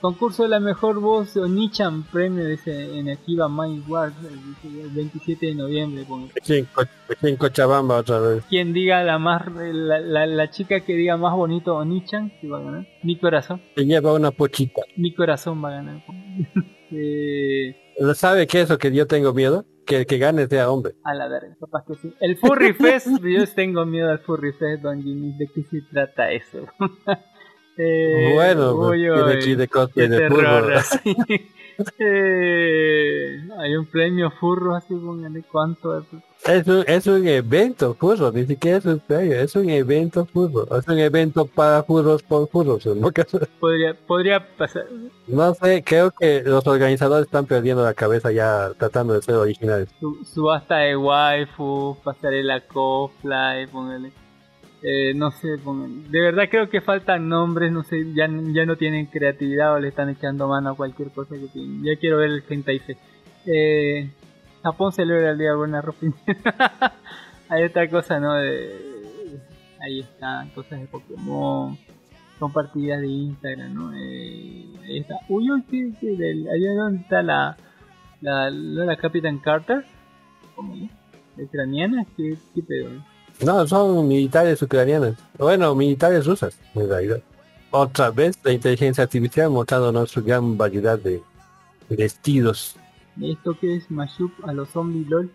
[0.00, 4.90] Concurso de la mejor voz de Onichan Premio, dice en Akiba Mind Wars, dice, el
[4.90, 6.32] 27 de noviembre, póngale.
[6.40, 6.82] Aquí en, Co-
[7.22, 8.44] en Cochabamba otra vez.
[8.48, 12.58] Quien diga la más, la, la, la chica que diga más bonito Onichan, que va
[12.58, 14.82] a ganar, mi corazón, Se lleva una pochita.
[14.96, 16.04] mi corazón va a ganar.
[16.92, 17.74] eh,
[18.14, 19.64] ¿Sabe qué es lo que yo tengo miedo?
[19.86, 20.94] Que el que gane sea hombre.
[21.04, 22.12] A la verga, capaz que sí.
[22.20, 25.32] El Furry Fest, yo tengo miedo al Furry Fest, Don Jimmy.
[25.38, 26.58] ¿De qué se trata eso?
[27.78, 31.16] Eh, Bueno, pues, uy, tiene uy, de qué cosplay de terror, así.
[31.98, 36.02] Eh, hay un premio furro así, póngale cuánto.
[36.46, 40.66] Es un, es un evento furro, ni siquiera es un premio, es un evento furro.
[40.78, 42.86] Es un evento para furros por furros.
[42.86, 43.10] ¿no?
[43.60, 44.86] Podría, podría pasar.
[45.26, 49.88] No sé, creo que los organizadores están perdiendo la cabeza ya tratando de ser originales.
[50.00, 54.12] Su- Subasta de waifu, pasarela cosplay, póngale.
[54.82, 59.06] Eh, no sé, de verdad creo que faltan nombres, no sé, ya, ya no tienen
[59.06, 61.82] creatividad o le están echando mano a cualquier cosa que tienen.
[61.82, 62.96] Ya quiero ver el hentai fe.
[63.46, 64.10] Eh,
[64.62, 65.98] Japón celebra el día de buena ropa.
[67.48, 68.34] Hay otra cosa, ¿no?
[68.34, 69.40] De,
[69.80, 71.78] ahí están cosas de Pokémon,
[72.38, 73.92] son partidas de Instagram, ¿no?
[73.96, 75.16] Eh, ahí está.
[75.28, 77.56] Uy, uy, ¿qué, qué del- allá donde está la,
[78.20, 79.84] la, la, la Capitán Carter.
[81.36, 82.04] ¿La ucraniana?
[82.16, 82.90] ¿Qué, qué pedo?
[83.44, 85.14] No, son militares ucranianas.
[85.38, 87.20] Bueno, militares rusas, en realidad.
[87.70, 91.22] Otra vez la inteligencia artificial mostrándonos su gran variedad de
[91.90, 92.76] vestidos.
[93.20, 93.90] ¿Esto qué es?
[93.90, 95.30] Mashup a los zombies LOL.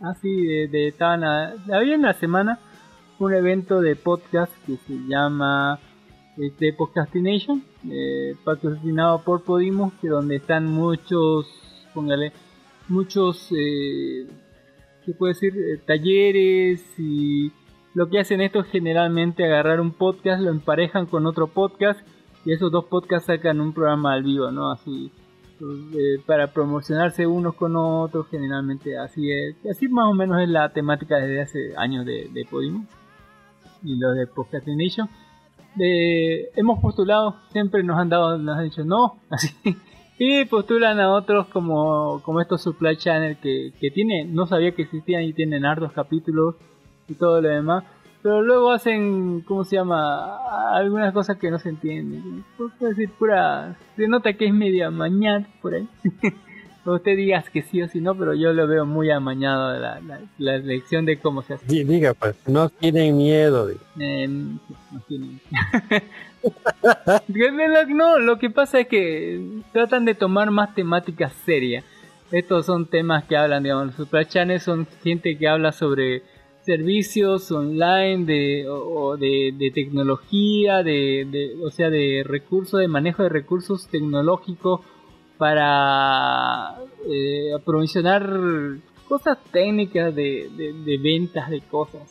[0.00, 2.58] Ah, sí, de, de estaban a- había en la semana
[3.18, 5.78] un evento de podcast que se llama
[6.38, 11.46] este, Podcastination, eh, patrocinado por Podimo, que donde están muchos,
[11.92, 12.32] póngale,
[12.88, 14.26] muchos, eh,
[15.04, 15.54] ¿qué puedo decir?
[15.56, 17.52] Eh, talleres y
[17.94, 22.00] lo que hacen esto es generalmente agarrar un podcast, lo emparejan con otro podcast
[22.44, 24.70] y esos dos podcasts sacan un programa al vivo, ¿no?
[24.70, 25.12] Así
[25.60, 29.54] eh, para promocionarse unos con otros, generalmente así es.
[29.70, 32.84] Así más o menos es la temática desde hace años de, de Podimo
[33.84, 35.08] y lo de Podcastination.
[35.76, 39.54] De, hemos postulado, siempre nos han dado, nos han dicho no, así.
[40.24, 44.82] Y postulan a otros como, como estos Supply Channel que, que tiene, no sabía que
[44.82, 46.54] existían y tienen hartos capítulos
[47.08, 47.82] y todo lo demás.
[48.22, 50.36] Pero luego hacen, ¿cómo se llama?
[50.76, 52.44] Algunas cosas que no se entienden.
[52.56, 53.74] Puedo decir, pura.
[53.96, 55.88] Se nota que es medio amañado por ahí.
[56.84, 60.20] Usted digas que sí o sí no, pero yo lo veo muy amañado la, la,
[60.38, 61.66] la elección de cómo se hace.
[61.66, 63.68] Di- Diga pues, no tienen miedo.
[63.98, 65.40] Eh, no tienen-
[67.88, 71.84] no, lo que pasa es que tratan de tomar más temáticas serias.
[72.30, 76.22] Estos son temas que hablan, digamos, los super channels son gente que habla sobre
[76.62, 83.88] servicios online de, o, de, tecnología, de, o sea, de recursos, de manejo de recursos
[83.88, 84.80] tecnológicos
[85.36, 86.76] para
[87.10, 88.78] eh, promocionar
[89.08, 90.48] cosas técnicas de,
[90.84, 92.02] de, ventas de cosas.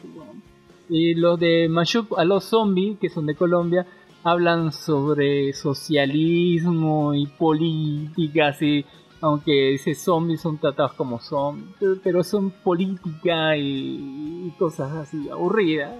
[0.90, 3.88] y los de Mashup a los zombies, que son de Colombia,
[4.24, 8.86] hablan sobre socialismo y política, así,
[9.20, 15.96] aunque dice zombies son tratados como zombies, pero, son política y, y cosas así aburridas.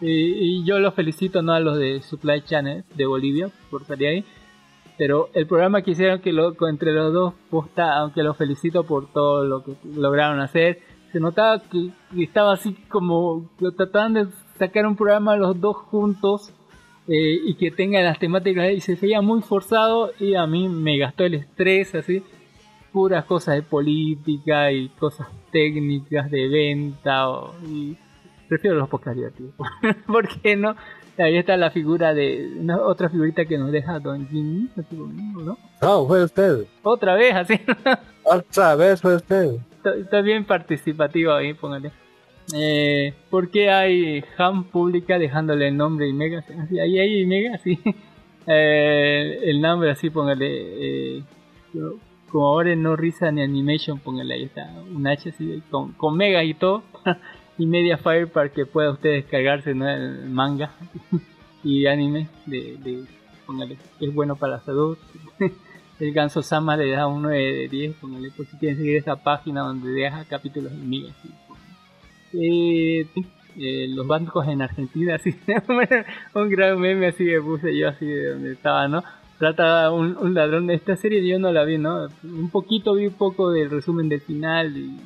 [0.00, 4.08] Y, y yo los felicito no a los de Supply Channel de Bolivia por salir
[4.08, 4.24] ahí,
[4.96, 9.10] pero el programa que hicieron que lo, entre los dos posta, aunque los felicito por
[9.10, 10.80] todo lo que lograron hacer,
[11.12, 14.26] se notaba que, que estaba así como que trataban de
[14.58, 16.52] sacar un programa los dos juntos
[17.08, 20.96] eh, y que tenga las temáticas y se veía muy forzado y a mí me
[20.98, 22.22] gastó el estrés así
[22.92, 27.96] puras cosas de política y cosas técnicas de venta o- y
[28.48, 29.54] prefiero los podcasts divertidos
[30.06, 30.76] ¿por qué no?
[31.18, 35.58] ahí está la figura de una, otra figurita que nos deja Don Jimmy ¿no?
[35.82, 36.64] No, fue usted.
[36.82, 37.54] otra vez así
[38.26, 39.56] Otra vez fue usted.
[39.76, 41.92] está, está bien participativo ahí, póngale.
[42.52, 46.44] Eh, ¿Por qué hay ham pública dejándole el nombre y mega?
[46.82, 47.78] Ahí hay mega, sí.
[48.46, 51.16] Eh, el nombre así, póngale.
[51.16, 51.22] Eh,
[52.30, 54.70] como ahora no risa ni animation, póngale ahí está.
[54.94, 56.82] Un H así, con, mega y todo.
[57.58, 59.88] y media fire para que pueda usted descargarse ¿no?
[59.88, 60.72] el manga
[61.64, 63.04] y anime de, de
[63.46, 64.98] póngale, es bueno para la salud.
[66.00, 69.16] El Ganso Sama le da un 9 de 10, póngale, por si quieren seguir esa
[69.16, 71.14] página donde deja capítulos en migas.
[71.22, 71.30] sí.
[72.34, 73.06] Eh,
[73.56, 75.34] eh, los bancos en Argentina, así,
[76.34, 79.02] un gran meme así que puse yo así de donde estaba, ¿no?
[79.38, 82.08] Trata un, un ladrón de esta serie, yo no la vi, ¿no?
[82.24, 84.98] Un poquito vi un poco del resumen del final y,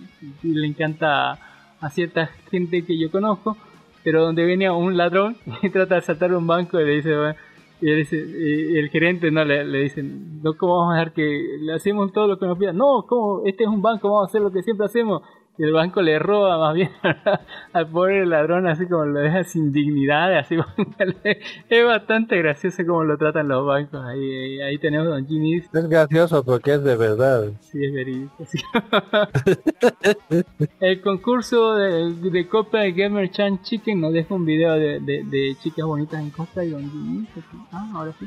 [0.43, 1.39] le encanta
[1.81, 3.57] a cierta gente que yo conozco,
[4.03, 7.35] pero donde venía un ladrón y trata de saltar un banco y le dice, bueno,
[7.81, 12.13] y, el gerente no le, le dicen, no, ¿cómo vamos a dejar que le hacemos
[12.13, 12.73] todo lo que nos pida?
[12.73, 13.43] No, ¿cómo?
[13.45, 15.23] Este es un banco, vamos a hacer lo que siempre hacemos.
[15.61, 16.89] Y el banco le roba más bien
[17.73, 20.55] al pobre ladrón, así como lo deja sin dignidad, así
[21.69, 24.01] es bastante gracioso como lo tratan los bancos.
[24.05, 27.51] Ahí, ahí, tenemos a Don Jimmy, Es gracioso porque es de verdad.
[27.61, 28.45] sí es verídico.
[28.47, 28.59] sí.
[30.81, 35.25] el concurso de, de Copa de Gamer Chan Chicken nos deja un video de, de,
[35.25, 37.27] de chicas bonitas en Costa y Don Jimmy.
[37.73, 38.27] Ah, ahora sí.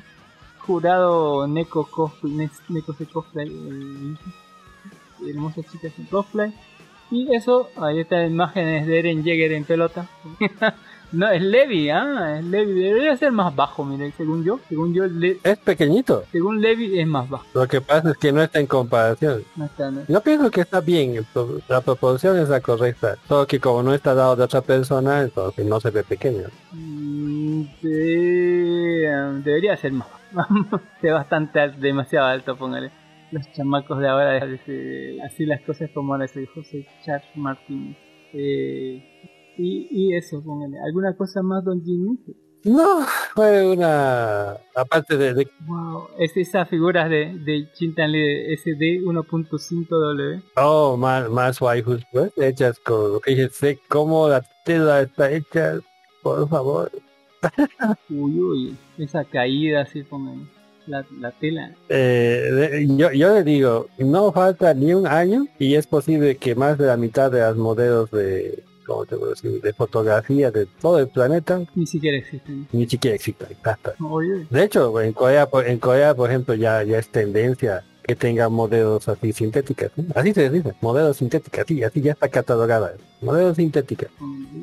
[0.60, 6.54] jurado Neko Cosplay, Ne- Neko se Cosplay, eh, hermosa chica sin cosplay.
[7.12, 10.08] Y eso, ahí está imágenes de Eren Jäger en pelota.
[11.12, 12.74] no, es Levi, ah, es Levi.
[12.84, 14.60] Debería ser más bajo, mire, según yo.
[14.70, 16.24] Según yo, Le- Es pequeñito.
[16.32, 17.46] según Levi es más bajo.
[17.54, 19.44] Lo que pasa es que no está en comparación.
[19.58, 21.26] No está, no- Yo pienso que está bien,
[21.68, 23.18] la proporción es la correcta.
[23.28, 26.44] Solo que como no está dado de otra persona, entonces no se ve pequeño.
[26.72, 27.88] Mm, sí,
[29.44, 30.08] debería ser más.
[31.02, 32.90] de bastante alto, demasiado alto, póngale.
[33.32, 34.44] Los chamacos de ahora,
[35.26, 37.96] así las cosas como les dijo José Charles Martínez.
[38.34, 39.02] Eh,
[39.58, 40.78] y, y eso, póngale.
[40.86, 42.18] ¿Alguna cosa más, don Jimmy?
[42.64, 43.02] No,
[43.34, 44.52] fue una...
[44.76, 50.44] Aparte de, de- Wow, es esas figuras de, de Chintan de SD 1.5W.
[50.58, 55.32] Oh, más, más waifus, pues, hechas con lo que dije, sé cómo la tela está
[55.32, 55.80] hecha,
[56.22, 56.92] por favor.
[58.10, 60.44] Uy, uy, esa caída así, póngale.
[60.92, 61.72] La, la tela.
[61.90, 66.54] Eh, de- yo, yo le digo, no falta ni un año y es posible que
[66.56, 69.62] más de la mitad de las modelos de, ¿cómo te puedo decir?
[69.62, 72.68] de fotografía de todo el planeta Ni siquiera existen.
[72.74, 73.18] ni siquiera.
[74.00, 74.48] Uy, uy.
[74.50, 79.08] De hecho, en Corea, en Corea, por ejemplo, ya, ya es tendencia que tengan modelos
[79.08, 79.92] así sintéticas.
[79.96, 80.06] ¿sí?
[80.16, 82.94] Así se dice, modelos sintéticas, sí, así ya está catalogada.
[83.22, 84.10] Modelos sintéticas.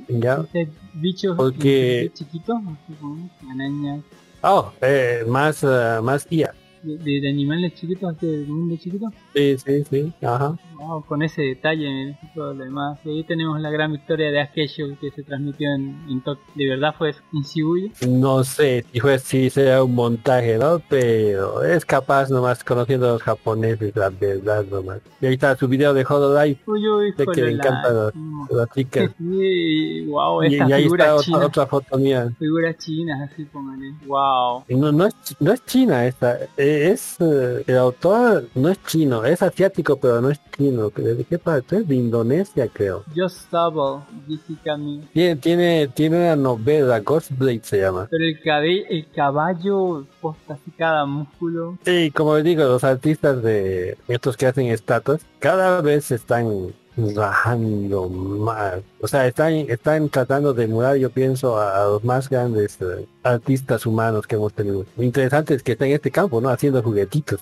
[0.09, 0.43] Ya.
[0.53, 2.57] Este bichos Porque- chiquitos,
[3.01, 4.01] como arañas,
[4.43, 6.58] Oh, eh, más, eh, más IA.
[6.83, 9.07] De, de- de animales chiquitos, así del mundo chiquito.
[9.35, 10.13] Sí, sí, sí.
[10.23, 10.57] Ajá.
[10.79, 12.99] Wow, con ese detalle y todo lo demás.
[13.05, 16.23] Y ahí tenemos la gran victoria de aquello que se transmitió en, en.
[16.55, 17.91] De verdad fue en Shibuya.
[18.09, 20.81] No sé si fue si sea un montaje, ¿no?
[20.89, 25.01] Pero es capaz nomás conociendo a los japoneses, la verdad nomás.
[25.21, 28.13] Y ahí está su video de Hololive Uy, uy, de que le encantan las,
[28.51, 29.11] las chicas.
[29.19, 31.47] Sí, wow, Y, esta y ahí figura está otra, china.
[31.47, 32.33] otra foto mía.
[32.39, 33.93] Figuras chinas, así póngale.
[34.07, 34.65] Wow.
[34.69, 36.39] No, no, es, no es china esta,
[36.69, 40.91] es eh, el autor no es chino, es asiático pero no es chino.
[40.91, 41.79] ¿De qué parte?
[41.79, 43.05] Es de Indonesia creo.
[43.15, 45.09] Just Double, Jishikami.
[45.13, 48.09] Tiene, tiene, tiene una novela, Ghostblade se llama.
[48.11, 51.79] Pero el, cabe el caballo posta así cada músculo.
[51.85, 56.73] Sí, como digo, los artistas de estos que hacen estatuas cada vez están
[57.15, 58.81] rajando más.
[59.01, 63.87] O sea, están, están tratando de emular, yo pienso, a, los más grandes eh, artistas
[63.87, 64.85] humanos que hemos tenido.
[64.97, 66.49] Interesante es que está en este campo, ¿no?
[66.51, 67.41] Haciendo juguetitos.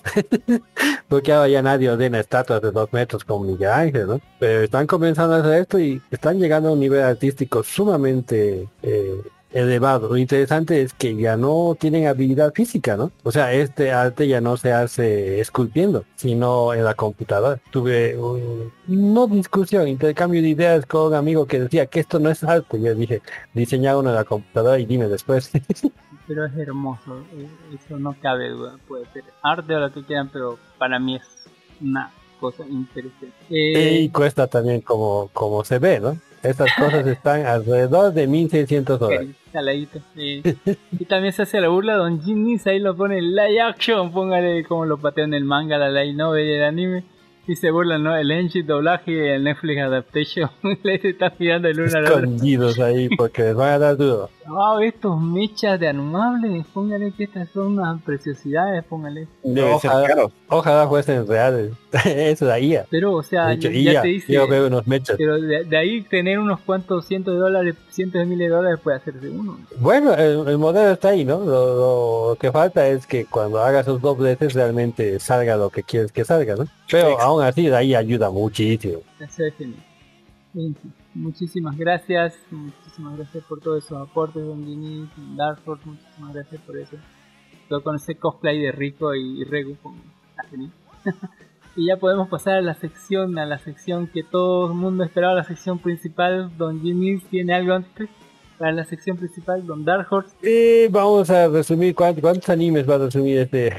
[1.09, 4.21] Porque ahora ya nadie ordena estatuas de dos metros como Miguel Ángel, ¿no?
[4.39, 9.21] Pero están comenzando a hacer esto y están llegando a un nivel artístico sumamente eh,
[9.57, 10.09] elevado.
[10.09, 13.11] Lo interesante es que ya no tienen habilidad física, ¿no?
[13.23, 17.59] O sea, este arte ya no se hace esculpiendo, sino en la computadora.
[17.71, 22.29] Tuve un, no discusión, intercambio de ideas con un amigo que decía que esto no
[22.29, 22.81] es arte.
[22.81, 23.21] Yo dije,
[23.53, 25.51] diseña uno en la computadora y dime después.
[26.27, 28.75] Pero es hermoso, eh, eso no cabe duda.
[28.87, 31.23] Puede ser arte o lo que quieran, pero para mí es
[31.79, 32.11] una
[32.41, 33.33] cosa interesante.
[33.49, 36.17] Eh, y cuesta también como, como se ve, ¿no?
[36.43, 39.29] Estas cosas están alrededor de 1600 dólares.
[39.51, 40.43] Saladito, sí.
[40.91, 44.63] y también se hace la burla Don Jin ahí lo pone en live action, póngale
[44.65, 47.03] como lo pateó en el manga, la light novel y el anime.
[47.49, 48.13] Y se burlan, ¿no?
[48.13, 50.49] El engine doblaje, el Netflix adaptation.
[50.83, 52.17] Le está mirando el uno al otro.
[52.17, 54.29] Escondidos ahí porque les van a dar duro.
[54.45, 59.29] Wow, estos mechas de animables, póngale que estas son unas preciosidades, póngale.
[59.43, 61.71] Ser Ojalá, ojalá fuesen reales.
[62.05, 62.85] es la IA.
[62.89, 64.33] Pero, o sea, De hecho, ya IA, te dice.
[64.33, 65.15] Yo veo unos mechas.
[65.17, 68.79] Pero de, de ahí tener unos cuantos cientos de dólares, cientos de miles de dólares
[68.83, 69.57] puede hacerse uno.
[69.79, 71.39] Bueno, el, el modelo está ahí, ¿no?
[71.43, 76.11] Lo, lo que falta es que cuando hagas esos dobleces realmente salga lo que quieres
[76.11, 76.65] que salga, ¿no?
[76.89, 77.23] Pero Exacto.
[77.23, 79.01] aún así de ahí ayuda muchísimo.
[79.19, 79.43] Eso
[80.53, 80.75] fin,
[81.13, 86.95] muchísimas gracias, muchísimas gracias por todos esos aportes, Don Dark Horse, muchísimas gracias por eso.
[87.69, 89.77] Todo con ese cosplay de Rico y Regu,
[90.49, 90.71] genial.
[91.77, 95.35] y ya podemos pasar a la sección, a la sección que todo el mundo esperaba,
[95.35, 96.51] la sección principal.
[96.57, 98.09] Don Jimmy tiene algo antes
[98.57, 100.35] para la sección principal, Don Dark Horse.
[100.41, 103.73] Y vamos a resumir cuántos animes va a resumir este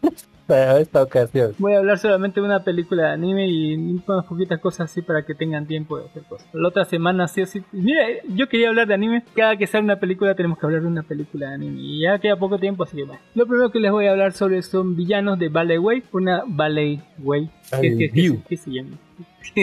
[0.46, 1.52] para esta ocasión.
[1.58, 5.24] Voy a hablar solamente de una película de anime y unas poquitas cosas así para
[5.24, 6.46] que tengan tiempo de hacer cosas.
[6.52, 7.62] La otra semana sí o sí.
[7.72, 9.24] Mira, yo quería hablar de anime.
[9.34, 11.80] Cada que sale una película tenemos que hablar de una película de anime.
[11.80, 13.20] Y ya queda poco tiempo, así que bueno.
[13.34, 16.04] Lo primero que les voy a hablar sobre son villanos de Ballet Way.
[16.12, 17.50] Una Ballet Way.
[17.80, 18.96] ¿Qué, qué- qué- qué se llama?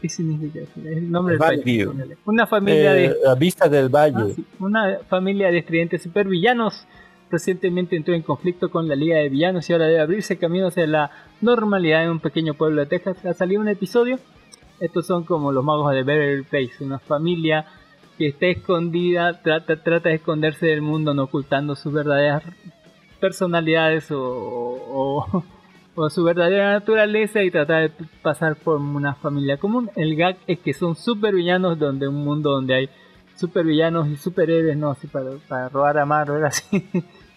[0.00, 1.88] ¿Qué significa el nombre del Valley país.
[2.24, 4.14] Una familia de Eh, la vista del valle.
[4.16, 4.44] Ah, sí.
[4.60, 6.86] Una familia de estridentes supervillanos
[7.30, 10.86] recientemente entró en conflicto con la Liga de Villanos y ahora debe abrirse camino hacia
[10.86, 11.10] la
[11.40, 13.24] normalidad en un pequeño pueblo de Texas.
[13.24, 14.18] Ha salido un episodio.
[14.80, 17.66] Estos son como los magos de Beverly Place, una familia
[18.16, 22.42] que está escondida, trata, trata de esconderse del mundo, no ocultando sus verdaderas
[23.20, 25.44] personalidades o,
[26.10, 29.90] su verdadera naturaleza y tratar de pasar por una familia común.
[29.96, 32.90] El gag es que son supervillanos donde un mundo donde hay
[33.36, 36.88] supervillanos y superhéroes, no así para, para robar a Marvel así.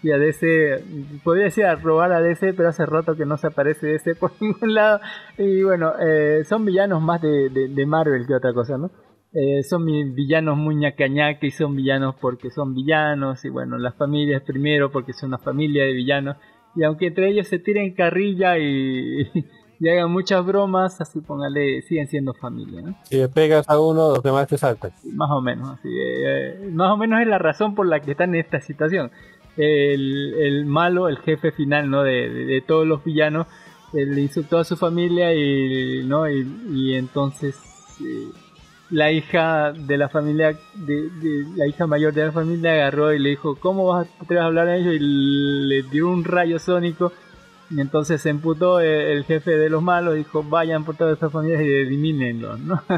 [0.04, 0.84] Y a DC,
[1.24, 4.32] podría decir a robar a DC, pero hace rato que no se aparece DC por
[4.40, 5.00] ningún lado.
[5.38, 8.90] Y bueno, eh, son villanos más de, de, de Marvel que otra cosa, ¿no?
[9.34, 14.42] Eh, son villanos muy ñacañaca y son villanos porque son villanos y bueno, las familias
[14.42, 16.36] primero porque son una familia de villanos
[16.76, 19.22] y aunque entre ellos se tiren carrilla y,
[19.80, 22.96] y hagan muchas bromas, así póngale, siguen siendo familia, ¿no?
[23.04, 24.92] Si le pegas a uno, los demás te saltan.
[25.14, 28.36] Más o menos, así, eh, más o menos es la razón por la que están
[28.36, 29.12] en esta situación.
[29.58, 32.04] El, malo, el jefe final, ¿no?
[32.04, 33.48] De, de, todos los villanos,
[33.94, 36.30] él insultó a su familia y, ¿no?
[36.30, 37.58] Y, entonces
[38.02, 38.30] eh,
[38.90, 40.58] la hija de la familia,
[41.56, 44.78] la hija mayor de la familia agarró y le dijo, ¿cómo vas a, hablar a
[44.78, 44.96] ellos?
[44.96, 47.12] Y le dio un rayo sónico.
[47.70, 51.62] Y entonces se emputó el, jefe de los malos, dijo, vayan por todas estas familias
[51.62, 52.82] y elimínenlos, ¿no?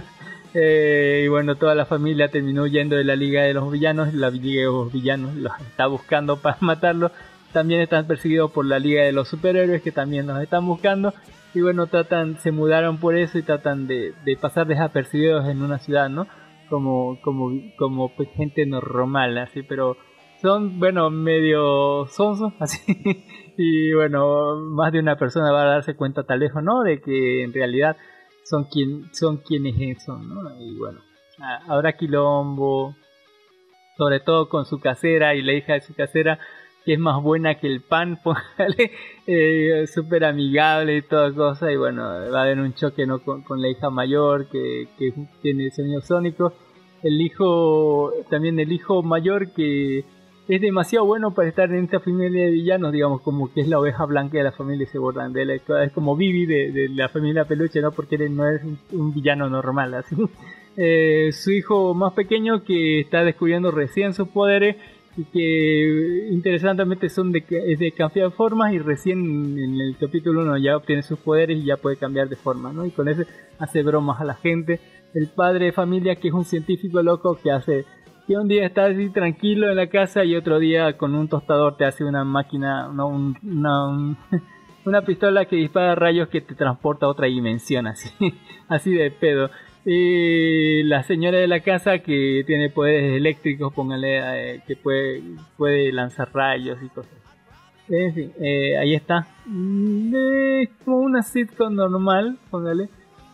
[0.53, 4.30] eh, y bueno, toda la familia terminó yendo de la Liga de los Villanos, la
[4.30, 7.11] Liga de los Villanos los está buscando para matarlos.
[7.51, 11.13] También están perseguidos por la Liga de los Superhéroes, que también los están buscando
[11.53, 15.77] y bueno, tratan, se mudaron por eso y tratan de, de pasar desapercibidos en una
[15.77, 16.27] ciudad, ¿no?
[16.69, 19.95] Como, como, como pues, gente normal, así, pero
[20.41, 22.80] son, bueno, medio sonsos, así,
[23.57, 26.81] y bueno, más de una persona va a darse cuenta tal lejos, ¿no?
[26.81, 27.97] De que en realidad
[28.44, 30.24] son quien, son quienes son.
[30.60, 31.02] Y bueno,
[31.68, 32.95] habrá quilombo,
[33.98, 36.40] sobre todo con su casera y la hija de su casera,
[36.86, 38.91] que es más buena que el pan, póngale,
[39.28, 43.20] eh, súper amigable y toda cosa, y bueno, va a haber un choque ¿no?
[43.20, 46.53] con, con la hija mayor que, que tiene sueño sónico,
[47.03, 50.06] el hijo, también el hijo mayor que
[50.48, 53.80] es demasiado bueno para estar en esta familia de villanos, digamos, como que es la
[53.80, 57.82] oveja blanca de la familia se de él, es como Vivi de, la familia peluche,
[57.82, 57.91] ¿no?
[57.91, 58.61] Porque él no es
[58.91, 60.15] un, villano normal, así.
[60.76, 64.76] Eh, su hijo más pequeño que está descubriendo recién sus poderes
[65.15, 70.76] y que interesantemente son de, de cambiar formas y recién en el capítulo 1 ya
[70.76, 72.88] obtiene sus poderes y ya puede cambiar de forma, ¿no?
[72.88, 73.22] Y con eso
[73.60, 74.80] hace bromas a la gente.
[75.14, 77.86] El padre de familia que es un científico loco que hace
[78.28, 81.76] que un día está así tranquilo en la casa y otro día con un tostador
[81.78, 84.18] te hace una máquina, una, un, una, un,
[84.86, 88.10] una pistola que dispara rayos que te transporta a otra dimensión, así,
[88.68, 89.50] así de pedo.
[89.86, 95.22] Y la señora de la casa que tiene poderes eléctricos, póngale, eh, que puede,
[95.58, 97.12] puede lanzar rayos y cosas.
[97.90, 99.28] En fin, eh, ahí está.
[99.45, 102.88] Es como una sitcom normal, póngale.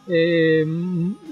[0.07, 0.66] Eh,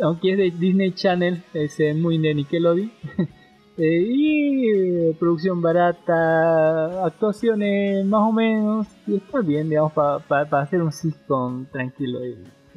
[0.03, 2.91] aunque es de Disney Channel, es muy de Nickelodeon.
[3.77, 8.87] y producción barata, actuaciones más o menos.
[9.05, 12.19] Y está bien, digamos, para pa, pa hacer un sitcom tranquilo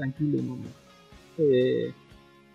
[0.01, 0.63] tranquilo y
[1.39, 1.95] eh,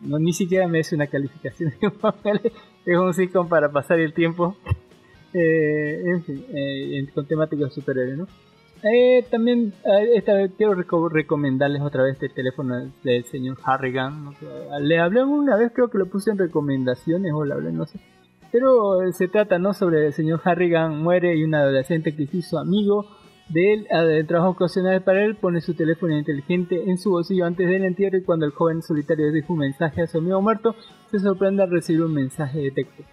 [0.01, 1.73] no ni siquiera me hace una calificación
[2.85, 4.55] es un sitcom para pasar el tiempo
[5.33, 8.27] eh, en fin eh, con temáticas superhéroes ¿no?
[8.83, 9.73] Eh, también
[10.13, 14.31] esta vez quiero reco recomendarles otra vez el teléfono del señor Harrigan
[14.81, 17.99] le hablé una vez creo que lo puse en recomendaciones o le hablé no sé
[18.55, 22.57] pero se trata no sobre el señor Harrigan muere y un adolescente que se hizo
[22.57, 23.05] amigo
[23.49, 27.67] de él, el trabajo ocasional para él, pone su teléfono inteligente en su bolsillo antes
[27.67, 30.73] del entierro y cuando el joven solitario deja un mensaje a su amigo muerto,
[31.11, 33.03] se sorprende al recibir un mensaje de texto.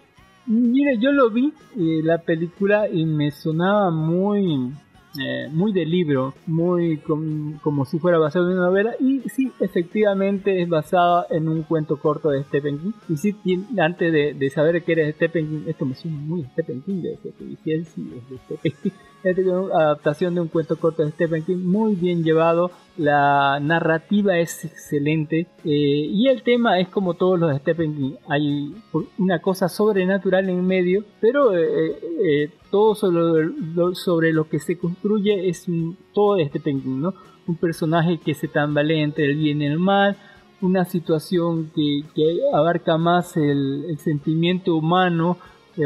[0.45, 4.73] Mire, yo lo vi, eh, la película, y me sonaba muy,
[5.19, 9.51] eh, muy de libro, muy com como si fuera basado en una novela, y sí,
[9.59, 12.91] efectivamente es basada en un cuento corto de Stephen King.
[13.09, 13.35] Y sí,
[13.77, 17.17] antes de, de saber que era Stephen King, esto me suena muy Stephen King, de
[17.65, 18.91] y él sí es de Stephen King
[19.29, 25.47] adaptación de un cuento corto de Stephen King, muy bien llevado, la narrativa es excelente
[25.63, 25.69] eh,
[26.11, 28.75] y el tema es como todos los de Stephen King, hay
[29.17, 34.77] una cosa sobrenatural en medio, pero eh, eh, todo sobre lo, sobre lo, que se
[34.77, 37.13] construye es un, todo de Stephen King, ¿no?
[37.47, 40.15] Un personaje que se tambalea entre el bien y el mal,
[40.61, 45.37] una situación que, que abarca más el, el sentimiento humano,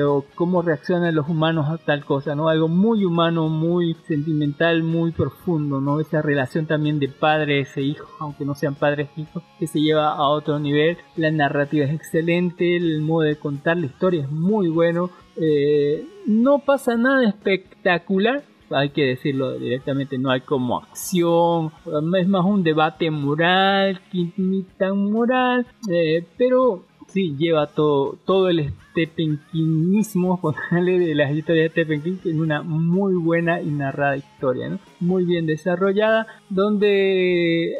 [0.02, 2.50] o cómo reaccionan los humanos a tal cosa, ¿no?
[2.50, 6.00] Algo muy humano, muy sentimental, muy profundo, ¿no?
[6.00, 9.80] Esa relación también de padres e hijos, aunque no sean padres e hijos, que se
[9.80, 10.98] lleva a otro nivel.
[11.16, 15.10] La narrativa es excelente, el modo de contar la historia es muy bueno.
[15.38, 21.72] Eh, no pasa nada espectacular, hay que decirlo directamente, no hay como acción,
[22.20, 28.74] es más un debate moral, ni tan moral, eh, pero sí lleva todo, todo el
[28.98, 34.70] Stephen Kingismo, ponerle de las historias de King, en una muy buena y narrada historia,
[34.70, 34.80] ¿no?
[35.00, 37.76] Muy bien desarrollada, donde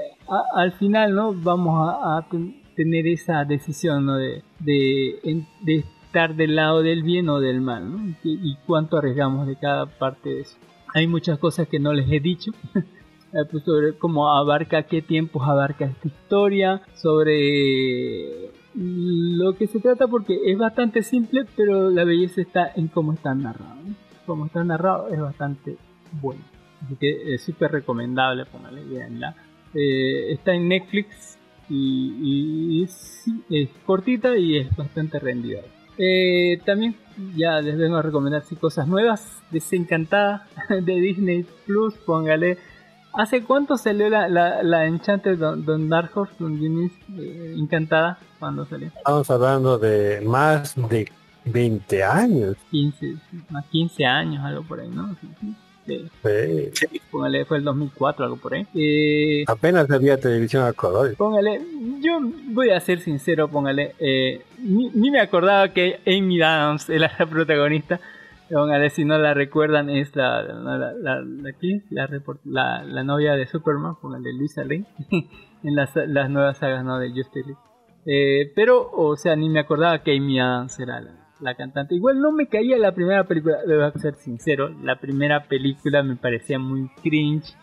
[0.56, 1.34] al final, ¿no?
[1.34, 2.28] Vamos a,
[2.76, 4.18] tener esa decisión, ¿no?
[4.18, 8.16] De, de, estar del lado del bien o del mal, ¿no?
[8.24, 10.58] Y, cuánto arriesgamos de cada parte de eso.
[10.94, 12.52] Hay muchas cosas que no les he dicho.
[13.34, 20.08] Eh, pues sobre cómo abarca, qué tiempos abarca esta historia, sobre lo que se trata
[20.08, 23.82] porque es bastante simple, pero la belleza está en cómo está narrado.
[24.28, 25.78] Cómo está narrado es bastante
[26.22, 26.42] bueno.
[26.86, 29.36] Así que es súper recomendable, póngale, veanla.
[29.74, 31.40] Eh, está en Netflix
[31.70, 33.26] y, es,
[33.84, 35.62] cortita y es bastante rendida.
[35.98, 36.96] Eh, también
[37.36, 39.42] ya les vengo a recomendar cosas nuevas.
[39.50, 42.60] Desencantada de Disney Plus, póngale
[43.18, 48.20] ¿Hace cuánto salió la, la, la Enchanted Don, Dark Horse, Don Jimmy, eh, encantada?
[48.38, 48.90] cuando salió?
[48.96, 51.12] Estamos hablando de más de
[51.46, 52.56] 20 años.
[52.70, 53.16] 15,
[53.50, 55.16] más 15 años, algo por ahí, ¿no?
[55.88, 56.08] Sí.
[56.74, 57.02] sí.
[57.10, 58.68] Póngale, fue el 2004, algo por ahí.
[58.76, 61.16] Eh, Apenas había televisión a colores.
[61.16, 61.60] Póngale,
[62.00, 62.20] yo
[62.50, 67.26] voy a ser sincero, póngale, eh, ni, ni, me acordaba que Amy Adams era la
[67.26, 68.00] protagonista
[68.50, 74.32] Póngale, si no la recuerdan, es la, la, la, la, la, novia de Superman, póngale
[74.34, 74.86] Luisa Lane,
[75.64, 76.98] en las, las nuevas sagas ¿no?
[76.98, 77.62] de Justice League.
[78.06, 81.02] Eh, pero, o sea, ni me acordaba que Amy Adams era
[81.42, 81.94] la, cantante.
[81.96, 86.58] Igual no me caía la primera película, debo ser sincero, la primera película me parecía
[86.58, 87.54] muy cringe,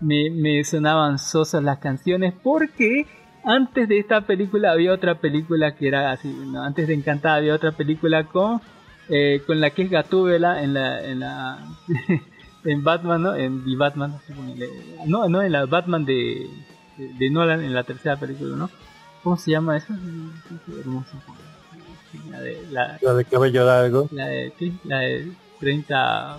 [0.00, 3.04] me, me sonaban sosas las canciones, porque
[3.44, 7.72] antes de esta película había otra película que era así, antes de Encantada había otra
[7.72, 8.60] película con
[9.10, 11.58] eh, con la que es Gatúbela en la en la
[12.64, 13.34] en Batman, ¿no?
[13.34, 14.20] En The Batman,
[15.06, 16.48] no, no en la Batman de,
[16.96, 18.70] de, Nolan en la tercera película, ¿no?
[19.22, 19.94] ¿Cómo se llama eso?
[22.30, 24.08] La de, la, la de cabello largo.
[24.12, 24.72] La de, ¿qué?
[24.84, 26.38] La de 30...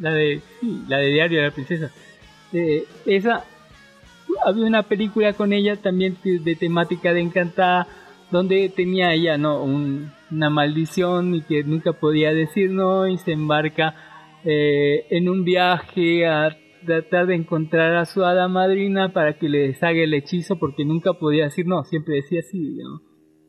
[0.00, 1.90] La de, sí, la de Diario de la Princesa.
[2.52, 3.44] Eh, esa,
[4.44, 7.86] había una película con ella también de temática de Encantada,
[8.30, 9.62] donde tenía ella, ¿no?
[9.62, 13.94] Un, una maldición y que nunca podía decir no y se embarca
[14.44, 19.68] eh, en un viaje a tratar de encontrar a su hada madrina para que le
[19.68, 22.78] deshaga el hechizo porque nunca podía decir no, siempre decía sí,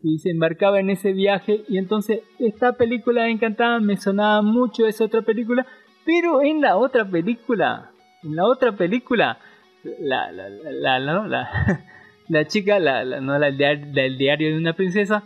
[0.03, 5.05] y se embarcaba en ese viaje y entonces esta película encantada me sonaba mucho esa
[5.05, 5.65] otra película,
[6.05, 7.91] pero en la otra película,
[8.23, 9.39] en la otra película,
[9.99, 11.85] la, la, la, la, la,
[12.27, 15.23] la chica, la, la, no, la, el diario de una princesa,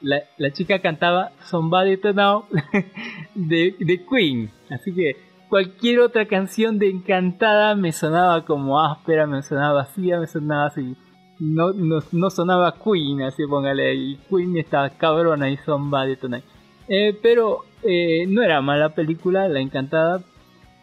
[0.00, 2.44] la, la chica cantaba Somebody to Know
[3.34, 4.50] de, de Queen.
[4.70, 5.16] Así que
[5.48, 10.96] cualquier otra canción de Encantada me sonaba como áspera, me sonaba vacía, me sonaba así.
[11.38, 13.94] No, no, no sonaba Queen, así póngale.
[13.94, 16.44] Y Queen estaba cabrona y Somebody Tonight.
[16.88, 20.22] Eh, pero eh, no era mala película, La Encantada.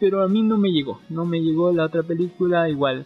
[0.00, 1.00] Pero a mí no me llegó.
[1.08, 2.68] No me llegó la otra película.
[2.68, 3.04] Igual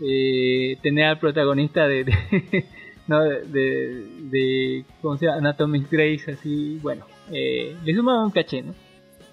[0.00, 2.06] eh, tener al protagonista de
[3.06, 3.20] ¿no?
[3.22, 5.38] De, de, ¿cómo se llama?
[5.38, 8.74] Anatomic Grace, así, bueno, eh, le sumaba un caché, ¿no?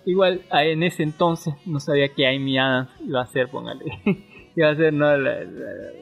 [0.05, 3.85] Igual en ese entonces no sabía que Amy Adams iba a ser, póngale,
[4.55, 5.17] iba a ser ¿no?
[5.17, 5.43] la,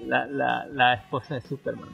[0.06, 1.90] la, la, la esposa de Superman.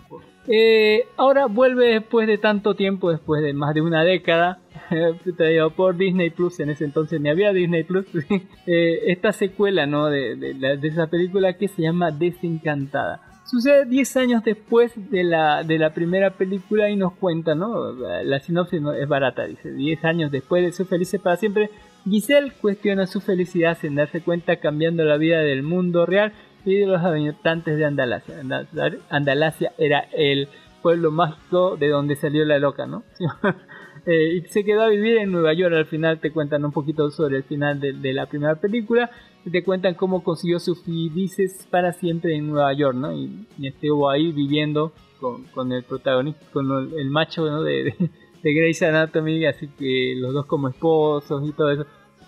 [0.48, 4.60] Eh, ahora vuelve después de tanto tiempo, después de más de una década,
[5.38, 8.06] traído por Disney Plus, en ese entonces ni había Disney Plus,
[8.68, 10.08] eh, esta secuela ¿no?
[10.08, 15.64] de, de, de esa película que se llama Desencantada Sucede 10 años después de la,
[15.64, 17.92] de la primera película y nos cuenta, ¿no?
[18.24, 19.74] La sinopsis es barata, dice.
[19.74, 21.70] 10 años después de su felices para siempre,
[22.10, 26.32] Giselle cuestiona su felicidad sin darse cuenta cambiando la vida del mundo real
[26.64, 28.36] y de los habitantes de Andalasia.
[29.10, 30.48] Andalasia era el
[30.82, 33.04] pueblo mágico de donde salió la loca, ¿no?
[34.08, 35.76] Eh, y se quedó a vivir en Nueva York.
[35.76, 39.12] Al final te cuentan un poquito sobre el final de, la primera película.
[39.46, 43.12] Y te cuentan cómo consiguió sus felices para siempre en Nueva York, ¿no?
[43.12, 47.64] Y, estuvo ahí viviendo con, con, el protagonista, con el, macho ¿no?
[47.64, 48.10] de, de,
[48.44, 51.86] de, Grey's Anatomy, así que los dos como esposos y todo eso.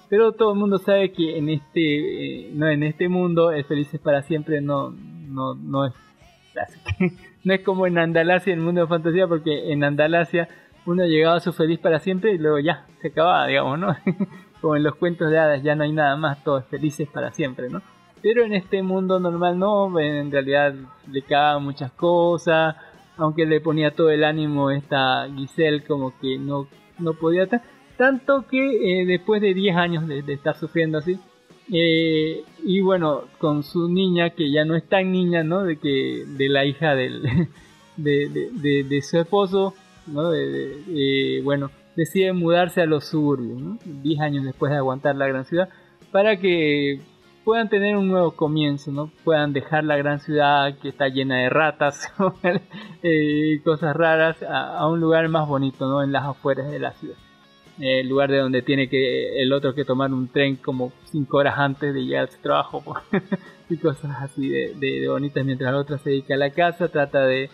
[0.10, 4.00] Pero todo el mundo sabe que en este, eh, no, en este mundo el felices
[4.00, 5.94] para siempre no, no, no es
[7.44, 10.48] no es como en Andalasia, en el mundo de fantasía, porque en Andalasia
[10.86, 13.96] uno llegaba a su feliz para siempre y luego ya, se acababa, digamos, ¿no?
[14.64, 17.70] Como en los cuentos de hadas, ya no hay nada más, todos felices para siempre,
[17.70, 17.82] ¿no?
[18.22, 20.74] Pero en este mundo normal no, en realidad
[21.12, 22.74] le cagaban muchas cosas,
[23.18, 27.62] aunque le ponía todo el ánimo esta Giselle como que no, no podía estar,
[27.98, 31.20] tanto que eh, después de 10 años de, estar sufriendo así,
[31.70, 35.64] eh, y bueno, con su niña, que ya no es tan niña, ¿no?
[35.64, 37.22] De que, de la hija del,
[37.98, 39.74] de, de, de su esposo,
[40.08, 40.30] ¿no?
[40.32, 43.78] De, de- de- bueno, decide mudarse a los suburbios, ¿no?
[43.86, 45.70] 10 años después de aguantar la gran ciudad,
[46.12, 47.00] para que
[47.44, 49.12] puedan tener un nuevo comienzo, ¿no?
[49.24, 52.12] Puedan dejar la gran ciudad que está llena de ratas
[53.04, 56.02] eh, y cosas raras a, un lugar más bonito, ¿no?
[56.04, 57.16] En las afueras de la ciudad.
[57.80, 61.38] Eh, el lugar de donde tiene que el otro que tomar un tren como 5
[61.38, 62.84] horas antes de llegar a su trabajo
[63.70, 66.88] y cosas así de, de- de bonitas mientras la otra se dedica a la casa,
[66.90, 67.50] trata de,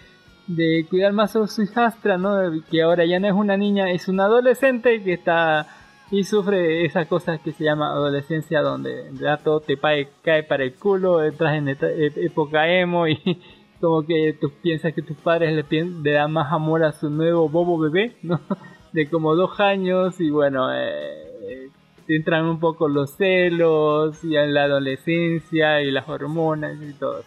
[0.49, 2.35] de cuidar más a su hijastra, ¿no?
[2.69, 5.67] que ahora ya no es una niña, es una adolescente que está
[6.11, 10.63] y sufre esas cosas que se llama adolescencia donde ya todo te cae, cae para
[10.63, 11.77] el culo, entras en e-
[12.25, 13.19] época emo y
[13.79, 17.47] como que tú piensas que tus padres le, le dan más amor a su nuevo
[17.47, 18.15] bobo bebé.
[18.91, 21.69] De como dos años y bueno, eh,
[22.07, 27.21] te entran un poco los celos y en la adolescencia y las hormonas y todo.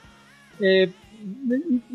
[0.58, 0.90] Eh,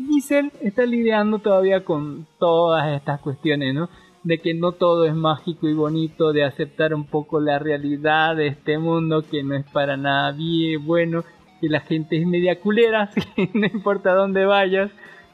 [0.08, 3.88] Giselle está lidiando todavía con todas estas cuestiones, ¿no?
[4.24, 8.48] De que no todo es mágico y bonito, de aceptar un poco la realidad de
[8.48, 11.24] este mundo que no es para nada bien, bueno,
[11.60, 14.90] que la gente es media culera, así que no importa dónde vayas,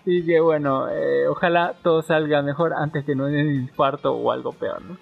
[0.06, 4.30] y que bueno, eh, ojalá todo salga mejor antes que no den un infarto o
[4.30, 4.98] algo peor, ¿no?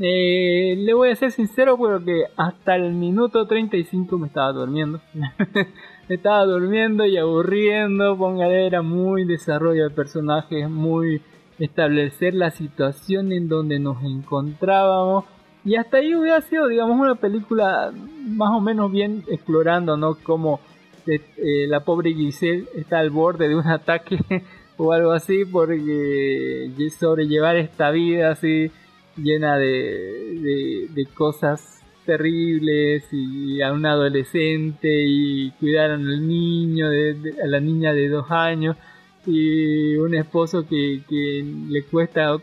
[0.00, 5.00] Eh, le voy a ser sincero porque hasta el minuto 35 me estaba durmiendo.
[6.14, 8.16] estaba durmiendo y aburriendo.
[8.16, 11.22] Póngale, era muy desarrollo de personajes, muy
[11.58, 15.24] establecer la situación en donde nos encontrábamos.
[15.64, 17.92] Y hasta ahí hubiera sido, digamos, una película
[18.26, 20.14] más o menos bien explorando, ¿no?
[20.16, 20.60] Como
[21.06, 24.18] eh, eh, la pobre Giselle está al borde de un ataque
[24.78, 28.70] o algo así, porque sobrellevar esta vida así
[29.16, 31.79] llena de cosas
[32.10, 38.30] terribles y a un adolescente y cuidar al niño, de, a la niña de dos
[38.30, 38.76] años
[39.26, 41.02] y un esposo que,
[41.68, 42.36] le cuesta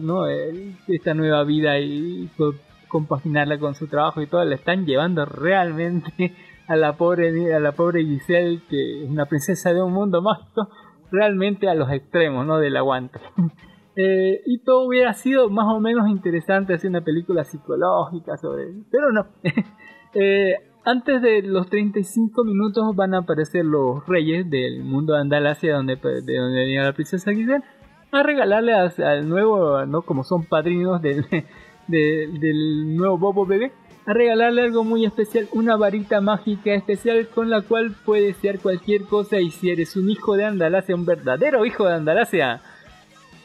[0.00, 0.26] ¿no?
[0.28, 2.54] Esta nueva vida y co-
[2.88, 6.34] compaginarla con su trabajo y todo, la están llevando realmente
[6.68, 10.68] a la pobre a la pobre Giselle que es una princesa de un mundo mágico
[11.10, 12.58] realmente a los extremos ¿no?
[12.58, 13.18] del aguante
[13.94, 19.12] Eh, y todo hubiera sido más o menos interesante hacer una película psicológica sobre pero
[19.12, 19.26] no
[20.14, 20.54] Eh,
[20.84, 25.96] antes de los 35 minutos van a aparecer los reyes del mundo de Andalasia donde,
[25.96, 27.62] de donde venía la princesa Giselle
[28.10, 30.02] a regalarle a- al nuevo, ¿no?
[30.02, 31.24] como son padrinos del,
[31.88, 33.72] de- del nuevo Bobo bebé,
[34.04, 39.04] a regalarle algo muy especial, una varita mágica especial con la cual puede desear cualquier
[39.04, 42.60] cosa y si eres un hijo de Andalasia, un verdadero hijo de Andalasia,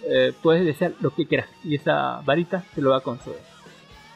[0.05, 3.41] eh, puedes desear lo que quieras y esa varita te lo va a conceder.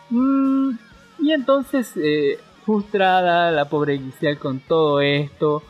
[0.10, 0.72] Mm,
[1.20, 5.64] y entonces, eh, frustrada la pobre Giselle con todo esto,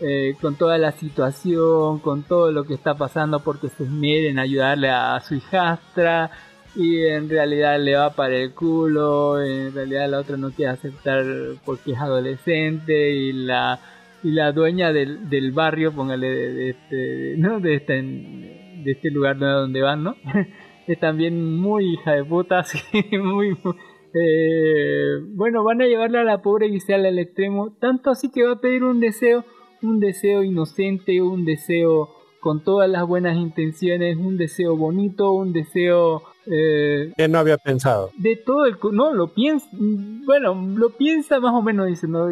[0.00, 4.38] eh, con toda la situación, con todo lo que está pasando porque se esmera en
[4.38, 6.30] ayudarle a su hijastra
[6.74, 11.24] y en realidad le va para el culo, en realidad la otra no quiere aceptar
[11.64, 13.80] porque es adolescente y la
[14.22, 17.60] y la dueña del, del barrio, póngale de, de este, ¿no?
[17.60, 17.98] de este
[18.86, 20.14] de este lugar donde van, ¿no?
[20.86, 22.78] es también muy hija de puta, así,
[23.18, 23.56] muy
[24.14, 28.52] eh, bueno, van a llevarle a la pobre Giselle al extremo, tanto así que va
[28.52, 29.44] a pedir un deseo,
[29.82, 32.08] un deseo inocente, un deseo
[32.40, 38.10] con todas las buenas intenciones, un deseo bonito, un deseo eh, Que no había pensado.
[38.16, 38.76] de todo el...
[38.92, 39.66] No, lo piensa...
[39.72, 42.28] Bueno, lo piensa más o menos, dice, ¿no?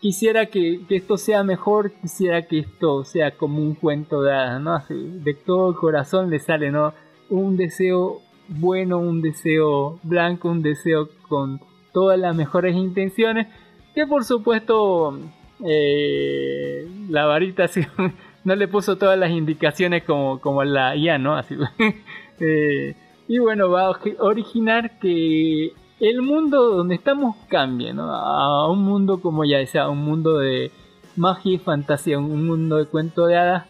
[0.00, 4.60] Quisiera que, que esto sea mejor, quisiera que esto sea como un cuento de hadas,
[4.60, 4.74] ¿no?
[4.74, 6.92] Así, de todo el corazón le sale, ¿no?
[7.28, 11.60] Un deseo bueno, un deseo blanco, un deseo con
[11.92, 13.48] todas las mejores intenciones,
[13.94, 15.18] que por supuesto
[15.64, 17.66] eh, la varita
[18.44, 21.36] no le puso todas las indicaciones como, como la IA, ¿no?
[21.36, 21.56] Así,
[22.40, 22.94] eh,
[23.28, 28.10] y bueno, va a ori- originar que el mundo donde estamos cambie, ¿no?
[28.14, 30.70] A un mundo como ya decía, un mundo de
[31.16, 33.66] magia y fantasía, un mundo de cuento de hadas.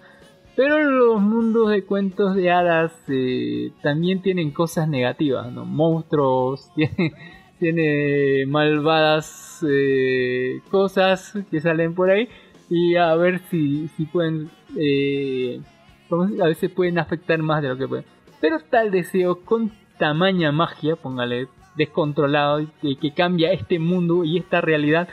[0.56, 5.64] Pero los mundos de cuentos de hadas eh, también tienen cosas negativas, ¿no?
[5.66, 7.12] Monstruos, tiene,
[7.58, 12.28] tiene malvadas eh, cosas que salen por ahí
[12.70, 15.60] y a ver si, si pueden, eh,
[16.08, 18.04] ¿cómo se- a veces pueden afectar más de lo que pueden.
[18.40, 24.60] Pero tal deseo con tamaña magia, póngale descontrolado, que, que cambia este mundo y esta
[24.60, 25.08] realidad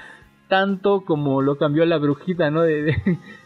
[0.48, 2.62] tanto como lo cambió la brujita, ¿no?
[2.62, 2.96] De,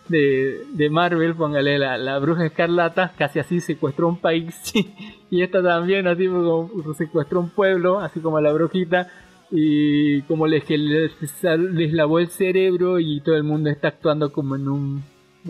[0.09, 4.73] de, de- Marvel, póngale la, bruja escarlata, casi así secuestró un país
[5.31, 9.09] y esta también así como secuestró un pueblo, así como la brujita
[9.51, 14.67] y como les, les lavó el cerebro y todo el mundo está actuando como en
[14.67, 15.03] un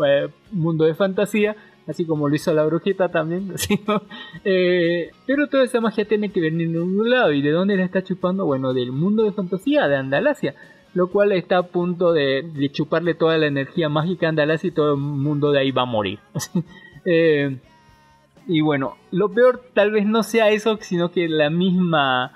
[0.06, 1.56] eh, mundo de fantasía.
[1.88, 3.54] Así como lo hizo la brujita también.
[3.88, 4.02] ¿no?
[4.44, 7.32] Eh, pero toda esa magia tiene que venir de un lado.
[7.32, 8.46] ¿Y de dónde la está chupando?
[8.46, 10.56] Bueno, del mundo de fantasía, de Andalasia.
[10.94, 14.72] Lo cual está a punto de, de chuparle toda la energía mágica a Andalasia y
[14.72, 16.20] todo el mundo de ahí va a morir.
[17.10, 17.58] Eh,
[18.48, 22.34] y bueno, lo peor tal vez no sea eso, sino que la misma,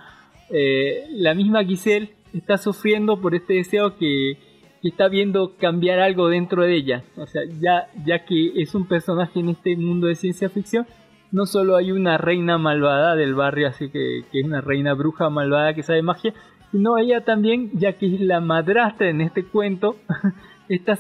[0.49, 4.38] eh, la misma Giselle está sufriendo por este deseo que,
[4.82, 7.03] que está viendo cambiar algo dentro de ella.
[7.18, 10.88] O sea, ya, ya que es un personaje en este mundo de ciencia ficción,
[11.32, 15.30] no solo hay una reina malvada del barrio, así que, que es una reina bruja
[15.30, 16.34] malvada que sabe magia,
[16.72, 19.98] sino ella también, ya que es la madrastra en este cuento,
[20.70, 20.98] está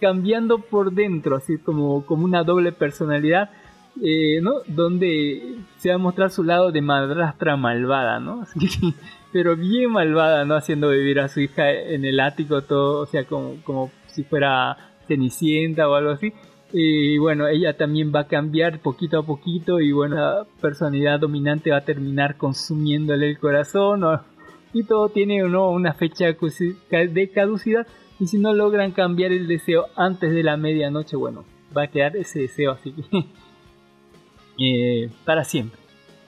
[0.00, 3.50] cambiando por dentro, así como, como una doble personalidad
[4.02, 4.60] eh, ¿no?
[4.66, 8.44] Donde se va a mostrar su lado de madrastra malvada, ¿no?
[9.32, 10.54] pero bien malvada, ¿no?
[10.54, 14.76] Haciendo vivir a su hija en el ático, todo, o sea, como, como si fuera
[15.06, 16.32] Cenicienta o algo así.
[16.72, 21.70] Y bueno, ella también va a cambiar poquito a poquito y bueno, la personalidad dominante
[21.70, 24.04] va a terminar consumiéndole el corazón
[24.72, 27.86] y todo tiene una fecha de caducidad
[28.20, 31.44] y si no logran cambiar el deseo antes de la medianoche, bueno,
[31.76, 33.02] va a quedar ese deseo así que
[35.24, 35.78] para siempre.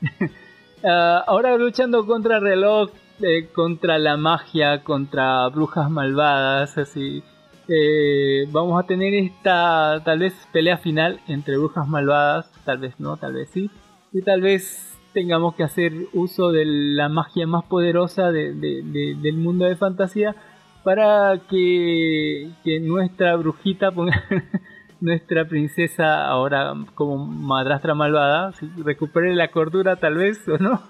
[0.84, 2.90] Ah, ahora luchando contra el reloj,
[3.20, 7.22] eh, contra la magia, contra brujas malvadas, así.
[7.68, 13.16] Eh, vamos a tener esta tal vez pelea final entre brujas malvadas, tal vez no,
[13.16, 13.70] tal vez sí,
[14.12, 19.76] y tal vez tengamos que hacer uso de la magia más poderosa del mundo de
[19.76, 20.34] fantasía
[20.82, 24.24] para que, que nuestra brujita ponga
[25.02, 28.54] nuestra princesa ahora como madrastra malvada
[28.84, 30.80] recupere la cordura tal vez o no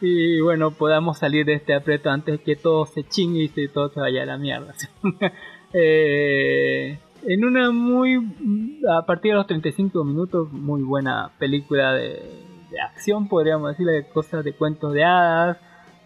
[0.00, 4.00] y bueno podamos salir de este aprieto antes que todo se chingue y todo se
[4.00, 4.74] vaya a la mierda.
[5.72, 6.98] Eh,
[7.28, 8.16] en una muy
[8.90, 12.14] a partir de los 35 minutos muy buena película de,
[12.72, 15.58] de acción podríamos decir de cosas de cuentos de hadas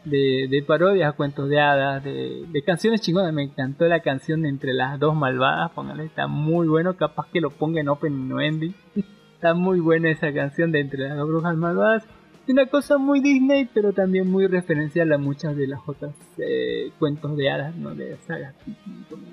[0.05, 3.33] de, parodias a cuentos de hadas, de, canciones chingonas.
[3.33, 7.51] Me encantó la canción entre las dos malvadas, póngale, está muy bueno, capaz que lo
[7.51, 8.75] ponga en Open no Ending.
[9.35, 12.05] está muy buena esa canción de entre las dos brujas malvadas.
[12.47, 17.37] Una cosa muy Disney, pero también muy referencial a muchas de las otras eh, cuentos
[17.39, 17.95] de hadas, ¿no?
[17.95, 18.55] de sagas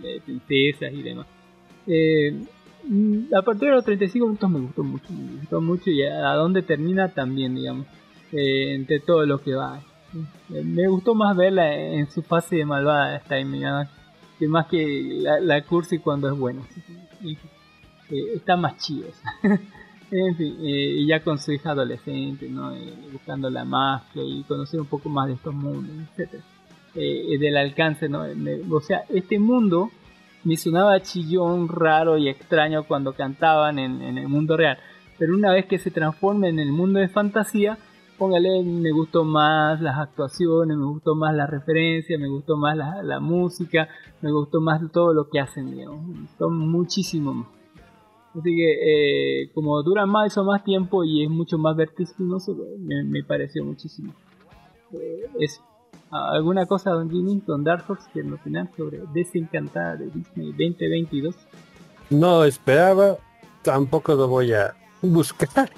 [0.02, 1.27] de princesas y demás.
[1.88, 2.45] Eh,
[2.85, 6.34] mm, a partir de los 35 minutos me gustó mucho, me gustó mucho y a,
[6.35, 7.85] dónde termina también, digamos,
[8.31, 9.81] eh, entre todo lo que va.
[10.50, 16.00] Me gustó más verla en su fase de malvada esta que más que la, cursi
[16.00, 16.62] cuando es buena.
[17.24, 19.08] Eh, está más chido.
[20.12, 22.74] en fin, eh, ya con su hija adolescente, ¿no?
[22.74, 26.42] Eh, buscando la magia y conocer un poco más de estos mundos, etc.
[26.94, 28.24] del alcance, ¿no?
[28.72, 29.92] o sea, este mundo
[30.44, 34.78] me sonaba chillón, raro y extraño cuando cantaban en, en el mundo real.
[35.20, 37.78] Pero una vez que se transforma en el mundo de fantasía,
[38.22, 43.19] póngale, me gustó más las actuaciones, me gustó más la referencia, me gustó más la,
[43.19, 43.89] música,
[44.22, 46.30] me gustó más todo lo que hacen, digamos.
[46.38, 47.48] Son muchísimo más.
[48.38, 53.03] Así que, eh, como dura más o más tiempo y es mucho más vertiginoso, me,
[53.03, 54.14] me pareció muchísimo.
[54.93, 55.64] Eh, eso.
[56.11, 61.35] ¿Alguna cosa, don Jimmy, don Dark Horse, que nos opinar sobre Desencantada de Disney 2022?
[62.11, 63.18] No esperaba,
[63.64, 65.72] tampoco lo voy a buscar.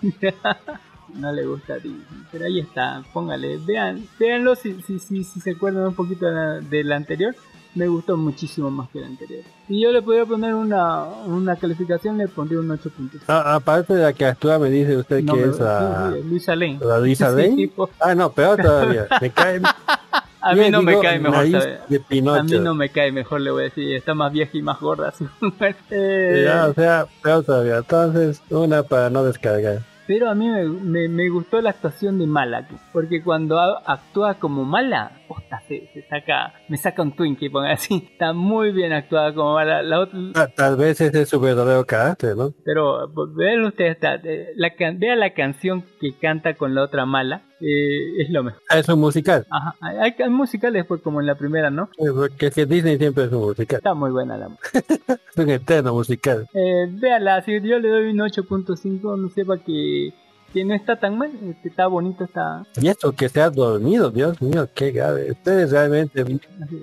[1.14, 2.04] no le gusta a Disney.
[2.30, 6.84] Pero ahí está, póngale, vean, véanlo si, si, si, si se acuerdan un poquito de
[6.84, 7.34] la, anterior.
[7.74, 9.44] Me gustó muchísimo más que la anterior.
[9.68, 13.20] Si yo le podía poner una, una calificación, le pondría un 8.5.
[13.28, 16.10] Ah, aparte de la que actúa, me dice usted que es a...
[16.24, 16.78] Luisa Lane.
[16.80, 17.70] ¿La Luisa Lane?
[18.00, 19.06] ah, no, peor todavía.
[19.20, 19.60] Me cae...
[20.40, 21.44] A mí no me cae mejor.
[21.44, 23.94] a mí no me cae mejor, le voy a decir.
[23.94, 25.12] Está más vieja y más gorda.
[25.90, 26.44] eh...
[26.46, 27.78] ya, o sea, peor todavía.
[27.78, 29.82] Entonces, una para no descargar.
[30.08, 35.12] Pero a mí me, me, gustó la actuación de Mala, porque cuando actúa como Mala,
[35.28, 38.08] posta, se, saca, me saca un Twinkie, ponga así.
[38.10, 39.82] Está muy bien actuada como Mala.
[39.82, 42.54] La otra, ah, Tal vez ese es su verdadero carácter, ¿no?
[42.64, 43.06] Pero
[43.36, 43.98] vean ustedes,
[44.56, 48.62] la, vea la canción que canta con la otra Mala, eh, es lo mejor.
[48.68, 49.46] Ah, es un musical.
[49.50, 51.90] Ajá, hay, hay musicales pues como en la primera, ¿no?
[51.96, 53.78] Porque es que Disney siempre es un musical.
[53.78, 56.46] Está muy buena la Es un eterno musical.
[56.54, 60.12] Eh, véala, si yo le doy un 8.5, no sepa que
[60.52, 61.30] que no está tan mal,
[61.62, 62.64] que está bonito, está...
[62.80, 65.30] Y esto que se ha dormido, Dios mío, qué grave.
[65.32, 66.24] Ustedes realmente...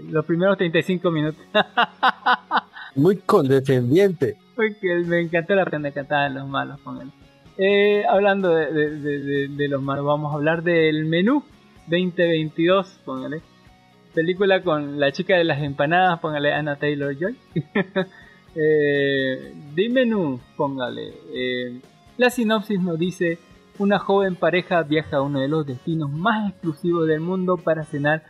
[0.09, 1.41] Los primeros 35 minutos.
[2.95, 4.37] Muy condescendiente.
[4.55, 7.11] Porque me encantó la prenda cantada de los malos, póngale.
[7.57, 11.43] Eh, hablando de, los malos, vamos a hablar del menú
[11.87, 13.41] 2022, póngale.
[14.13, 17.37] Película con la chica de las empanadas, póngale Anna Taylor Joy.
[18.57, 21.11] Eh, de menú, póngale.
[21.33, 21.81] Eh,
[22.15, 23.37] la sinopsis nos dice,
[23.79, 28.23] una joven pareja viaja a uno de los destinos más exclusivos del mundo para cenar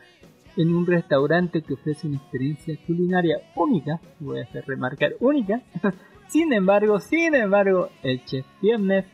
[0.57, 5.61] en un restaurante que ofrece una experiencia culinaria única, voy a hacer remarcar única.
[6.27, 9.05] sin embargo, sin embargo, el chef Tiernef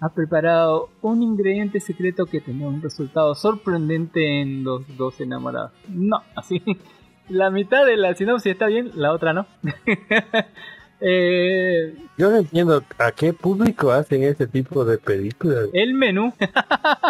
[0.00, 5.72] ha preparado un ingrediente secreto que tendrá un resultado sorprendente en los dos enamorados.
[5.88, 6.62] No, así.
[7.28, 9.46] La mitad de la sinopsis está bien, la otra no.
[10.98, 15.68] Eh, Yo no entiendo a qué público hacen ese tipo de películas.
[15.74, 16.32] El menú.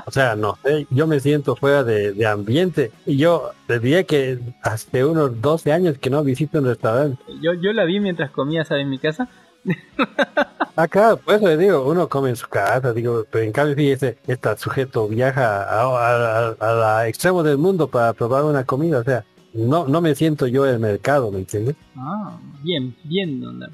[0.06, 2.90] o sea, no sé, yo me siento fuera de, ambiente.
[3.06, 7.22] Y yo te diría que hace unos 12 años que no visito un restaurante.
[7.40, 8.82] Yo, yo la vi mientras comía, ¿sabes?
[8.82, 9.28] En mi casa.
[10.76, 14.56] Acá, pues le digo, uno come en su casa, digo, pero en cambio fíjese, este
[14.58, 19.24] sujeto viaja a, a, extremo del mundo para probar una comida, o sea,
[19.54, 21.76] no, no me siento yo el mercado, ¿me entiendes?
[21.96, 23.70] Ah, bien, bien, onda.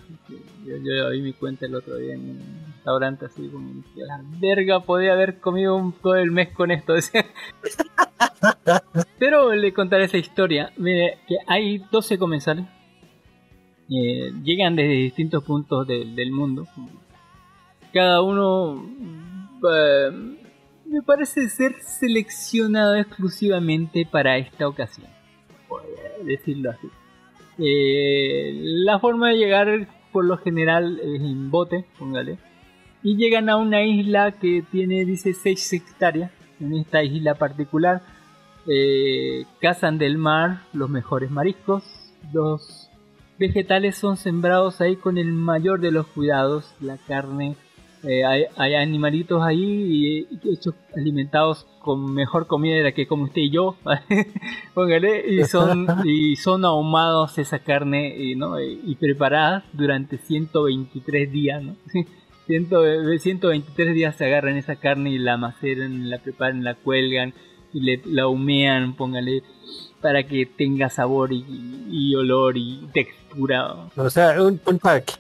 [0.65, 2.41] Yo, yo vi mi cuenta el otro día en un
[2.77, 6.95] restaurante así como la verga podía haber comido un, todo el mes con esto.
[9.19, 10.73] Pero le contaré esa historia.
[10.77, 12.67] Mire, que hay 12 comensales.
[13.95, 16.67] Eh, llegan desde distintos puntos del mundo.
[17.93, 18.85] Cada uno
[19.71, 20.11] eh,
[20.87, 25.09] me parece ser seleccionado exclusivamente para esta ocasión
[26.25, 26.89] decirlo así.
[27.59, 28.53] Eh,
[28.85, 32.39] la forma de llegar por lo general es en bote, póngale.
[33.03, 36.31] Y llegan a una isla que tiene, dice, 6 hectáreas.
[36.61, 38.03] En esta isla particular
[38.69, 41.83] eh, cazan del mar los mejores mariscos.
[42.33, 42.82] Los
[43.43, 46.77] vegetales son sembrados ahí con el mayor de los cuidados.
[46.81, 47.57] La carne
[48.05, 53.43] eh, hay, animalitos ahí y, hechos alimentados con mejor comida de la que como usted
[53.43, 53.77] y yo
[54.75, 58.61] póngale y son y son ahumados esa carne y, ¿no?
[58.61, 61.77] y, preparadas durante 123 días ¿no?
[63.19, 67.35] 123 días se agarran esa carne y la maceran la preparan la cuelgan
[67.73, 69.43] y le, la humean póngale
[70.03, 73.75] para que tenga sabor y, olor y textura.
[73.97, 75.19] O sea un, un pack.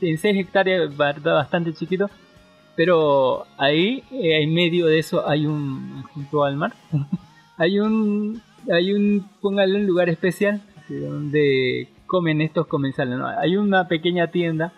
[0.00, 2.08] En 6 hectáreas bastante chiquito,
[2.76, 6.72] pero ahí eh, en medio de eso hay un junto al mar
[7.58, 8.40] hay un
[8.70, 14.72] hay un póngale un lugar especial donde comen estos comensales hay una pequeña tienda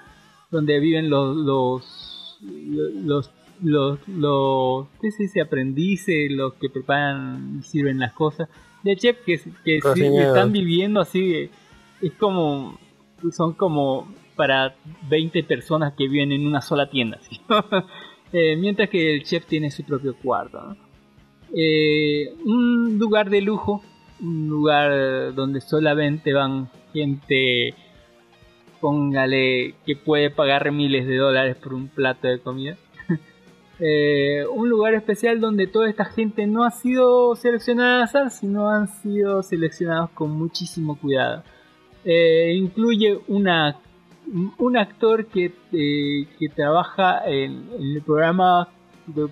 [0.51, 3.31] donde viven los los los
[3.63, 5.41] los, los ¿qué se dice?
[5.41, 8.49] aprendices los que preparan y sirven las cosas
[8.83, 11.51] de chef que, que, están viviendo así
[12.01, 12.79] es como
[13.31, 14.75] son como para
[15.09, 17.19] 20 personas que viven en una sola tienda.
[18.35, 20.75] Eh, mientras que el chef tiene su propio cuarto.
[21.55, 23.83] Eh, un lugar de lujo,
[24.23, 27.75] un lugar donde solamente van gente,
[28.81, 32.79] póngale, que puede pagar miles de dólares por un plato de comida.
[33.85, 38.69] Eh, un lugar especial donde toda esta gente no ha sido seleccionada al azar, sino
[38.71, 41.43] han sido seleccionados con muchísimo cuidado.
[42.05, 43.77] incluye una
[44.59, 48.69] un actor que, eh, que trabaja en, el programa,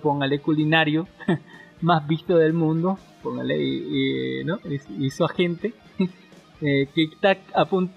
[0.01, 1.07] póngale culinario,
[1.81, 4.59] más visto del mundo, póngale, ¿no?
[4.99, 5.73] y, su agente,
[6.61, 7.37] eh, que está,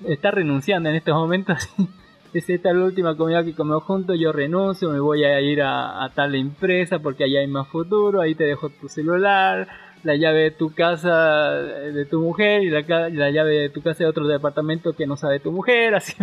[0.07, 1.69] está renunciando en estos momentos.
[2.35, 6.11] es esta la última comida que comemos juntos, yo renuncio, me voy a ir a,
[6.15, 9.69] tal empresa porque allá hay más futuro, ahí te dejo tu celular,
[10.03, 14.05] la llave de tu casa de tu mujer y la, la llave de tu casa
[14.05, 16.15] de otro departamento que no sabe tu mujer, así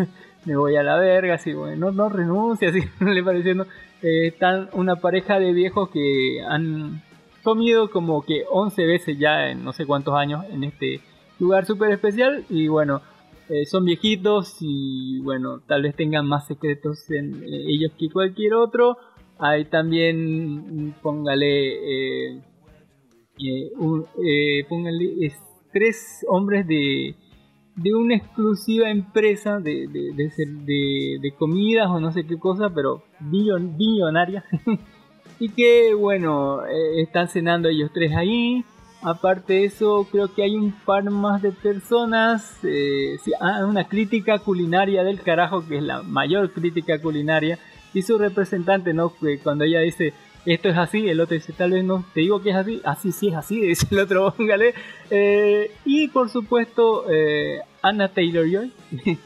[0.45, 3.65] me voy a la verga, así bueno, no, renuncia, así le pareciendo.
[4.01, 7.01] Eh, están una pareja de viejos que han
[7.43, 11.01] comido como que 11 veces ya en no sé cuántos años en este
[11.39, 13.01] lugar súper especial y bueno,
[13.51, 18.53] eh, son viejitos y bueno, tal vez tengan más secretos en eh, ellos que cualquier
[18.55, 18.97] otro.
[19.39, 22.41] Hay también, póngale,
[23.77, 24.05] un,
[24.69, 25.33] póngale
[25.71, 27.15] tres hombres de
[27.75, 34.43] de una exclusiva empresa de, de, de, comidas o no sé qué cosa, pero billonaria.
[35.39, 38.63] y que, bueno, eh, están cenando ellos tres ahí.
[39.03, 42.59] Aparte de eso, creo que hay un par más de personas.
[42.63, 47.57] Eh, ah, una crítica culinaria del carajo, que es la mayor crítica culinaria.
[47.93, 49.13] Y su representante, ¿no?
[49.43, 50.13] cuando ella dice,
[50.45, 53.11] esto es así, el otro dice, tal vez no, te digo que es así, así
[53.11, 54.73] sí es así, dice el otro, póngale.
[55.09, 58.71] Eh, y por supuesto, eh, Anna Taylor Joy.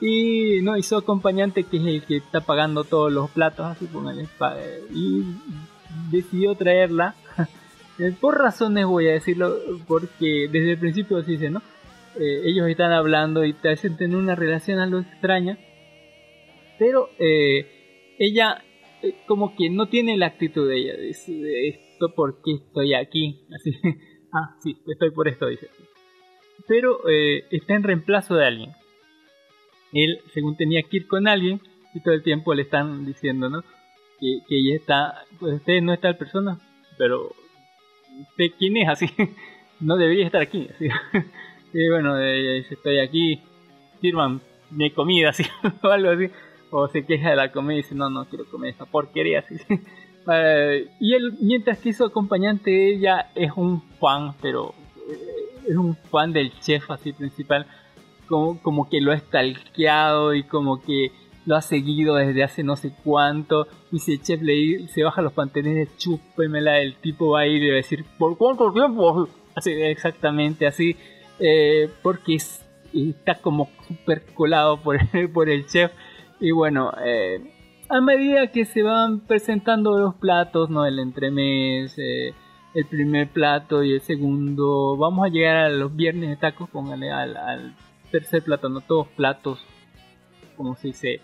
[0.00, 3.86] y no, y su acompañante que es el que está pagando todos los platos, así
[3.86, 4.28] póngale.
[4.92, 5.24] Y
[6.10, 7.14] decidió traerla.
[7.98, 9.56] Eh, por razones voy a decirlo,
[9.86, 11.62] porque desde el principio se dice, ¿no?
[12.16, 15.58] eh, ellos están hablando y te hacen tener una relación algo extraña,
[16.78, 18.62] pero eh, ella
[19.02, 23.72] eh, como que no tiene la actitud de ella, dice, esto porque estoy aquí, así,
[24.32, 25.68] ah, sí, estoy por esto, dice.
[26.68, 28.70] Pero está en reemplazo de alguien.
[29.92, 31.60] Él, según tenía que ir con alguien,
[31.92, 33.62] y todo el tiempo le están diciendo, ¿no?
[34.20, 36.60] Que, que ella está, pues usted no está el persona,
[36.96, 37.32] pero
[38.28, 39.06] usted quién es así,
[39.80, 40.88] no debería estar aquí, así.
[41.74, 43.40] Y bueno, estoy aquí,
[44.02, 44.42] firman
[44.72, 45.44] mi comida, así,
[45.82, 46.30] o algo así.
[46.70, 49.56] O se queja de la comida y dice, no, no quiero comer esta porquería, así.
[50.32, 54.74] Eh, y él, mientras que su acompañante de ella es un fan, pero
[55.08, 57.66] eh, es un fan del chef así principal,
[58.28, 61.10] como, como que lo ha stalkeado y como que
[61.44, 63.66] lo ha seguido desde hace no sé cuánto.
[63.90, 67.62] Y si el chef le se baja los pantalones, chúpemela, el tipo va a ir
[67.62, 69.28] y va a decir, ¿por cuánto tiempo?
[69.54, 70.96] Así, exactamente así.
[71.38, 72.36] Eh, porque
[72.92, 74.98] está como super colado por,
[75.32, 75.92] por el chef.
[76.40, 77.40] Y bueno, eh,
[77.88, 80.86] a medida que se van presentando los platos, ¿no?
[80.86, 82.34] El entremés, eh,
[82.74, 87.10] el primer plato y el segundo, vamos a llegar a los viernes de tacos, póngale
[87.10, 87.74] al, al
[88.10, 89.64] tercer plato, no todos platos,
[90.56, 91.20] como se dice,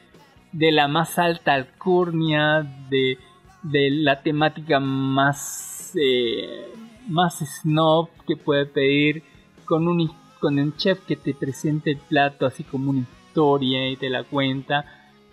[0.53, 3.19] de la más alta alcurnia, de,
[3.63, 5.93] de la temática más,
[7.09, 9.23] más snob que puede pedir
[9.65, 10.11] con un,
[10.41, 14.25] con un chef que te presente el plato así como una historia y te la
[14.25, 14.85] cuenta.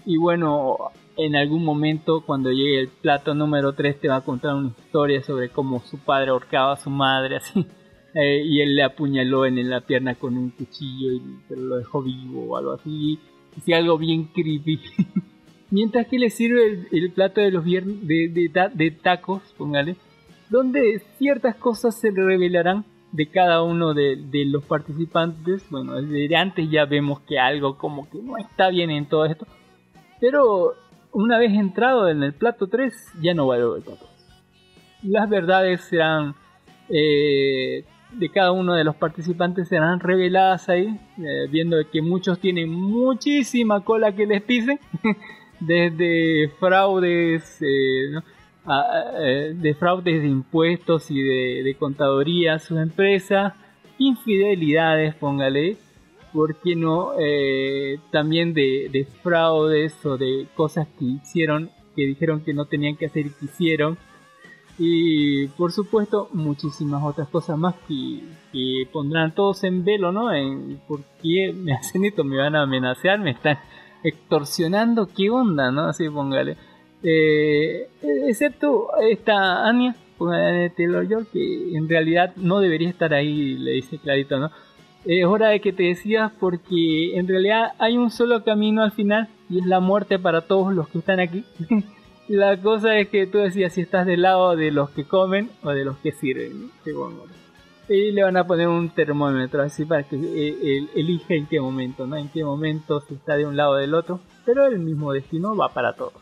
[0.06, 0.78] Y bueno,
[1.18, 5.24] en algún momento cuando llegue el plato número 3 te va a contar una historia
[5.24, 7.66] sobre cómo su padre ahorcaba a su madre así.
[8.14, 12.02] Eh, y él le apuñaló en la pierna con un cuchillo y pero lo dejó
[12.02, 13.20] vivo o algo así.
[13.58, 14.80] Así algo bien creepy.
[15.72, 19.96] Mientras que le sirve el, plato de los viernes de, de, de, tacos, póngale,
[20.50, 25.68] donde ciertas cosas se revelarán de cada uno de, los participantes.
[25.70, 29.48] Bueno, desde antes ya vemos que algo como que no está bien en todo esto.
[30.20, 30.74] Pero
[31.12, 34.08] una vez entrado en el plato 3, ya no va a haber plato.
[35.02, 36.36] Las verdades serán
[36.90, 37.86] eh,
[38.18, 43.84] de cada uno de los participantes serán reveladas ahí, eh, viendo que muchos tienen muchísima
[43.84, 44.80] cola que les pisen,
[45.60, 48.24] desde fraudes, eh, ¿no?
[49.20, 53.54] Eh, de fraudes de impuestos y de, contaduría a sus empresas,
[54.00, 55.78] infidelidades, póngale,
[56.34, 57.12] ¿por qué no?
[58.12, 63.28] También de, fraudes o de cosas que hicieron, que dijeron que no tenían que hacer
[63.28, 64.00] y que hicieron.
[64.78, 68.22] Y por supuesto, muchísimas otras cosas más que,
[68.52, 70.34] que pondrán todos en velo, ¿no?
[70.34, 72.24] En, ¿Por qué me hacen esto?
[72.24, 73.20] ¿Me van a amenazar?
[73.20, 73.58] ¿Me están
[74.04, 75.08] extorsionando?
[75.08, 75.88] ¿Qué onda, no?
[75.88, 76.58] Así póngale.
[77.04, 77.88] Eh,
[78.28, 79.96] excepto esta Anya,
[80.76, 84.52] Taylor York, que en realidad no debería estar ahí, le dice clarito, ¿no?
[85.06, 89.30] Es hora de que te decías porque en realidad hay un solo camino al final
[89.50, 91.46] y es la muerte para todos los que están aquí.
[92.28, 95.70] la cosa es que tú decías si estás del lado de los que comen o
[95.70, 96.72] de los que sirven.
[97.88, 102.08] Y le van a poner un termómetro así para que eh, elige en qué momento,
[102.08, 102.16] ¿no?
[102.16, 104.20] En qué momento se está de un lado o del otro.
[104.44, 106.14] Pero el mismo destino va para todos.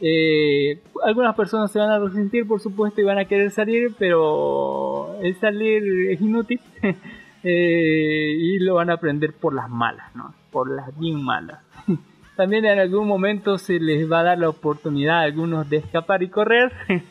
[0.00, 5.16] Eh, algunas personas se van a resistir, por supuesto, y van a querer salir, pero
[5.20, 6.60] el salir es inútil
[7.42, 10.32] eh, y lo van a aprender por las malas, ¿no?
[10.52, 11.67] Por las bien malas.
[12.38, 16.22] También en algún momento se les va a dar la oportunidad a algunos de escapar
[16.22, 16.70] y correr,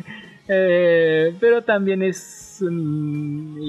[0.48, 3.60] eh, pero también es un,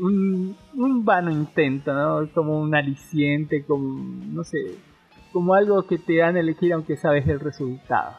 [0.00, 2.28] un, un, vano intento, ¿no?
[2.32, 4.76] Como un aliciente, como, no sé,
[5.32, 8.18] como algo que te dan a elegir aunque sabes el resultado.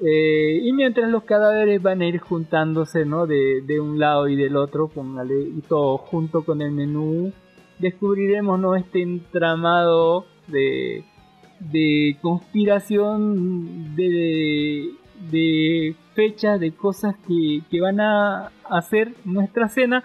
[0.00, 3.26] Eh, y mientras los cadáveres van a ir juntándose, ¿no?
[3.26, 7.30] De, un lado y del otro, póngale, y todo junto con el menú,
[7.78, 8.74] descubriremos, ¿no?
[8.74, 11.04] Este entramado de,
[11.70, 14.90] de conspiración, de,
[15.30, 20.02] de fechas, de cosas que, que van a hacer nuestra cena,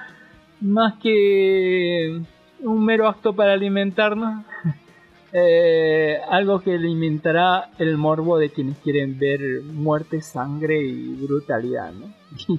[0.62, 2.22] más que
[2.62, 4.46] un mero acto para alimentarnos.
[5.34, 11.92] Eh, algo que alimentará el morbo de quienes quieren ver muerte, sangre y brutalidad.
[11.92, 12.14] ¿no?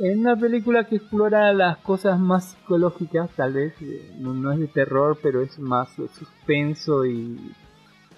[0.00, 4.66] en una película que explora las cosas más psicológicas, tal vez, eh, no, es de
[4.66, 7.38] terror, pero es más de suspenso y,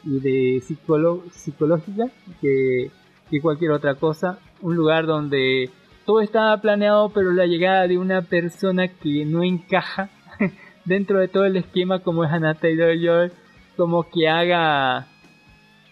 [0.04, 2.06] de psicológica
[2.40, 2.90] que,
[3.30, 4.38] que cualquier otra cosa.
[4.60, 5.70] Un lugar donde
[6.04, 10.10] todo estaba planeado, pero la llegada de una persona que no encaja
[10.84, 13.30] dentro de todo el esquema como es Anna Taylor-Joy
[13.76, 15.06] como que haga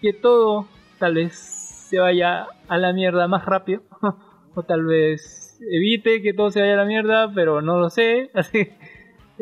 [0.03, 0.67] que todo
[0.99, 3.83] tal vez se vaya a la mierda más rápido
[4.55, 8.31] o tal vez evite que todo se vaya a la mierda pero no lo sé
[8.35, 8.69] así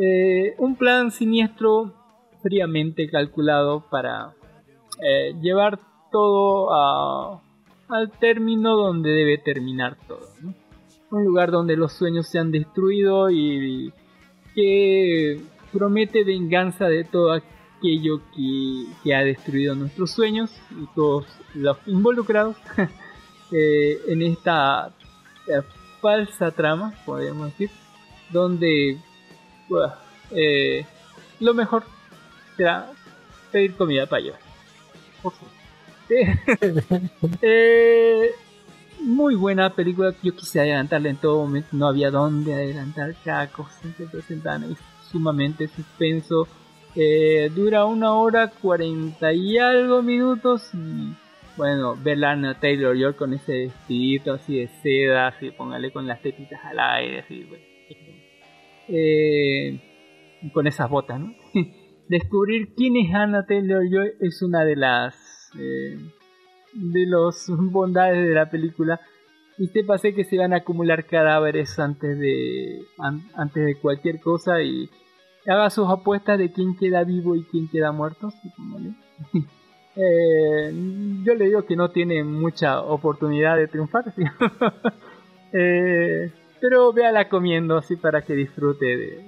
[0.01, 1.93] Eh, un plan siniestro
[2.41, 4.33] fríamente calculado para
[5.03, 5.79] eh, llevar
[6.11, 7.41] todo a,
[7.89, 10.29] al término donde debe terminar todo.
[11.11, 13.93] Un lugar donde los sueños se han destruido y
[14.55, 15.41] que
[15.73, 22.57] promete venganza de todo aquello que, ha destruido nuestros sueños y todos los involucrados
[23.53, 24.93] eh, en esta
[25.47, 25.63] eh,
[26.01, 27.71] falsa trama, podemos decir,
[28.31, 28.99] donde
[30.31, 30.87] eh,
[31.41, 31.85] lo mejor
[32.57, 32.91] será
[33.53, 34.48] pedir comida para llevar.
[39.01, 43.81] muy buena película, yo quise adelantarla en todo momento, no había dónde adelantar cada cosa.
[43.97, 44.77] Que presentaban ahí,
[45.11, 46.49] sumamente suspenso,
[46.95, 51.15] eh, dura una hora cuarenta y algo minutos y
[51.57, 56.23] bueno, ver a Taylor York con ese vestidito así de seda, así póngale con las
[56.23, 57.47] tetitas al aire, así,
[58.89, 59.81] eh,
[60.53, 61.35] con esas botas, ¿no?
[62.09, 65.99] Descubrir quién es Anna Taylor Joy es una de las eh,
[66.73, 69.01] de los bondades de la película.
[69.59, 74.63] Y te pasé que se van a acumular cadáveres antes de antes de cualquier cosa
[74.63, 74.89] y
[75.47, 78.33] haga sus apuestas de quién queda vivo y quién queda muerto.
[80.01, 80.73] Eh,
[81.25, 84.15] yo le digo que no tiene mucha oportunidad de triunfar,
[85.53, 86.31] eh,
[86.61, 88.87] pero véala comiendo así para que disfrute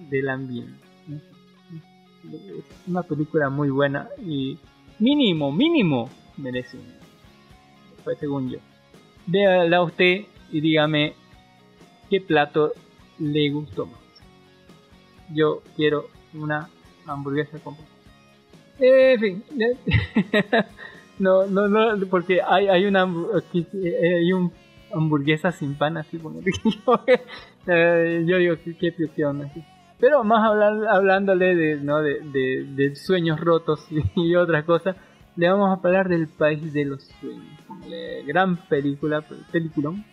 [0.09, 0.90] del ambiente.
[2.87, 4.59] Una película muy buena y
[4.99, 6.79] mínimo, mínimo merece
[8.05, 8.59] pues según yo.
[9.27, 11.15] Véala usted y dígame
[12.09, 12.73] qué plato
[13.19, 14.01] le gustó más.
[15.33, 16.69] Yo quiero una
[17.07, 17.75] hamburguesa con
[18.79, 19.45] eh, En fin,
[21.19, 24.53] no, no, no, porque hay, hay una hay un
[24.93, 26.17] hamburguesa sin pan así
[27.67, 29.49] eh, yo digo qué, qué onda
[30.01, 30.43] pero más
[30.89, 32.01] hablándole de, ¿no?
[32.01, 32.21] de,
[32.67, 33.87] de, sueños rotos
[34.17, 34.97] y otras cosas
[35.37, 37.61] le vamos a hablar del país de los sueños
[38.27, 40.05] gran película peliculón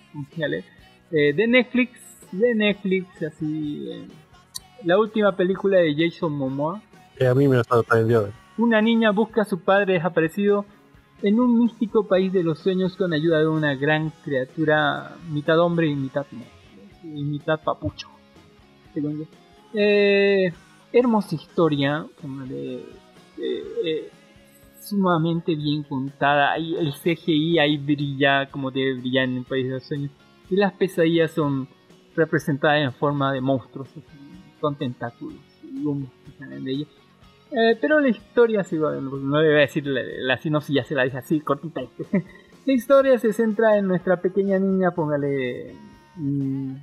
[1.11, 1.99] eh, de Netflix
[2.31, 4.07] de Netflix así eh,
[4.83, 6.81] la última película de Jason Momoa.
[7.19, 8.29] a mí me sorprendió.
[8.57, 10.65] Una niña busca a su padre desaparecido
[11.21, 15.87] en un místico país de los sueños con ayuda de una gran criatura mitad hombre
[15.87, 16.25] y mitad
[17.03, 18.07] y mitad papucho.
[19.73, 20.51] Eh,
[20.93, 22.05] hermosa historia,
[23.37, 24.09] eh,
[24.79, 26.55] sumamente bien contada.
[26.55, 30.11] el CGI ahí brilla como debe brillar en el país de los sueños.
[30.49, 31.67] Y las pesadillas son
[32.15, 33.89] representadas en forma de monstruos
[34.59, 35.35] con tentáculos
[36.39, 36.85] de ella.
[37.51, 40.95] Eh, pero la historia, sí, no le voy a decir la, la sinopsis, ya se
[40.95, 41.81] la dije así, cortita.
[42.65, 45.73] la historia se centra en nuestra pequeña niña, póngale,
[46.15, 46.75] mm,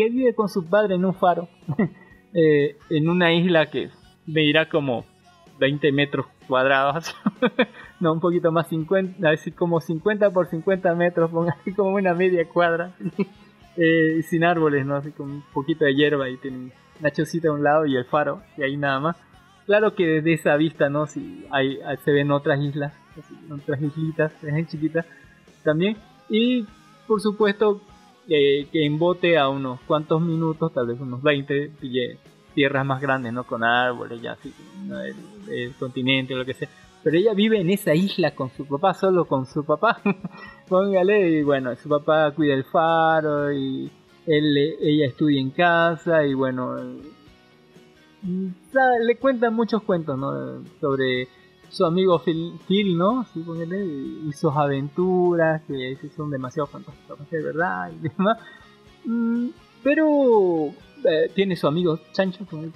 [0.00, 1.48] que vive con su padre en un faro,
[2.34, 3.90] eh, en una isla que
[4.26, 5.04] medirá como
[5.58, 7.14] 20 metros cuadrados,
[8.00, 12.48] no, un poquito más 50, así como 50 por 50 metros, póngale como una media
[12.48, 12.94] cuadra.
[13.76, 14.96] Eh, sin árboles, ¿no?
[14.96, 18.04] Así con un poquito de hierba y tiene una chocita a un lado y el
[18.04, 19.16] faro, y ahí nada más.
[19.66, 21.06] Claro que desde esa vista, ¿no?
[21.06, 22.92] Si hay, se ven otras islas,
[23.50, 24.32] otras islitas,
[24.66, 25.06] chiquitas
[25.62, 25.96] también.
[26.28, 26.66] Y
[27.06, 27.80] por supuesto
[28.32, 32.16] eh, que en bote a unos cuantos minutos, tal vez unos 20, pille
[32.54, 33.42] tierras más grandes, ¿no?
[33.42, 34.54] Con árboles, ya así,
[35.50, 36.68] el, continente o lo que sea.
[37.02, 40.00] Pero ella vive en esa isla con su papá, solo con su papá.
[40.68, 43.90] Póngale, y bueno, su papá cuida el faro y
[44.26, 46.76] él, ella estudia en casa y bueno,
[48.22, 50.62] le cuentan muchos cuentos, ¿no?
[50.80, 51.26] Sobre
[51.70, 53.24] su amigo Phil, ¿no?
[53.32, 58.38] Sí, póngale, y sus aventuras, que son demasiado fantásticas, de verdad y demás.
[59.04, 59.48] Mm,
[59.82, 60.66] pero
[61.04, 62.72] eh, tiene su amigo Chancho, con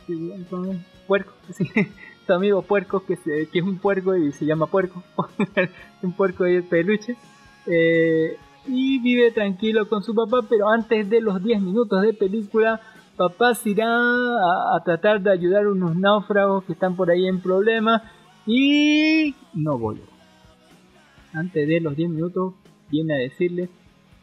[1.07, 1.33] puerco,
[2.27, 5.03] su amigo puerco que, que es un puerco y se llama puerco,
[6.03, 7.17] un puerco de peluche.
[7.67, 12.81] Eh, y vive tranquilo con su papá, pero antes de los 10 minutos de película,
[13.17, 17.41] papá se irá a, tratar de ayudar a unos náufragos que están por ahí en
[17.41, 18.03] problemas
[18.47, 20.05] y no vuelve.
[21.33, 22.55] Antes de los 10 minutos
[22.91, 23.69] viene a decirle,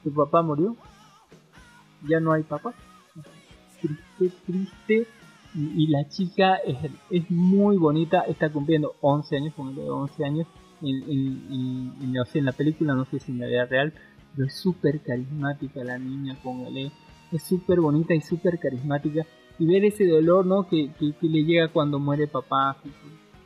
[0.03, 0.75] tu papá murió,
[2.07, 2.73] ya no hay papá.
[3.81, 5.07] Triste, triste.
[5.53, 6.77] Y, la chica es,
[7.09, 10.47] es muy bonita, está cumpliendo 11 años, como 11 años
[10.81, 13.93] en, en, en, en, la película, no sé si en la vida real,
[14.33, 16.91] pero es súper carismática la niña, póngale,
[17.31, 19.25] es súper bonita y súper carismática,
[19.59, 20.67] y ver ese dolor, ¿no?
[20.67, 22.77] Que, que, le llega cuando muere papá,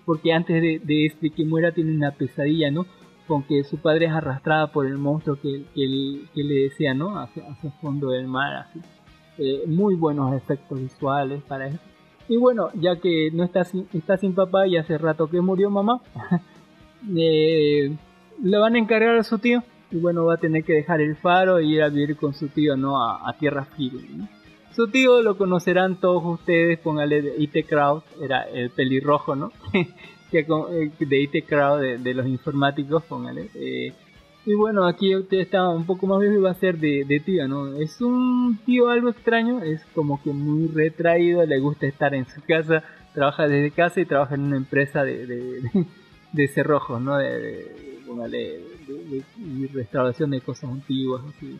[0.05, 2.85] porque antes de, de, que muera tiene una pesadilla, ¿no?
[3.27, 7.19] Con que su padre es arrastrada por el monstruo que, le desea, ¿no?
[7.19, 8.79] Hacia, el fondo del mar, así.
[9.37, 11.79] Eh, muy buenos efectos visuales para eso.
[12.27, 15.69] Y bueno, ya que no está sin, está sin papá y hace rato que murió
[15.69, 16.01] mamá,
[17.17, 17.95] eh,
[18.41, 21.15] le van a encargar a su tío y bueno, va a tener que dejar el
[21.15, 23.01] faro e ir a vivir con su tío, ¿no?
[23.01, 24.27] A, tierra firme.
[24.75, 29.53] Su tío lo conocerán todos ustedes, póngale de IT Crowd, era el pelirrojo, ¿no?
[30.31, 33.49] que eh, de IT Crowd, de, los informáticos, póngale.
[33.55, 33.93] Eh,
[34.45, 37.21] y bueno, aquí usted está un poco más viejo y va a ser de, de
[37.21, 37.77] tío, ¿no?
[37.77, 42.41] Es un tío algo extraño, es como que muy retraído, le gusta estar en su
[42.41, 42.83] casa,
[43.13, 45.85] trabaja desde casa y trabaja en una empresa de, de,
[46.33, 47.17] de, cerrojos, ¿no?
[47.17, 47.95] De,
[49.73, 51.57] restauración de cosas antiguas, así.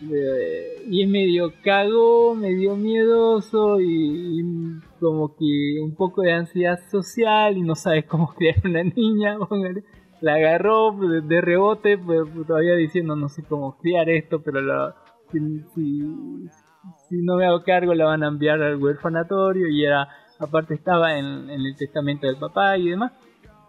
[0.00, 7.56] Y es medio cago, medio miedoso y, y, como que un poco de ansiedad social
[7.56, 9.38] y no sabe cómo criar una niña,
[10.20, 14.94] la agarró de, rebote, pues, todavía diciendo no sé cómo criar esto, pero
[15.30, 15.60] si,
[17.08, 20.08] si, no me hago cargo la van a enviar al huerfanatorio y era,
[20.38, 23.12] aparte estaba en, el testamento del papá y demás.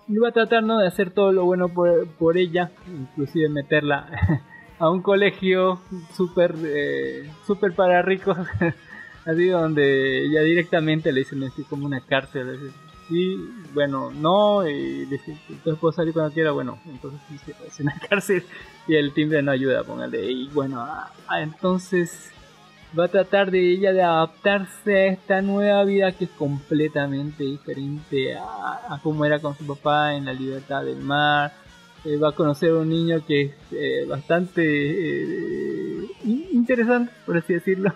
[0.10, 0.80] Va a tratar ¿no?
[0.80, 4.08] de hacer todo lo bueno por, por ella, inclusive meterla
[4.80, 5.80] a un colegio
[6.16, 8.38] súper eh, super para ricos,
[9.26, 12.72] así donde ya directamente le dicen así como una cárcel,
[13.10, 13.38] y
[13.74, 18.44] bueno, no, y dice, entonces puedo salir cuando quiera, bueno, entonces sí en la cárcel
[18.88, 22.32] y el timbre no ayuda, póngale, y bueno, ah, ah, entonces
[22.98, 28.36] va a tratar de ella de adaptarse a esta nueva vida que es completamente diferente
[28.36, 31.54] a, a como era con su papá en la libertad del mar,
[32.08, 37.92] eh, va a conocer un niño que es eh, bastante eh, interesante, por así decirlo.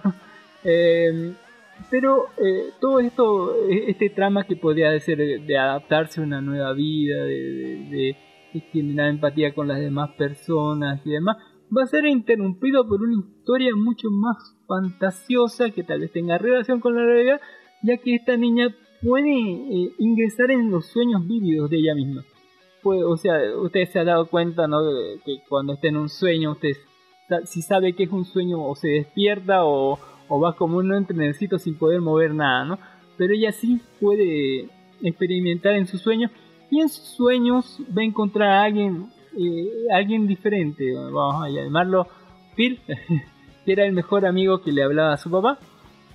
[1.89, 6.73] Pero eh, todo esto, e, este trama que podría ser de, adaptarse a una nueva
[6.73, 8.17] vida, de,
[8.71, 11.37] generar empatía con las demás personas y demás,
[11.75, 16.81] va a ser interrumpido por una historia mucho más fantasiosa que tal vez tenga relación
[16.81, 17.41] con la realidad,
[17.81, 19.31] ya que esta niña puede
[19.97, 22.23] ingresar en los sueños vívidos de ella misma.
[22.83, 24.79] O sea, usted se ha dado cuenta, ¿no?
[25.23, 26.75] Que cuando está en un sueño, usted
[27.45, 31.57] si sabe que es un sueño o se despierta o, o va como un entrenecito
[31.57, 32.79] sin poder mover nada, ¿no?
[33.17, 34.69] Pero ella sí puede
[35.01, 36.31] experimentar en sus sueños
[36.69, 42.07] y en sus sueños va a encontrar a alguien, eh, alguien diferente, vamos a llamarlo
[42.55, 42.79] Phil,
[43.65, 45.59] que era el mejor amigo que le hablaba a su papá,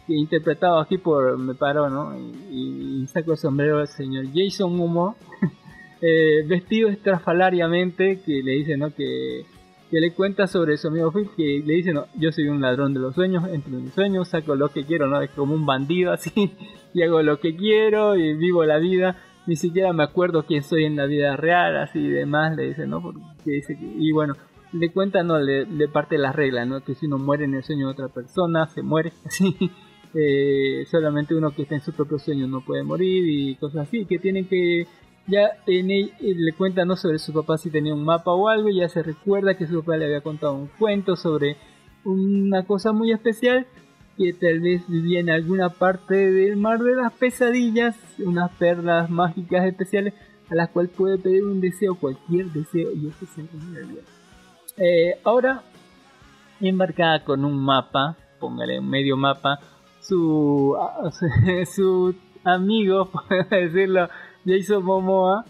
[0.06, 2.16] que interpretado aquí por, me paro, ¿no?
[2.18, 5.16] Y, y saco el sombrero al señor Jason Momoa,
[6.00, 8.94] eh, vestido estrafalariamente, que le dice, ¿no?
[8.94, 9.44] Que
[9.90, 12.92] que le cuenta sobre su amigo Phil, que le dice, no, yo soy un ladrón
[12.92, 15.20] de los sueños, entre mis sueños saco lo que quiero, ¿no?
[15.20, 16.52] Es como un bandido así,
[16.94, 19.16] y hago lo que quiero y vivo la vida,
[19.46, 22.86] ni siquiera me acuerdo quién soy en la vida real, así y demás, le dice,
[22.86, 23.00] ¿no?
[23.00, 24.34] Porque dice y bueno,
[24.72, 26.80] le cuenta, no, le, parte las reglas, ¿no?
[26.82, 29.56] Que si uno muere en el sueño de otra persona, se muere, así.
[30.18, 34.06] Eh, solamente uno que está en su propio sueño no puede morir y cosas así,
[34.06, 34.86] que tienen que
[35.26, 38.68] ya en él, le cuenta no sobre su papá si tenía un mapa o algo,
[38.70, 41.56] ya se recuerda que su papá le había contado un cuento sobre
[42.04, 43.66] una cosa muy especial
[44.16, 49.66] que tal vez vivía en alguna parte del mar de las pesadillas, unas perlas mágicas
[49.66, 50.14] especiales
[50.50, 53.42] a las cuales puede pedir un deseo, cualquier deseo, y eso se
[54.78, 55.62] eh, ahora,
[56.60, 59.58] embarcada con un mapa, póngale un medio mapa,
[60.00, 60.76] su,
[61.74, 64.08] su amigo, por decirlo,
[64.46, 65.44] Jason Momoa,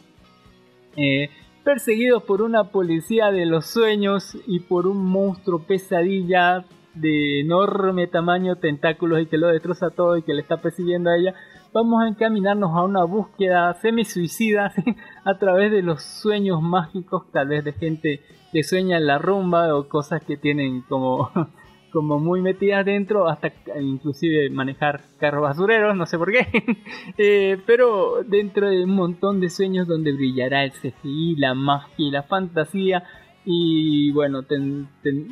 [0.97, 1.29] eh,
[1.63, 6.65] perseguidos por una policía de los sueños y por un monstruo pesadilla
[6.95, 11.17] de enorme tamaño, tentáculos y que lo destroza todo y que le está persiguiendo a
[11.17, 11.35] ella,
[11.73, 14.73] vamos a encaminarnos a una búsqueda semi-suicida
[15.25, 19.77] a través de los sueños mágicos, tal vez de gente que sueña en la rumba
[19.77, 21.31] o cosas que tienen como
[21.97, 23.51] como muy metidas dentro, hasta
[23.81, 26.47] inclusive manejar carros basureros, no sé por qué,
[27.17, 32.11] eh, pero dentro de un montón de sueños donde brillará el CGI, la magia y
[32.11, 33.03] la fantasía,
[33.47, 34.45] y bueno,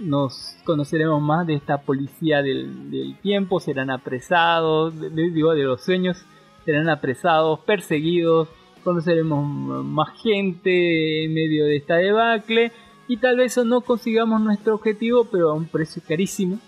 [0.06, 6.24] nos conoceremos más de esta policía del, tiempo, serán apresados, digo, de los sueños,
[6.64, 8.48] serán apresados, perseguidos,
[8.82, 12.72] conoceremos más gente en medio de esta debacle
[13.08, 16.58] y tal vez no consigamos nuestro objetivo, pero a un precio carísimo,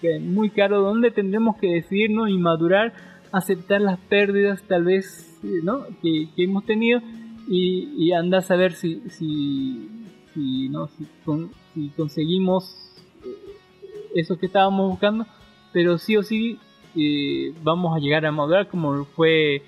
[0.00, 2.92] que es muy caro, donde tendremos que decidirnos y madurar,
[3.30, 5.86] aceptar las pérdidas tal vez eh, ¿no?
[6.02, 7.00] que, hemos tenido
[7.48, 9.88] y, y andar a saber si, si,
[10.34, 10.88] si, ¿no?
[10.88, 12.94] si, conseguimos
[13.24, 13.36] eh,
[14.14, 15.26] eso que estábamos buscando,
[15.72, 16.58] pero sí o sí
[16.94, 19.62] eh, vamos a llegar a madurar como fue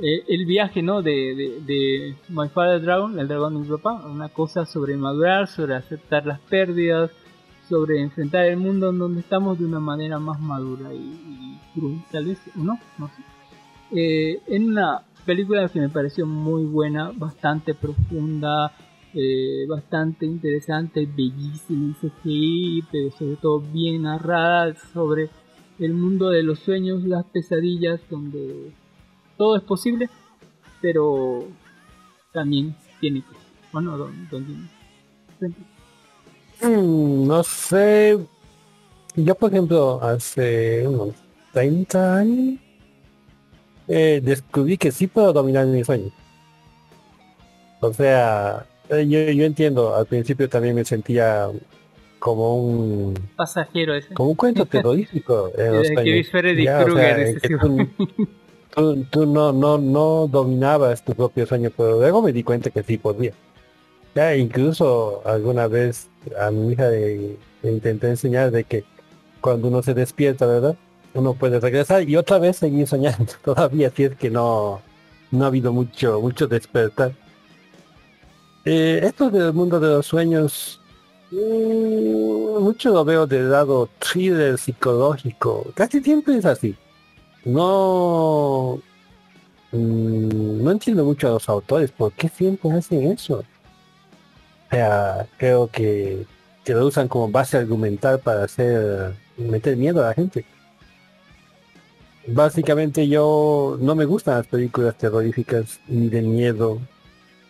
[0.00, 1.02] eh, el viaje ¿no?
[1.02, 5.74] de, de, My Father Dragon, el dragón de mi papá, una cosa sobre madurar, sobre
[5.74, 7.10] aceptar las pérdidas,
[7.68, 12.26] sobre enfrentar el mundo en donde estamos de una manera más madura y, y tal
[12.26, 12.78] vez, ¿no?
[12.98, 13.22] No sé.
[13.92, 18.72] eh, en una película que me pareció muy buena, bastante profunda,
[19.14, 25.28] eh, bastante interesante, bellísima CGI, pero sobre todo bien narrada sobre
[25.78, 28.72] el mundo de los sueños, las pesadillas, donde
[29.36, 30.08] todo es posible,
[30.80, 31.44] pero
[32.32, 33.42] también tiene cosas.
[33.72, 34.68] Bueno, don, don,
[36.60, 38.18] Mm, no sé.
[39.16, 41.14] Yo, por ejemplo, hace unos
[41.52, 42.60] 30 años
[43.88, 46.10] eh, descubrí que sí puedo dominar mi sueño.
[47.80, 51.48] O sea, eh, yo, yo entiendo, al principio también me sentía
[52.20, 54.14] como un pasajero ese.
[54.14, 56.30] como un cuento terrorífico en los que sueños.
[56.62, 57.88] Ya, o sea, en que tú,
[59.10, 62.98] tú- no, no, no dominabas tu propio sueño, pero luego me di cuenta que sí
[62.98, 63.32] podía.
[64.14, 66.08] Ya incluso alguna vez
[66.38, 68.84] a mi hija le, le intenté enseñar de que
[69.40, 70.76] cuando uno se despierta, ¿verdad?
[71.14, 73.32] Uno puede regresar y otra vez seguir soñando.
[73.44, 74.80] Todavía si es que no,
[75.30, 77.12] no ha habido mucho, mucho despertar.
[78.64, 80.80] Eh, esto del mundo de los sueños,
[81.30, 85.66] mm, mucho lo veo del lado thriller psicológico.
[85.74, 86.76] Casi siempre es así.
[87.44, 88.80] No,
[89.72, 93.38] mm, no entiendo mucho a los autores, ¿por qué siempre hacen eso?
[93.38, 96.26] O sea, creo que,
[96.64, 100.44] que lo usan como base argumental para hacer meter miedo a la gente.
[102.26, 106.78] Básicamente yo no me gustan las películas terroríficas ni de miedo.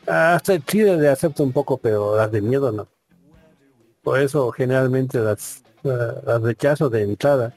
[0.06, 2.88] Hasta el le acepto un poco, pero las de miedo no.
[4.02, 7.54] Por eso generalmente las, eh, las rechazo de entrada.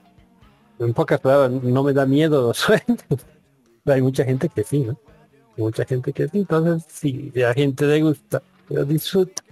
[0.80, 3.00] En pocas palabras, no me da miedo los sueños.
[3.86, 4.98] Hay mucha gente que sí, ¿no?
[5.58, 6.40] Hay mucha gente que sí.
[6.40, 9.44] Entonces, si a la gente le gusta, lo disfruta.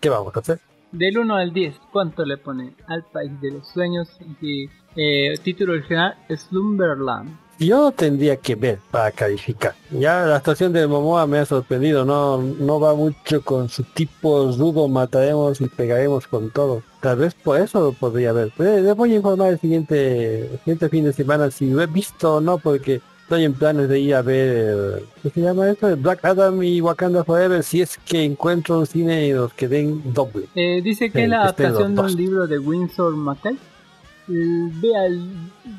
[0.00, 0.58] ¿Qué vamos a hacer?
[0.92, 4.08] Del 1 al 10, ¿cuánto le pone al país de los sueños?
[4.40, 7.38] Y, eh, título original, Slumberland.
[7.58, 9.74] Yo tendría que ver para calificar.
[9.90, 14.52] Ya la actuación de Momoa me ha sorprendido, no, no va mucho con su tipo
[14.52, 16.82] rudo, mataremos y pegaremos con todo.
[17.02, 18.30] Tal vez por eso podría.
[18.30, 21.86] Eh, Les voy a informar el siguiente, el siguiente fin de semana si lo he
[21.86, 25.94] visto o no, porque estoy en planes de ir a ver, ¿qué se llama esto?
[25.96, 30.14] Black Adam y Wakanda Forever, si es que encuentro un cine y los que den
[30.14, 30.46] doble.
[30.54, 33.54] Eh, dice que Sí, es la adaptación de un libro de Winsor McCay.
[33.54, 35.28] Eh, Vea el,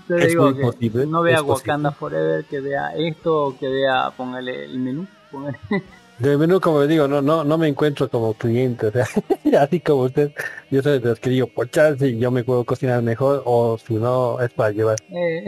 [0.07, 1.53] te Es digo muy que posible, no vea posible.
[1.71, 5.07] Wakanda Forever, que vea esto, que vea, póngale el menú.
[5.31, 5.57] póngale-
[6.23, 9.03] De menú, como le digo, no, no, no me encuentro como cliente, o sea,
[9.59, 10.31] así como usted,
[10.71, 13.95] yo soy de los que digo, por chance, yo me puedo cocinar mejor, o si
[13.95, 15.43] no, es para llevar, Eh,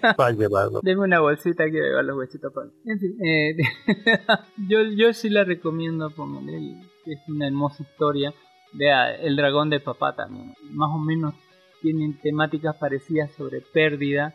[0.16, 0.80] para llevarlo.
[0.82, 2.68] Deme una bolsita que llevar los huesitos para.
[2.86, 3.56] En fin, eh,
[4.70, 8.32] yo, yo sí la recomiendo, es una hermosa historia.
[8.72, 10.54] Vea, El dragón de papá también.
[10.70, 11.34] Más o menos
[11.82, 14.32] tienen temáticas parecidas sobre pérdida,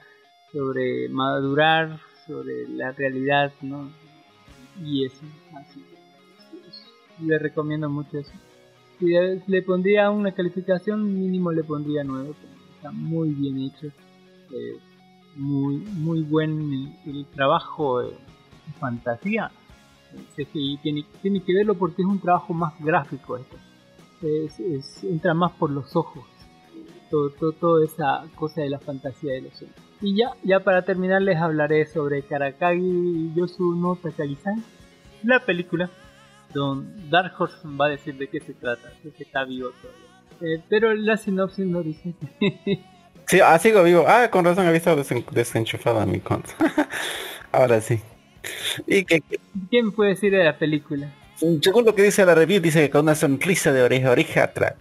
[0.52, 1.98] sobre madurar,
[2.28, 3.90] sobre la realidad, ¿no?
[4.84, 5.22] Y eso,
[5.56, 5.80] así.
[7.20, 8.32] que, Le recomiendo mucho eso.
[9.00, 12.34] Si le- pondría una calificación, mínimo le pondría 9,
[12.76, 13.88] está muy bien hecho.
[13.88, 14.78] Eh,
[15.38, 18.18] muy muy buen el, trabajo de
[18.82, 19.50] fantasía
[20.36, 21.06] CGI tiene,
[21.42, 23.56] que verlo porque es un trabajo más gráfico esto
[24.22, 26.26] es, es- entra más por los ojos
[27.10, 30.82] todo, todo, toda esa cosa de la fantasía de los sueños y ya ya para
[30.84, 34.64] terminar les hablaré sobre Karakagi Yosu no Takagi-san
[35.24, 35.90] la película
[36.54, 40.10] don Dark Horse va a decir de qué se trata es que está vivo todavía
[40.42, 42.14] Eh, pero la sinopsis no dice
[43.28, 44.04] Sí, ah, sigo vivo.
[44.08, 46.50] Ah, con razón he visto desen- desenchufado mi conta.
[47.54, 48.02] Ahora sí.
[48.88, 51.08] Y que, que- ¿Qué me puede decir de la película?
[51.62, 54.54] según lo que dice la review, dice que con una sonrisa de oreja a oreja
[54.54, 54.76] tra-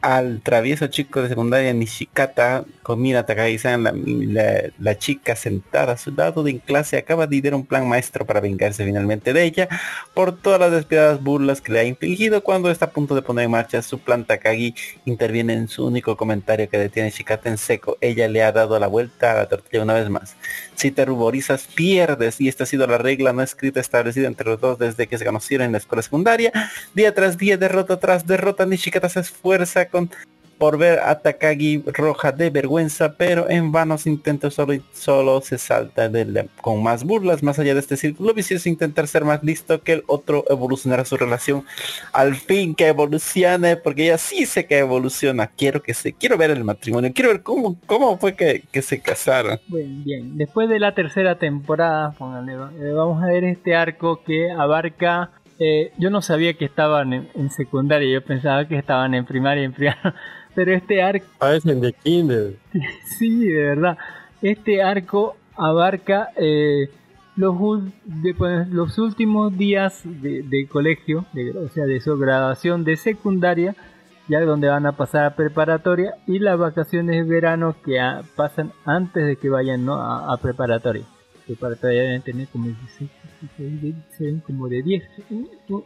[0.00, 5.98] al, travieso chico de secundaria Nishikata, con Mira Takagi-san, la, la, la chica sentada a
[5.98, 9.44] su lado de en clase, acaba de idear un plan maestro para vengarse finalmente de
[9.44, 9.68] ella
[10.14, 13.44] por todas las despiadadas burlas que le ha infligido cuando está a punto de poner
[13.44, 14.74] en marcha su plan Takagi
[15.04, 17.98] interviene en su único comentario que detiene a Shikata en seco.
[18.00, 20.36] Ella le ha dado la vuelta a la tortilla una vez más.
[20.74, 22.40] Si te ruborizas, pierdes.
[22.40, 25.24] Y esta ha sido la regla no escrita establecida entre los dos desde que se
[25.24, 26.52] conocieron en la escuela secundaria.
[26.94, 30.10] Día tras día, derrota tras derrota, Nishikata se esfuerza con
[30.58, 36.08] por ver a Takagi roja de vergüenza, pero en vanos intentos solo, solo se salta
[36.08, 39.92] del- con más burlas, más allá de este círculo vicioso, intentar ser más listo que
[39.92, 41.64] el otro, evolucionará su relación,
[42.12, 46.50] al fin que evolucione, porque ella sí sé que evoluciona, quiero que se, quiero ver
[46.50, 49.60] el matrimonio, quiero ver cómo, cómo fue que, que se casaron.
[49.68, 50.36] Bien, bien.
[50.36, 55.30] Después de la tercera temporada, póngale, eh, vamos a ver este arco que abarca.
[55.58, 59.64] Eh, yo no sabía que estaban en, en secundaria, yo pensaba que estaban en primaria,
[59.64, 60.14] en primaria.
[60.54, 62.54] Pero este arco, Parecen de Kinder.
[63.18, 63.98] sí, de verdad.
[64.42, 66.88] Este arco abarca eh,
[67.36, 67.54] los,
[68.04, 72.96] de- pues, los últimos días de, de colegio, de- o sea, de su graduación de
[72.96, 73.74] secundaria,
[74.28, 77.98] ya donde van a pasar a preparatoria, y las vacaciones de verano que
[78.36, 79.94] pasan antes de que vayan ¿no?
[79.94, 81.04] a, a preparatoria.
[81.48, 83.10] Preparatoria deben tener como 16,
[83.56, 85.02] 16, 16, como de 10.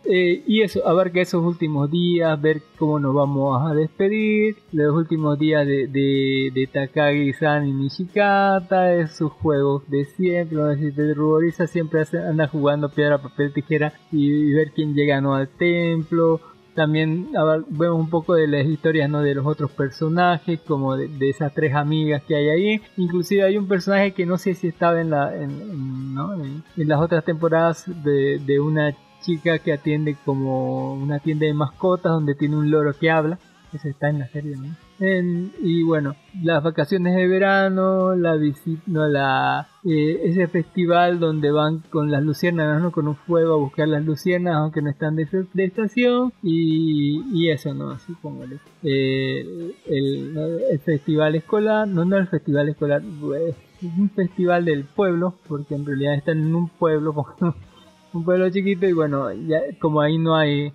[0.04, 5.38] Eh, y eso, abarca esos últimos días, ver cómo nos vamos a despedir, los últimos
[5.38, 12.02] días de, de, Takagi-san y Nishikata, esos juegos de siempre, donde si te ruboriza siempre
[12.28, 15.36] anda jugando piedra, papel, tijera y, ver quién llega ¿no?
[15.36, 16.40] al templo.
[16.74, 17.28] También
[17.68, 19.20] vemos un poco de las historias ¿no?
[19.20, 22.82] de los otros personajes, como de, de esas tres amigas que hay ahí.
[22.96, 26.34] Inclusive hay un personaje que no sé si estaba en, la, en, ¿no?
[26.34, 32.12] en las otras temporadas de, de una chica que atiende como una tienda de mascotas
[32.12, 33.38] donde tiene un loro que habla.
[33.72, 34.74] Ese está en la serie, ¿no?
[35.04, 36.14] En- y bueno,
[36.44, 42.22] las vacaciones de verano, la visita, no, la, eh, ese festival donde van con las
[42.22, 42.92] luciérnagas, ¿no?
[42.92, 47.50] Con un fuego a buscar las luciérnagas, aunque no están de, de estación, y, y
[47.50, 47.90] eso, ¿no?
[47.90, 48.14] Así
[48.44, 55.34] el, eh, el, festival escolar, no, no el festival escolar, es un festival del pueblo,
[55.48, 57.12] porque en realidad están en un pueblo,
[58.12, 60.72] un pueblo chiquito, y bueno, ya como ahí no hay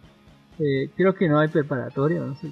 [0.60, 2.50] eh, creo que no hay preparatorio, no sé,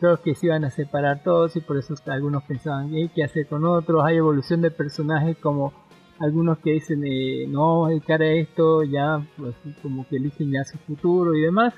[0.00, 3.46] creo que se iban a separar todos y por eso algunos pensaban "Ey, qué hacer
[3.46, 5.72] con otros, hay evolución de personajes como
[6.18, 10.78] algunos que dicen eh, no dedicar a esto, ya pues, como que eligen ya su
[10.78, 11.74] futuro y demás,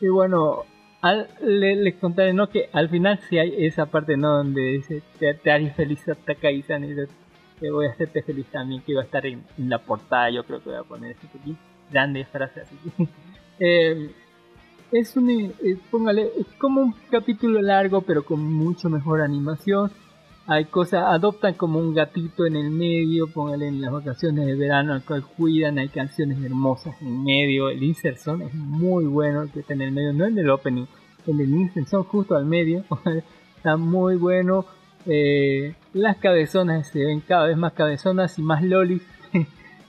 [0.00, 0.62] y bueno,
[1.02, 2.48] al, le- les contaré ¿no?
[2.48, 6.14] que al final sí hay esa parte no donde dice te, te haré feliz a
[6.14, 6.94] Takagi-san y
[7.60, 10.44] "Te voy a hacerte feliz también que iba a estar en, en la portada yo
[10.44, 11.56] creo que voy a poner ese aquí
[11.90, 12.76] grande frase así.
[13.60, 14.10] Eh,
[14.92, 15.52] es un eh,
[15.90, 19.90] póngale es como un capítulo largo pero con mucho mejor animación.
[20.46, 24.92] Hay cosas adoptan como un gatito en el medio póngale en las vacaciones de verano
[24.92, 29.60] al cual cuidan hay canciones hermosas en medio el insert son es muy bueno que
[29.60, 30.84] está en el medio no en el opening
[31.26, 32.84] en el insert son justo al medio
[33.64, 34.66] está muy bueno.
[35.06, 39.02] Eh, las cabezonas se ven cada vez más cabezonas y más lolis.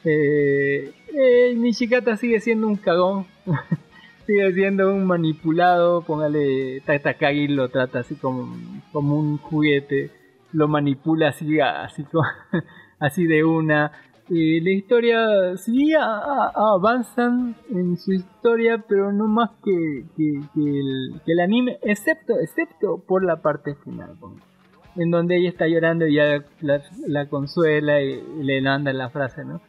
[0.08, 3.26] Eh, eh, Nishikata sigue siendo un cagón
[4.26, 8.56] sigue siendo un manipulado, póngale Takagi lo trata así como,
[8.92, 10.12] como un juguete,
[10.52, 12.06] lo manipula así, así,
[13.00, 13.92] así de una.
[14.28, 16.64] Eh, la historia sí a- a-
[17.70, 23.76] en su historia, pero no más que, que, el, anime, excepto, excepto por la parte
[23.76, 24.16] final,
[24.96, 29.46] en donde ella está llorando y ya la, la consuela y, le manda la frase,
[29.46, 29.62] ¿no?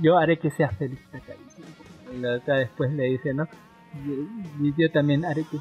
[0.00, 2.20] Yo haré que seas feliz, Takagi.
[2.20, 3.46] La otra después le dice, ¿no?
[4.06, 5.58] Yo, yo también haré que,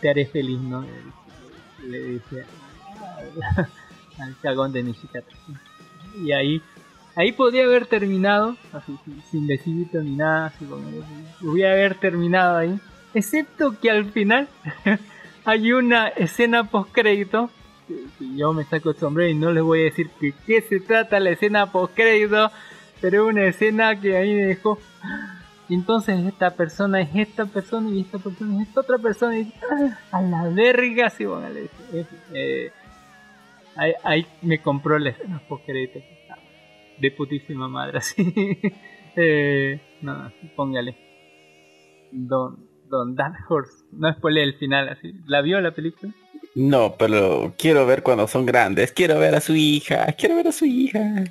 [0.00, 0.84] te haré feliz, ¿no?
[1.86, 2.44] Le dice
[4.18, 5.26] al, cagón de Nishikata.
[6.22, 6.62] Y ahí,
[7.16, 8.96] ahí podría haber terminado, así,
[9.30, 10.84] sin- besito ni nada, así como,
[11.40, 12.78] podría haber terminado ahí.
[13.12, 14.48] Excepto que al final
[15.44, 17.50] hay una escena post crédito.
[18.18, 21.20] Yo me saco el sombrero y no les voy a decir que qué se trata
[21.20, 22.50] la escena post crédito,
[23.00, 24.78] pero una escena que ahí me dejó
[25.68, 29.98] entonces esta persona es esta persona y esta persona es esta otra persona y ¡ah!
[30.10, 31.48] a la verga sí bueno,
[32.34, 32.70] eh,
[34.02, 36.00] ahí, me compró la escena post crédito
[36.98, 38.32] de putísima madre así
[39.16, 40.96] eh, no póngale
[42.12, 46.12] Don Don Dark Horse no spoilé el final así la vio la película
[46.54, 48.92] No, pero quiero ver cuando son grandes.
[48.92, 50.06] Quiero ver a su hija.
[50.12, 51.24] Quiero ver a su hija.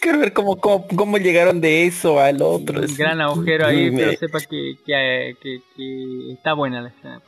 [0.00, 2.80] Quiero ver cómo, cómo, cómo llegaron de eso al otro.
[2.80, 7.20] un gran agujero ahí pero sepa que, que, que, que está buena la escena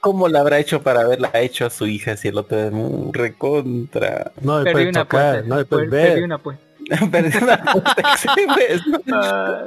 [0.00, 3.12] ¿Cómo la habrá hecho para haberla hecho a su hija si el otro es un
[3.12, 4.32] recontra?
[4.42, 6.24] No puedes una tocar, apuesta no me puedes per- perdí ver.
[6.24, 6.64] una apuesta
[7.10, 8.82] Perdí una apuesta, sí, pues.
[9.10, 9.66] Ah.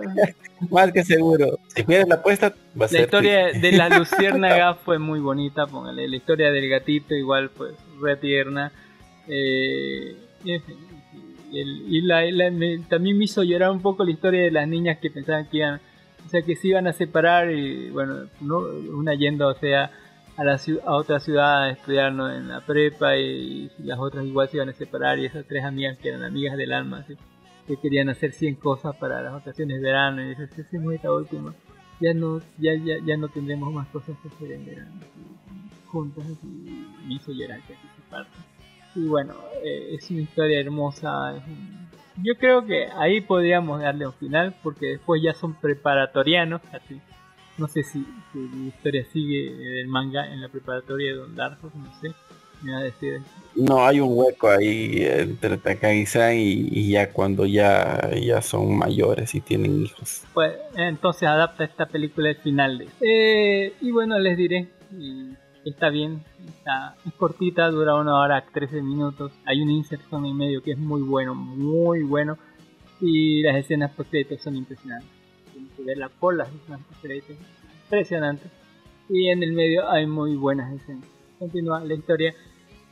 [0.70, 1.58] Más que seguro.
[1.76, 3.68] Si pierdes la apuesta, va a La ser historia triste.
[3.72, 6.08] de la luciérnaga fue muy bonita, póngale.
[6.08, 7.70] La historia del gatito igual fue
[8.02, 8.72] re tierna.
[9.28, 10.78] Eh, y en fin,
[11.54, 14.68] el- y la- la- me- también me hizo llorar un poco la historia de las
[14.68, 15.80] niñas que pensaban que iban,
[16.26, 19.92] o sea, que se iban a separar y bueno, no, una yendo, o sea,
[20.38, 22.32] a, la, a otra ciudad a estudiar ¿no?
[22.32, 25.98] en la prepa y, las otras igual se iban a separar y esas tres amigas
[25.98, 27.06] que eran amigas del alma,
[27.68, 31.54] que querían hacer 100 cosas para las vacaciones de verano y dices, hacemos esta última
[32.00, 35.02] ya no ya ya ya no tendremos más cosas que hacer en verano
[35.88, 38.38] juntas y me hizo llorar que esa parte
[38.98, 39.34] y bueno
[39.64, 41.88] eh, es una historia hermosa un-
[42.24, 47.00] yo creo que ahí podríamos darle un final porque después ya son preparatorianos así
[47.58, 51.72] no sé si, si la historia sigue del manga en la preparatoria de Don Darko
[51.76, 52.12] no sé
[52.64, 53.22] me va a decir.
[53.56, 59.36] No, hay un hueco ahí entre Takagi-san y, y ya cuando ya, ya son mayores
[59.36, 60.24] y tienen hijos.
[60.34, 62.88] Pues entonces adapta esta película al final de.
[63.02, 64.70] Eh, y bueno, les diré.
[64.92, 65.34] y
[65.70, 69.32] está bien, está, es cortita, dura una hora 13 minutos.
[69.46, 72.38] Hay un inserción en medio que es muy bueno, muy bueno.
[73.00, 75.10] Y las escenas post son impresionantes.
[75.54, 77.06] Tienes que verla por las escenas post
[77.84, 78.50] impresionante.
[79.10, 81.06] Y en el medio hay muy buenas escenas.
[81.40, 82.34] Continúa la historia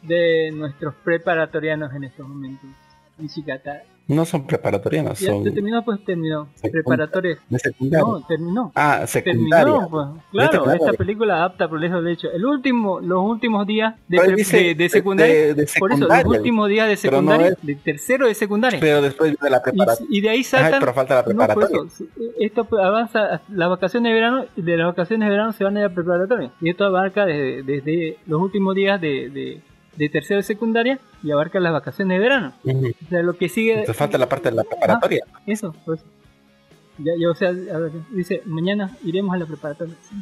[0.02, 2.70] de nuestros preparatorianos en estos momentos.
[3.18, 6.48] Nishikata No son preparatorianos, ya son te terminó, pues terminó.
[6.62, 7.40] Secund- Preparatorios.
[7.50, 8.06] de secundaria.
[8.08, 8.72] No, terminó.
[8.76, 9.66] ah, secundaria.
[9.66, 10.08] Terminó, pues.
[10.32, 12.32] Claro, esta película adapta por eso de hecho.
[12.32, 15.34] El último, los últimos días de, pre- dice de, de secundaria.
[15.34, 18.80] de- de por eso, los últimos días de no secundaria, es- de tercero de secundaria.
[18.80, 20.08] Pero después de la preparatoria.
[20.12, 20.80] y, y de ahí saltan.
[20.80, 21.82] pero falta la No, preparatoria.
[21.88, 22.04] eso,
[22.40, 25.78] esto pues, avanza las vacaciones de verano y de las vacaciones de verano se van
[25.78, 26.52] a ir a preparatoria.
[26.62, 29.62] Y esto abarca desde, desde los últimos días de,
[29.98, 32.54] de, tercero de secundaria y abarca las vacaciones de verano.
[32.64, 32.88] Ujú.
[32.88, 33.72] O sea, lo que sigue.
[33.72, 35.26] Entonces falta la parte de la preparatoria.
[35.46, 36.04] Eso, pues.
[36.98, 39.96] Ya, ya, o sea, ver, dice, mañana iremos a la preparatoria.
[40.02, 40.16] Sí,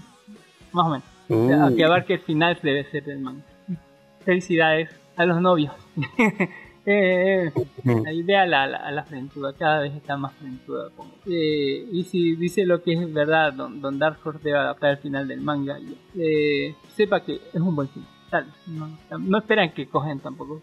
[0.72, 1.04] Más o menos.
[1.30, 3.44] O sea, que abarque el final debe ser del manga.
[4.26, 5.74] Felicidades a los novios.
[6.86, 8.04] eh, eh, Ujú.
[8.04, 10.90] la idea a la, la, a la frentuda, cada vez está más frentuda.
[11.26, 14.98] Eh, y si dice lo que es verdad, don, don Dark Horse debe adaptar el
[14.98, 15.78] final del manga,
[16.18, 18.10] eh, sepa que es un buen final.
[18.34, 18.90] Tal, no,
[19.20, 20.60] no esperan que cogen tampoco.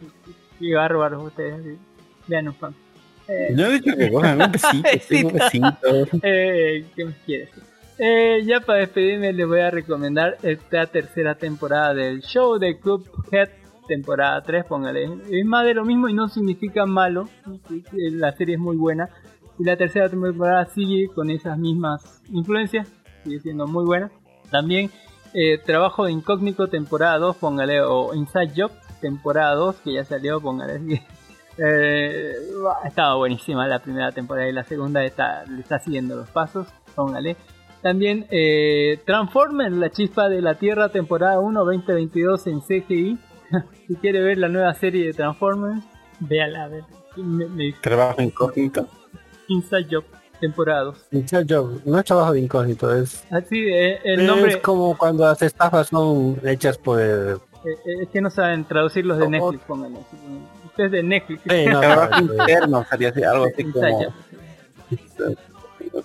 [0.59, 1.55] Y bárbaros ustedes.
[1.61, 1.79] así.
[2.27, 2.75] Vean un fan.
[3.29, 6.19] Eh, Yo he dicho que cojan un besito, sí, un besito.
[6.25, 7.49] eh, ¿Qué más quieres?
[7.97, 13.51] Eh, ya para despedirme les voy a recomendar esta tercera temporada del show de Cuphead,
[13.87, 15.05] temporada 3, póngale.
[15.31, 17.29] Es más de lo mismo y no significa malo.
[17.95, 19.11] La serie es muy buena.
[19.61, 22.89] Y la tercera temporada sigue con esas mismas influencias.
[23.23, 24.11] Sigue siendo muy buena.
[24.51, 24.91] También
[25.35, 27.81] eh, Trabajo de Incógnito, temporada 2, póngale.
[27.83, 28.71] O Inside Job,
[29.01, 31.03] temporada 2, que ya salió, póngale.
[31.63, 32.33] Eh,
[32.87, 37.37] estaba buenísima la primera temporada y la segunda está, le está siguiendo los pasos, póngale.
[37.83, 43.19] También eh, Transformers, la chispa de la Tierra, temporada 1, 2022 en CGI.
[43.89, 45.85] si quiere ver la nueva serie de Transformers,
[46.21, 46.85] véala, a ver.
[47.17, 48.87] Me, me- Trabajo incógnito.
[49.49, 50.05] Inside Job,
[50.41, 50.99] temporada 2.
[51.13, 55.25] Inside Job, no es trabajo de incógnito, es, Así, eh, el nombre es como cuando
[55.27, 57.33] las estafas son hechas por eh,
[57.65, 59.29] eh, es que no saben traducirlos de.
[59.29, 59.99] Netflix, póngale.
[59.99, 60.17] así,
[60.67, 61.43] Usted es de Netflix.
[61.49, 64.15] Sí, no, Trabajo no, interno sería así, algo así como,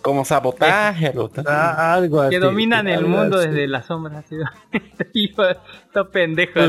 [0.02, 1.08] como sabotaje.
[1.08, 1.42] algo así.
[1.48, 2.32] Ah, algo así.
[2.32, 3.48] que dominan el mundo así.
[3.50, 4.26] desde las sombras.
[4.26, 4.36] Así,
[5.88, 6.60] Está pendejo.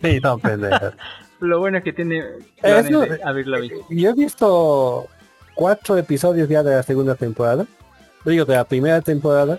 [0.00, 0.94] Sí, no, pendejas.
[1.40, 2.22] Lo bueno es que tiene
[2.62, 3.78] Eso- de Avril Lavigne.
[3.90, 5.08] Yo he visto
[5.54, 7.66] cuatro episodios ya de la segunda temporada.
[8.24, 9.58] Digo, de la primera temporada.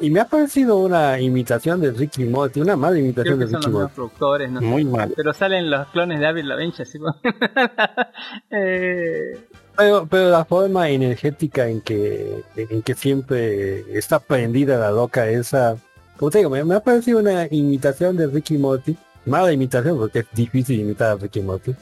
[0.00, 3.56] Y me ha parecido una imitación de Ricky Morty, una mala Creo imitación que de
[3.56, 3.94] Ricky Morty.
[3.94, 4.66] productores, no sé.
[4.66, 5.12] Muy mal.
[5.14, 6.98] Pero salen los clones de Avril Lavigne, así
[8.50, 9.38] eh,
[9.76, 15.76] Pero, pero la forma energética en que, en que siempre está prendida la loca esa.
[16.16, 18.96] Como te digo, me, me ha parecido una imitación de Ricky Morty.
[19.26, 21.74] Mala imitación porque es difícil imitar a Ricky Morty.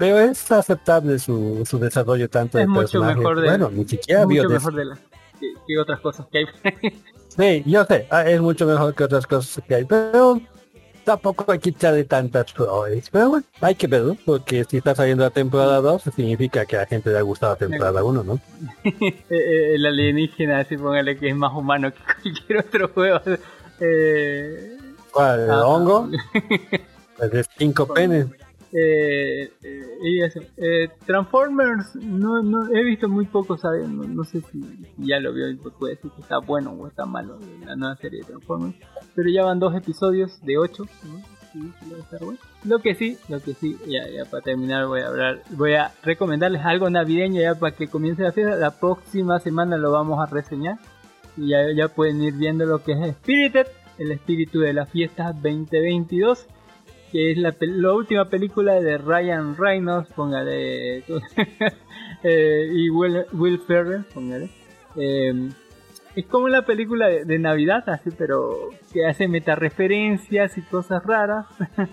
[0.00, 3.16] Pero es aceptable su, su desarrollo tanto Es de mucho personaje.
[3.18, 4.94] mejor de- Bueno, ni siquiera mucho mejor de la,
[5.38, 6.46] que, que otras cosas que hay.
[7.28, 10.40] Sí, yo sé, ah, es mucho mejor que otras cosas que hay, pero
[11.04, 13.08] tampoco hay que echarle tantas flores.
[13.10, 16.80] Pero bueno, hay que verlo, porque si está saliendo la temporada 2, significa que a
[16.80, 18.40] la gente le ha gustado la temporada 1, ¿no?
[18.84, 23.20] Eh, eh, el alienígena, así póngale que es más humano que cualquier otro juego.
[23.80, 24.76] Eh,
[25.12, 25.40] ¿Cuál?
[25.40, 26.08] ¿El ah, hongo?
[27.16, 28.26] Pues de cinco penes.
[28.72, 33.88] Eh, eh, Transformers, no, no, he visto muy poco, ¿sabes?
[33.88, 34.60] No, sé si,
[34.98, 37.96] ya lo vio y pues puede decir que está bueno o está malo la nueva
[37.96, 38.76] serie de Transformers.
[39.14, 40.84] Pero ya van dos episodios de ocho.
[42.64, 46.64] Lo que sí, lo que sí, ya, para terminar voy a hablar, voy a recomendarles
[46.64, 48.54] algo navideño ya para que comience la fiesta.
[48.54, 50.78] La próxima semana lo vamos a reseñar.
[51.36, 53.66] Y ya, ya pueden ir viendo lo que es Spirited,
[53.98, 56.46] el espíritu de las fiestas 2022
[57.10, 60.98] que es la, la última película de Ryan Reynolds, póngale,
[62.22, 64.50] eh, y Will, Will Ferrell, póngale.
[64.96, 65.48] Eh,
[66.14, 71.46] es como una película de, de Navidad, así, pero que hace metareferencias y cosas raras.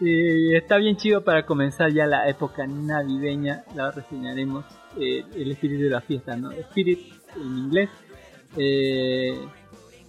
[0.00, 4.64] y está bien chido para comenzar ya la época navideña, la reseñaremos,
[4.98, 6.50] eh, el espíritu de la fiesta, ¿no?
[6.52, 7.90] Spirit en inglés.
[8.56, 9.38] Eh,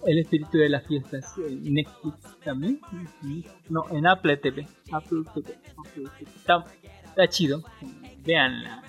[0.06, 2.80] el espíritu de las fiestas en Netflix también.
[3.68, 4.66] No, en Apple TV.
[4.92, 5.54] Apple TV.
[5.78, 6.30] Apple TV.
[6.36, 6.64] Está,
[7.04, 7.62] está chido.
[8.24, 8.82] Veanla.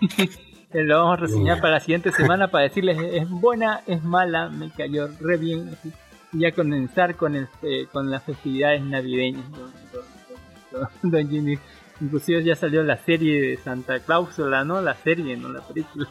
[0.72, 4.70] Lo vamos a reseñar para la siguiente semana para decirles es buena, es mala, me
[4.70, 5.70] cayó re bien.
[5.72, 5.90] así.
[6.32, 9.50] ya comenzar con el, eh, con las festividades navideñas.
[9.50, 11.58] Don, don- don- don Jimmy.
[12.00, 14.80] Inclusive ya salió la serie de Santa Cláusula, ¿no?
[14.82, 16.06] La serie, no la película.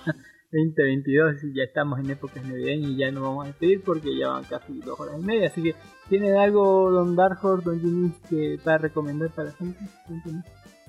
[0.51, 4.29] 2022 y ya estamos en épocas navideñas y ya nos vamos a despedir porque ya
[4.29, 5.47] van casi dos horas y media.
[5.47, 5.75] Así que,
[6.09, 9.79] ¿tienen algo, Don Dark Horse, Don Jimmy, que para recomendar para la gente?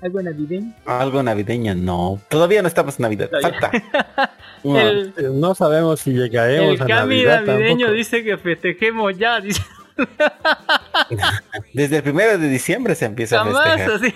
[0.01, 0.73] ¿Algo navideño?
[0.87, 2.21] Algo navideño, no.
[2.29, 3.31] Todavía no estamos en Navidad.
[3.43, 3.71] Falta.
[4.65, 4.77] No.
[4.77, 7.93] El, Eh, No sabemos si llegaremos el a Cami Navidad navideño tampoco.
[7.93, 9.63] dice que festejemos ya, dice.
[11.75, 13.91] Desde el primero de diciembre se empieza a festejar.
[13.93, 14.15] así.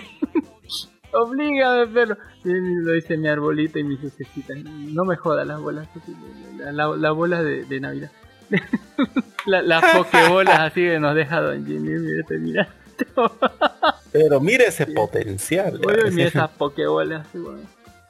[1.13, 4.57] Oblígame, pero sí, lo dice mi arbolito y mis lucecitas.
[4.65, 5.89] No me jodas las bolas,
[6.59, 8.11] la- la- las bolas de, de Navidad.
[9.47, 11.91] La- las pokebolas así que nos deja Don Jimmy,
[12.39, 12.69] mira.
[14.13, 15.81] Pero mire ese potencial.
[15.85, 17.27] Oye, mira esas pokebolas.
[17.33, 17.59] bueno.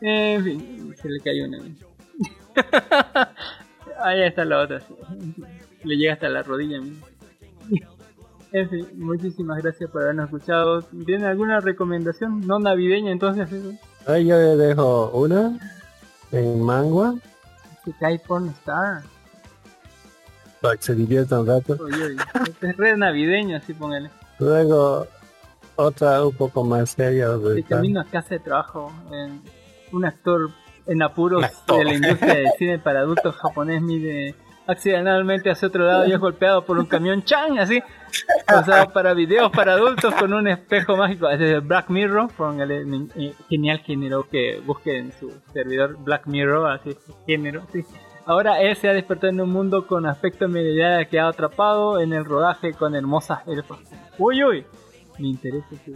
[0.02, 1.58] En fin, se le cayó una.
[4.04, 4.80] Ahí está la otra.
[4.80, 4.94] sí.
[5.84, 6.80] Le llega hasta la rodilla.
[6.80, 7.06] mira.
[8.52, 10.82] En fin, muchísimas gracias por habernos escuchado.
[10.82, 12.46] ¿Tienen alguna recomendación?
[12.46, 13.48] No navideña, entonces.
[14.06, 15.58] Ahí yo le dejo una
[16.32, 17.14] en mangua
[17.84, 19.02] Que cae Porn Star.
[20.60, 21.76] para que se divierta un rato.
[21.82, 22.16] Oye, oye,
[22.48, 24.10] este es red navideño, así póngale.
[24.38, 25.06] Luego
[25.76, 27.30] otra un poco más seria.
[27.30, 28.92] De está- camino a casa de trabajo.
[29.12, 29.40] en-
[29.92, 30.50] un actor
[30.86, 34.34] en apuros de la industria del cine para adultos japonés mide
[34.73, 37.82] accidentalmente hacia otro lado y es golpeado por un camión chan así
[38.49, 42.85] usado para videos para adultos con un espejo mágico es de Black Mirror póngale
[43.49, 46.97] genial género que busquen en su servidor Black Mirror así
[47.27, 47.85] género sí
[48.27, 52.12] ahora él se ha despertado en un mundo con aspecto medieval que quedado atrapado en
[52.12, 53.78] el rodaje con hermosas elfas
[54.19, 54.66] uy uy
[55.19, 55.93] me interesa ese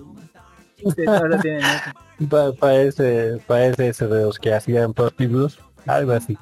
[0.82, 1.90] Ustedes ahora tienen eso.
[2.31, 6.36] Pa- parece, parece ese de los que hacían prostíbulos, algo así.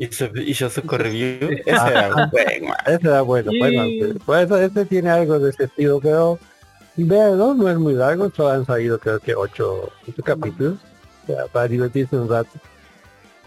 [0.00, 1.50] Y yo su review.
[1.66, 2.76] Ese era un buen, man.
[2.86, 3.82] Ese era bueno, bueno,
[4.24, 6.38] por eso este tiene algo de ese estilo, pero
[6.96, 10.78] véanlo, no es muy largo, solo han salido creo que ocho, ocho capítulos,
[11.52, 12.50] para divertirse un rato.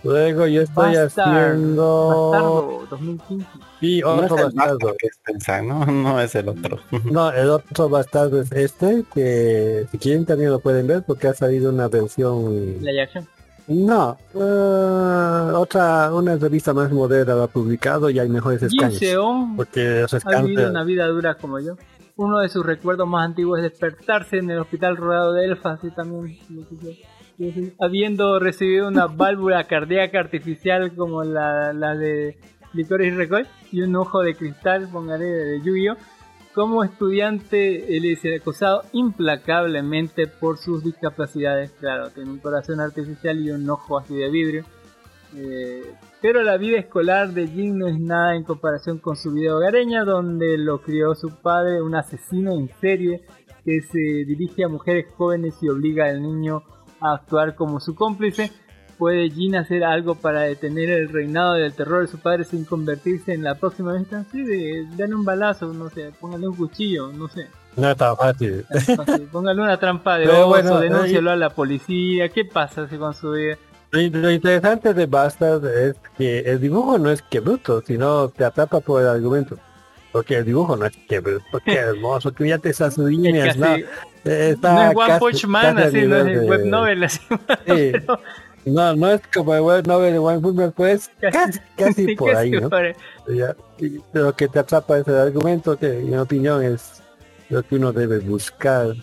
[0.04, 1.28] Luego yo estoy Bastard.
[1.28, 3.48] haciendo Bastardo 2015.
[3.82, 4.96] y No es otro el bastardo.
[5.00, 5.86] Que es pensar, ¿no?
[5.88, 6.80] No es el otro.
[7.06, 11.34] No, el otro bastardo es este, que si quieren también lo pueden ver porque ha
[11.34, 13.28] salido una versión Play action.
[13.68, 18.98] No, eh, otra, una revista más moderna lo ha publicado y hay mejores escaños.
[18.98, 21.76] Seon Porque ha vivido una vida dura como yo.
[22.16, 25.92] Uno de sus recuerdos más antiguos es despertarse en el hospital rodeado de elfas y
[25.92, 26.38] también
[27.40, 32.38] y habiendo recibido una válvula cardíaca artificial como la, la de
[32.74, 35.96] Licorice Recoil y un ojo de cristal, póngale de Yu-Gi-Oh!
[36.54, 41.72] Como estudiante, él es acosado implacablemente por sus discapacidades.
[41.80, 44.64] Claro, tiene un corazón artificial y un ojo así de vidrio.
[45.36, 49.56] Eh, pero la vida escolar de Jin no es nada en comparación con su vida
[49.56, 53.24] hogareña, donde lo crió su padre, un asesino en serie
[53.66, 56.62] que se dirige a mujeres jóvenes y obliga al niño
[57.00, 58.52] a actuar como su cómplice.
[58.98, 63.34] ¿Puede Jin hacer algo para detener el reinado del terror de su padre sin convertirse
[63.34, 64.04] en la próxima vez?
[64.32, 67.48] Sí, de, darle un balazo, no sé, póngale un cuchillo, no sé.
[67.76, 68.66] no está fácil.
[68.96, 72.30] Fácil, Póngale una trampa de oso, bueno, denúncialo a la policía.
[72.30, 73.58] ¿Qué pasa con su vida?
[73.92, 78.80] Lo, interesante de Bastard es que el dibujo no es que bruto, sino te atrapa
[78.80, 79.58] por el argumento.
[80.12, 83.58] Porque el dibujo no es que bruto, qué hermoso, que ya te esas líneas, Es
[83.58, 83.66] no.
[83.68, 83.84] casi-
[84.26, 87.20] no está es One casi- Punch Man, así, no es de- web novel, así.
[87.68, 87.92] Sí.
[87.92, 88.20] pero
[88.66, 92.16] No, no es como el web novel de One Punch Man, pues casi, casi sí,
[92.16, 92.70] por casi ahí, ¿no?
[92.70, 92.96] por.
[93.34, 93.56] Ya,
[94.14, 97.04] Lo que te atrapa es el argumento, que en mi opinión es
[97.50, 98.96] lo que uno debe buscar.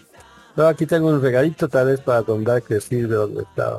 [0.57, 3.79] Luego aquí tengo un regalito tal vez para Don Dark decir de dónde está.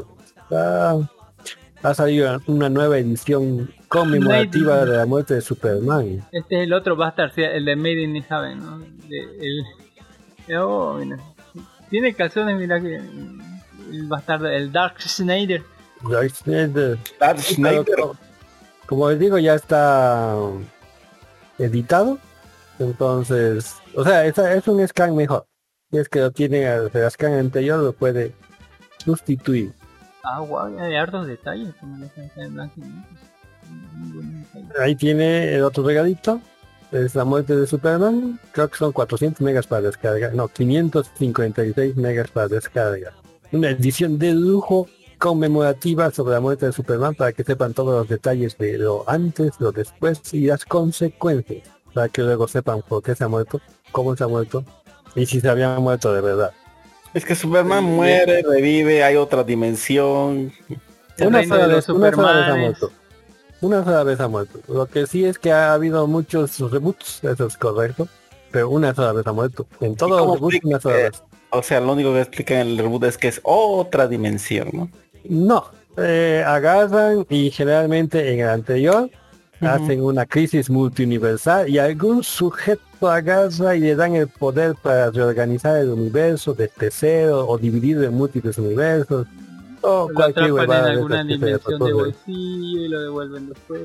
[1.84, 6.24] Ha salido una nueva edición conmemorativa de la muerte de Superman.
[6.32, 8.80] Este es el otro Bastard, el de Made in Heaven, ¿no?
[8.80, 9.20] De,
[10.48, 11.18] el, oh, mira.
[11.90, 13.02] Tiene calzones, mira que
[13.92, 15.64] el el Dark Snyder.
[16.10, 16.98] Dark Snyder.
[17.20, 17.96] Dark Snyder.
[18.00, 18.16] como-
[18.88, 20.36] Como les digo, ya está
[21.58, 22.18] editado.
[22.80, 25.46] Entonces, o sea, es, es un scan mejor.
[25.92, 28.34] Si es que lo tiene el scan anterior, lo puede
[29.04, 29.72] sustituir.
[30.24, 33.08] Ah, guau, hay hartos detalles, como la está en blanco y negro.
[33.96, 34.80] Muy buenos detalles.
[34.80, 36.42] Ahí tiene el otro regalito.
[36.92, 38.40] Es la muerte de Superman.
[38.52, 40.32] Creo que son 400 megas para descarga.
[40.34, 43.14] No, 556 megas para descarga.
[43.52, 48.10] Una edición de lujo conmemorativa sobre la muerte de Superman para que sepan todos los
[48.10, 51.68] detalles de lo antes, lo después y las consecuencias.
[51.94, 54.64] Para que luego sepan por qué se ha muerto, cómo se ha muerto
[55.16, 56.54] y si se había muerto de verdad.
[57.14, 60.54] Es que Superman muere, revive, hay otra dimensión.
[61.20, 62.92] Una sola vez, una sola vez ha muerto.
[63.60, 64.60] una sola vez ha muerto.
[64.68, 68.08] Lo que sí es que ha habido muchos reboots, eso es correcto.
[68.52, 69.68] Pero una sola vez ha muerto.
[69.82, 71.24] En todos los reboots una sola vez.
[71.52, 74.90] O sea, lo único que explican en el reboot es que es otra dimensión, ¿no?
[75.24, 75.66] No,
[75.98, 79.10] eh, agarran y generalmente en el anterior
[79.60, 85.78] hacen una crisis multiuniversal y algún sujeto agarra y le dan el poder para reorganizar
[85.78, 89.28] el universo desde cero o dividirlo en múltiples universos
[89.82, 93.82] o Lo cualquier atrapan en alguna dimensión de bolsillo y lo devuelven después.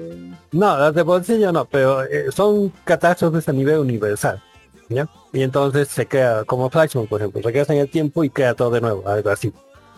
[0.52, 4.42] No, las de bolsillo no, pero eh, son catástrofes a nivel universal.
[4.88, 5.08] ¿Ya?
[5.32, 8.70] Y entonces se crea, como Flashman, por ejemplo, regresa en el tiempo y crea todo
[8.70, 9.52] de nuevo, algo así.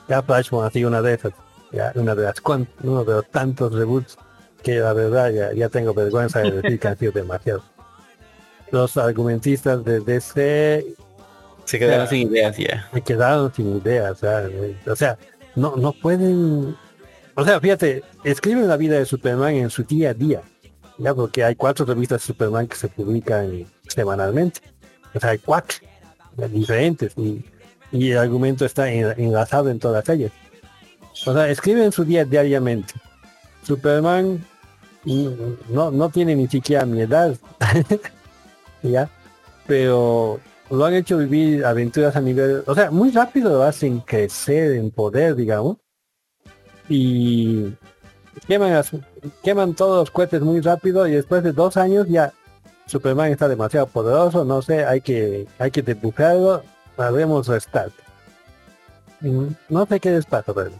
[0.08, 1.32] Ya Flashman ha sido una de esas,
[1.72, 4.16] ya una de las cuan- uno de los tantos reboots
[4.62, 7.62] que la verdad ya, ya tengo vergüenza de decir que han sido demasiados.
[8.70, 10.84] Los argumentistas de DC
[11.64, 12.10] Se quedaron Ya.
[12.10, 12.88] sin ideas ya.
[12.92, 15.18] me quedaron sin ideas, o sea, eh, o sea,
[15.54, 16.74] no, no pueden,
[17.34, 20.40] o sea, fíjate, escriben la vida de Superman en su día a día,
[20.96, 24.60] ya porque hay cuatro revistas de Superman que se publican semanalmente,
[25.14, 25.78] o sea, hay cuatro
[26.50, 27.44] diferentes y,
[27.92, 30.32] y el argumento está en- enlazado en todas ellas.
[31.26, 32.94] O sea, escriben su día diariamente.
[33.64, 34.44] Superman
[35.68, 37.36] no, no tiene ni siquiera mi edad,
[38.82, 39.08] ya,
[39.66, 44.72] pero lo han hecho vivir aventuras a nivel, o sea, muy rápido lo hacen crecer
[44.72, 45.78] en poder, digamos,
[46.88, 47.72] y
[48.46, 48.82] queman,
[49.42, 52.32] queman todos los cohetes muy rápido y después de dos años ya
[52.88, 56.62] Superman está demasiado poderoso, no sé, hay que, hay que debujarlo,
[56.96, 57.92] haremos restart.
[59.20, 60.70] Mm, No sé qué les pasa, pero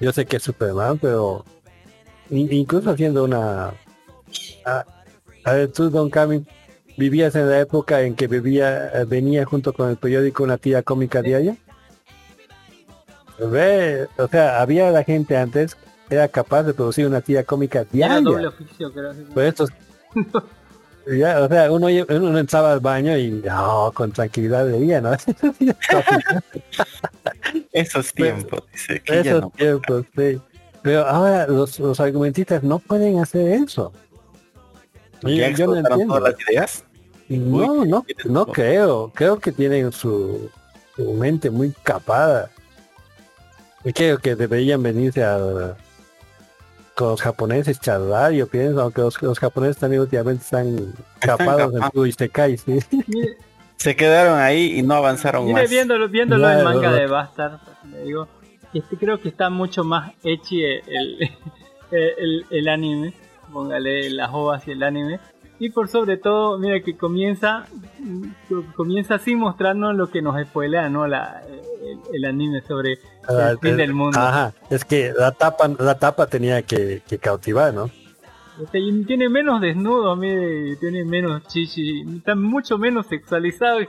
[0.00, 1.44] yo sé que es Superman, pero
[2.30, 3.72] in- incluso haciendo una...
[4.64, 4.84] A,
[5.44, 6.44] a ver, tú, Don Cami,
[6.96, 10.82] vivías en la época en que vivía, eh, venía junto con el periódico una tira
[10.82, 11.56] cómica diaria.
[13.38, 15.76] Ve, o sea, había la gente antes
[16.08, 18.48] era capaz de producir una tira cómica Era doble diaria.
[18.48, 19.12] oficio, creo.
[19.42, 19.70] estos,
[21.06, 25.12] ya, o sea, uno, entraba al baño y no, con tranquilidad leía, ¿no?
[27.72, 29.50] Esos tiempos, dice que Esos no.
[29.50, 30.40] tiempos, sí.
[30.82, 33.92] Pero ahora los, los argumentistas no pueden hacer eso.
[35.22, 36.14] ¿Ya yo no entiendo.
[36.14, 36.84] todas las ideas?
[37.28, 39.10] No, Uy, no, no creo.
[39.14, 40.48] Creo que tienen su,
[40.94, 42.50] su mente muy capada.
[43.84, 45.76] Y creo que deberían venirse a
[46.96, 51.90] con los japoneses charlar, yo pienso, aunque los, los japoneses también últimamente están capados en
[51.90, 52.78] tu Isekai, sí.
[53.76, 55.70] Se quedaron ahí y no avanzaron mire, más.
[55.70, 57.58] viéndolo, viéndolo en Ya, manga de Bastard,
[57.90, 58.26] le digo,
[58.72, 60.80] este creo que está mucho más hechi el,
[61.90, 63.12] el, el, el anime,
[63.52, 65.20] póngale las ovas y el anime.
[65.58, 67.66] Y por sobre todo, mira que comienza
[67.98, 71.06] mm, comienza así mostrarnos lo que nos spoilea, ¿no?
[71.06, 72.98] La, el, el anime sobre
[73.28, 74.18] el fin es- del mundo.
[74.18, 77.90] Ajá, es que la tapa, la tapa tenía que, que cautivar, ¿no?
[78.62, 83.80] Este, y tiene menos desnudo, mire, tiene menos chichi, está mucho menos sexualizado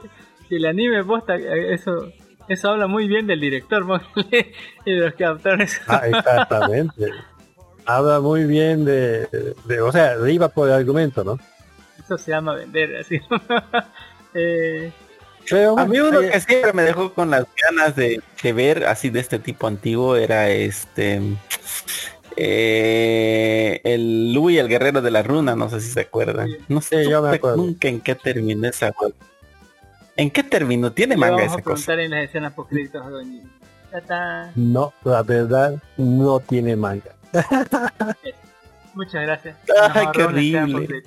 [0.50, 2.12] que el anime posta, eso
[2.48, 3.86] eso habla muy bien del director,
[4.86, 5.82] y de los captores.
[5.88, 7.12] Ah, exactamente.
[7.86, 9.28] Habla muy bien de,
[9.66, 11.38] de, o sea, iba por el argumento, ¿no?
[12.00, 13.20] Eso se llama vender, así.
[14.34, 14.92] eh,
[15.48, 19.10] Creo, A mí uno que siempre me dejó con las ganas de, de ver así
[19.10, 21.22] de este tipo antiguo era este
[22.36, 26.50] eh, el Louis el guerrero de la runa, no sé si se acuerdan.
[26.68, 27.58] No sé Sí, yo me supe acuerdo.
[27.58, 29.16] nunca en qué terminó esa cosa.
[30.16, 30.92] ¿En qué terminó?
[30.92, 31.94] ¿Tiene manga vamos a esa cosa?
[31.94, 32.54] en las escenas
[34.56, 37.12] no, la verdad, no tiene manga.
[38.94, 39.56] Muchas gracias.
[39.94, 41.04] Ay, qué horrible.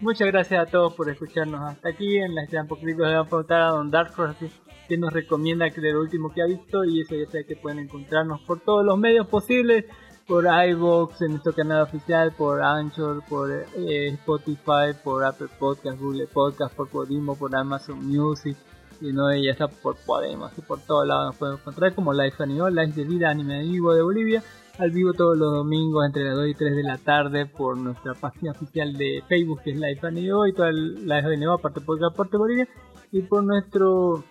[0.00, 2.16] Muchas gracias a todos por escucharnos hasta aquí.
[2.16, 4.50] En la escena post créditos le vamos a preguntar a Don Dark Horse
[4.88, 7.56] que nos recomienda que de lo último que ha visto y eso ya sabe que
[7.56, 9.84] pueden encontrarnos por todos los medios posibles
[10.26, 16.26] por iVoox en nuestro canal oficial por Anchor por eh, Spotify por Apple Podcast Google
[16.26, 18.56] Podcast por Podimo por Amazon Music
[19.00, 22.42] y no ya está por Podemos y por todos lados nos pueden encontrar como Life
[22.42, 24.42] Anime Life de Vida Anime Vivo de Bolivia
[24.80, 28.14] al vivo todos los domingos entre las 2 y 3 de la tarde por nuestra
[28.14, 32.38] página oficial de Facebook que es Life Anime y toda Life Anime aparte por Aparte
[32.38, 32.66] Bolivia
[33.12, 34.24] y por nuestro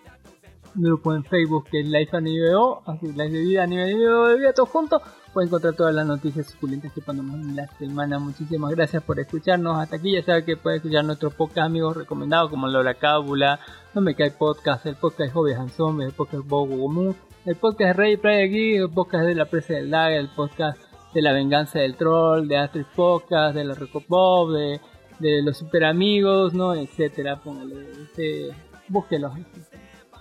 [0.74, 4.52] grupo en Facebook que es Life Anime O, así Life de Vida Anime de Vida
[4.52, 8.18] todos juntos pueden encontrar todas las noticias suculentas que ponemos en la semana.
[8.18, 9.78] Muchísimas gracias por escucharnos.
[9.78, 13.60] Hasta aquí ya saben que pueden escuchar nuestros podcast amigos recomendados como Lola Cábula
[13.94, 17.14] No Me Cae Podcast el podcast de Hobby Hanson el podcast Bogo Común
[17.46, 20.78] el podcast de Rey Play aquí el podcast de La Presa del Lag el podcast
[21.14, 24.80] de La Venganza del Troll de Astrid Podcast de la Recopop de,
[25.18, 28.50] de los Super Amigos no etcétera póngale este,
[28.88, 29.32] búsquelos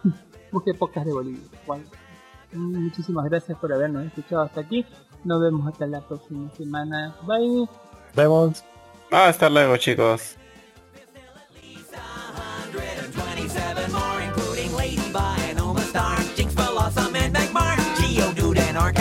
[0.52, 1.42] busque podcast de Bolivia.
[2.54, 4.86] Muchísimas gracias por habernos escuchado hasta aquí.
[5.24, 7.16] Nos vemos hasta la próxima semana.
[7.24, 7.68] Bye.
[8.16, 8.64] Vemos.
[9.12, 10.36] Hasta luego, chicos.
[16.00, 16.49] 127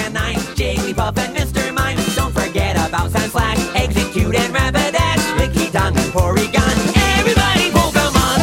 [0.09, 1.75] And Arcanine, Jigglypuff and Mr.
[1.75, 1.99] Mime.
[2.17, 6.77] Don't forget about Sandslash, Execute and Rapidash, Licky Tongue and Porygon.
[7.19, 8.41] Everybody Pokemon!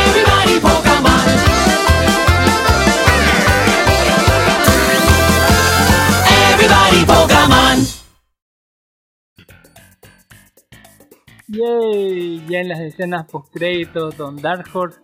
[0.00, 1.26] Everybody Pokemon!
[6.48, 7.76] Everybody Pokemon!
[11.48, 14.98] Yay, ya en las escenas post créditos, Don Dark Horse,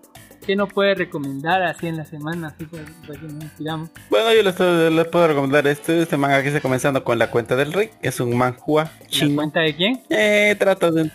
[0.46, 2.48] ¿qué nos puede recomendar así en la semana?
[2.48, 3.90] Así que, pues, que nos inspiramos.
[4.10, 7.56] Bueno, yo les, les puedo recomendar este, este manga que está comenzando con la cuenta
[7.56, 7.90] del rey.
[8.02, 9.36] Es un manhua ¿La chino.
[9.36, 10.02] cuenta de quién?
[10.10, 11.10] Eh, trato de...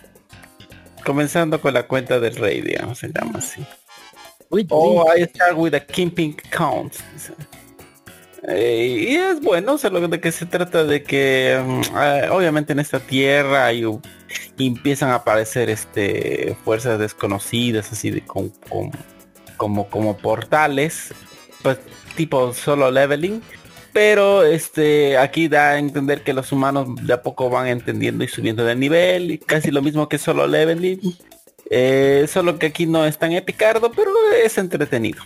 [1.05, 3.63] Comenzando con la cuenta del rey, digamos, se llama así.
[4.69, 6.93] Oh, I start with a keeping count.
[8.47, 12.79] Eh, y es bueno, solo de que se trata de que mm, ah, obviamente en
[12.79, 13.83] esta tierra hay,
[14.59, 18.91] empiezan a aparecer este fuerzas desconocidas así de con, con-
[19.57, 21.13] como como portales
[21.61, 21.79] pues
[22.15, 23.41] tipo solo leveling
[23.91, 28.27] pero este aquí da a entender que los humanos de a poco van entendiendo y
[28.27, 30.99] subiendo de nivel y casi lo mismo que solo leveling
[31.69, 34.11] eh, solo que aquí no es tan epicardo, pero
[34.43, 35.21] es entretenido.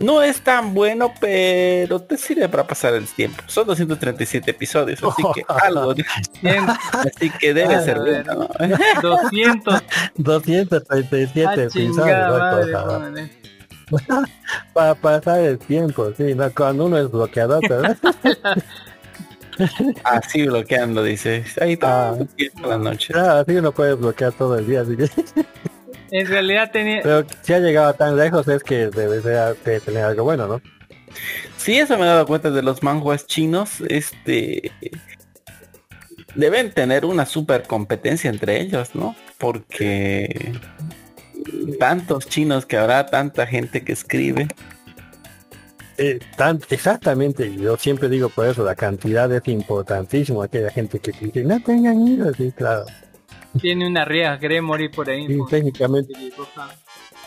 [0.00, 3.42] No es tan bueno, pero te sirve para pasar el tiempo.
[3.46, 8.48] Son 237 episodios, así que algo, así que debe Ah, ser bueno.
[9.02, 9.82] 200.
[10.16, 13.30] 237 Ah, episodios.
[14.72, 17.96] para, pasar el tiempo, sí, no, cuando uno es bloqueador, ¿verdad?
[20.04, 21.44] Así bloqueando, dice.
[21.60, 22.12] Ahí Ah.
[22.14, 23.12] todo el tiempo la noche.
[23.14, 25.10] Ah, así uno puede bloquear todo el día, así que...
[26.10, 27.00] En realidad tenía.
[27.02, 30.60] Pero si ha llegado tan lejos es que debe ser, debe tener algo bueno, ¿no?
[31.56, 33.80] Sí, eso me he dado cuenta de los manguas chinos.
[33.88, 34.72] Este
[36.34, 39.16] deben tener una super competencia entre ellos, ¿no?
[39.38, 40.52] Porque
[41.78, 44.48] tantos chinos que habrá, tanta gente que escribe.
[45.98, 51.12] Eh, tan, exactamente, yo siempre digo por eso, la cantidad es importantísimo, aquella gente que
[51.12, 52.86] dice, no tengan hijos, sí, claro.
[53.60, 55.26] Tiene una riega, quiere morir por ahí.
[55.26, 56.12] Sí, por- técnicamente,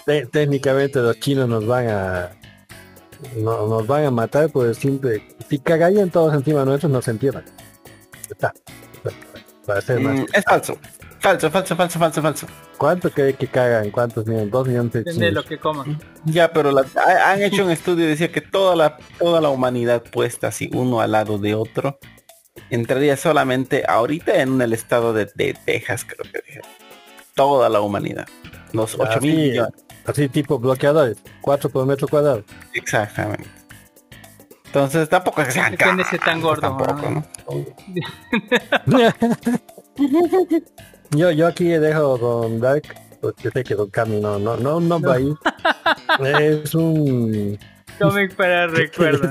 [0.06, 2.32] te- técnicamente los chinos nos van a
[3.38, 7.46] no- nos van a matar por el simple si cagarían todos encima nuestros nos entierran
[8.30, 8.54] está
[9.66, 10.78] para ser más Mm, es falso.
[11.22, 12.48] Falso, falso, falso, falso, falso.
[12.78, 13.92] ¿cuánto cree que cagan?
[13.92, 14.52] ¿cuántos millones?
[14.52, 15.98] dos millones de Depende de lo que coman.
[16.26, 16.86] Ya, pero la-
[17.26, 21.00] han hecho un estudio y decía que toda la toda la humanidad puesta así uno
[21.00, 21.98] al lado de otro
[22.70, 26.62] entraría solamente ahorita en el estado de, de Texas, creo que dije.
[27.36, 28.28] Toda la humanidad.
[28.74, 29.74] Los 8 mil Así, millones.
[30.06, 33.50] así tipo bloqueadores 4 por metro cuadrado Exactamente.
[34.66, 37.26] Entonces tampoco es que sean Depende si están gordos o tampoco, no.
[38.86, 39.14] ¿no?
[41.12, 42.84] yo yo aquí dejo Don Dark
[43.22, 45.36] porque sé que Don Cami no no no no va a ir
[46.64, 47.58] es un
[48.00, 49.30] Cómic para recuerdo.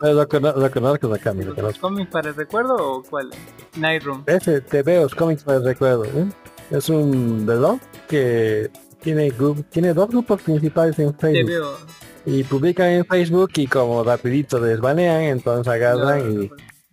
[0.00, 3.30] No, lo conozco Don Cami lo conozco ¿Cómic para recuerdo o cuál?
[3.76, 4.24] Nightroom.
[4.26, 6.04] Ese te veo cómics para el recuerdo.
[6.04, 6.26] ¿eh?
[6.70, 8.70] Es un blog que
[9.00, 9.32] tiene
[9.70, 11.78] tiene dos grupos principales en Facebook
[12.26, 16.50] y publican en Facebook y como rapidito desbanean, entonces agarran y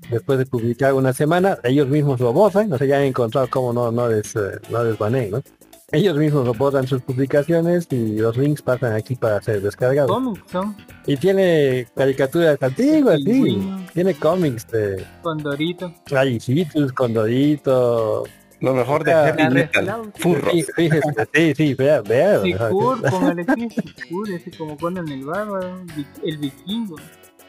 [0.10, 3.74] después de publicar una semana ellos mismos lo borran, no sé ya han encontrado cómo
[3.74, 5.44] no no des, eh, no desbaneen, ¿no?
[5.94, 10.12] Ellos mismos lo borran sus publicaciones y los links pasan aquí para ser descargados.
[10.12, 10.76] Cómics son
[11.06, 13.24] Y tiene caricaturas antiguas, sí.
[13.26, 13.86] Pingüino.
[13.94, 15.94] Tiene cómics de con Dorito.
[16.08, 18.24] Rayicitos, Condorito,
[18.60, 20.12] Lo mejor de Ah, heavy la metal.
[20.18, 20.52] Furros.
[20.52, 22.42] Sí, fíjese, sí, sí, vea, vea.
[22.42, 23.70] Sicur, póngale aquí.
[23.96, 25.86] Sicur, ese como Conan el bárbaro.
[26.22, 26.98] El vikingo.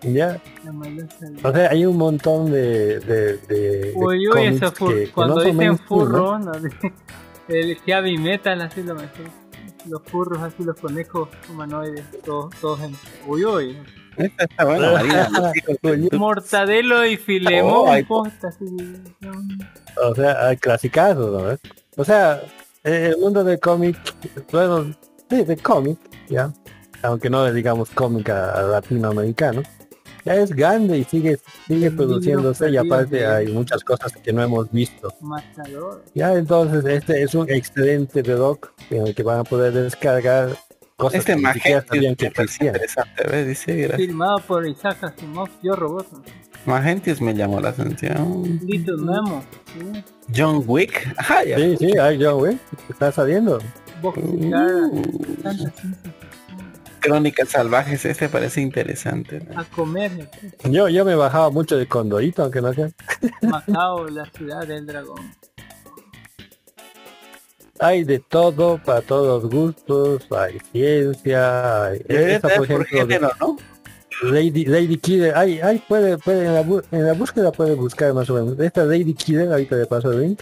[0.03, 0.41] Ya,
[1.43, 5.05] o sea, hay un montón de, de, de, de Uy, uy, cómics ese fur- que,
[5.07, 5.79] que cuando no son dicen ¿no?
[5.89, 6.53] furro, no,
[7.49, 9.27] el heavy metal, así lo mejor.
[9.89, 12.95] Los furros, así los conejos humanoides, todos, todos en.
[13.27, 13.79] Uy, uy.
[14.17, 15.03] Esta está buena,
[16.13, 18.51] Mortadelo y Filemón, Oh, posta.
[20.03, 21.57] O sea, hay clasicazos, ¿no?
[21.97, 22.43] O sea,
[22.83, 23.97] eh, el mundo del cómic,
[24.51, 24.93] bueno,
[25.31, 26.53] sí, de cómic, ya,
[27.03, 29.63] aunque no le digamos cómic a, a latinoamericano,
[30.29, 34.43] ya es grande y sigue sigue produciéndose y aparte de- hay muchas cosas que no
[34.43, 35.09] hemos visto.
[36.15, 38.59] Ya entonces este es un excelente reloj
[38.91, 40.57] en el que van a poder descargar
[40.97, 43.47] cosas Este que ni Magenti sabían que interesante, ¿ves?
[43.49, 43.89] Dice.
[43.97, 46.07] Firmado por Isaac Asimov, Yo Robot.
[46.67, 48.61] Magentius me llamó la atención.
[48.65, 49.43] Little Memo.
[49.73, 50.05] ¿sí?
[50.37, 51.15] John Wick.
[51.17, 51.57] Ah, ya.
[51.57, 52.59] Sí, sí, hay John Wick,
[52.91, 53.59] está saliendo.
[54.03, 54.13] Uh.
[57.01, 59.41] Crónicas salvajes, este parece interesante.
[59.41, 59.61] ¿no?
[59.61, 60.29] A comer.
[60.65, 62.91] Yo, yo me bajaba mucho de Condorito, aunque no sea.
[63.43, 65.33] Macao, la ciudad del dragón.
[67.81, 72.03] Hay de todo, para todos los gustos, hay ciencia, hay...
[72.09, 73.57] esta, por ejemplo, género, ¿no?
[74.23, 78.13] Lady, Lady Killer, ay, ay, puede, puede, en la, bu- en la búsqueda puede buscar
[78.15, 78.59] más o menos.
[78.59, 80.41] Esta Lady Killer, ahorita de paso el link,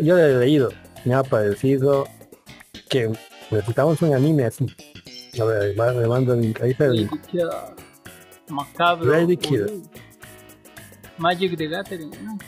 [0.00, 0.70] yo la he leído,
[1.04, 2.08] me ha parecido
[2.88, 3.10] que
[3.50, 4.64] necesitamos un anime así.
[5.40, 7.08] A ver, va- me mando el link, ahí está el.
[8.48, 9.10] Macabro.
[11.18, 12.10] Magic the Gathering.
[12.22, 12.38] No,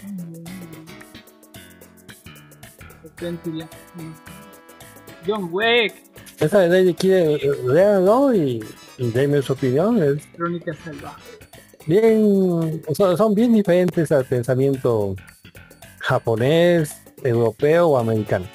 [3.05, 3.69] Adventure.
[5.27, 5.95] John Wick.
[6.41, 8.63] Esa de Lady Killer, eh, léanlo y,
[8.99, 11.25] y denme su opinión, es Crónicas salvajes.
[11.87, 15.15] bien, son, son bien diferentes al pensamiento
[16.01, 18.47] japonés, europeo o americano.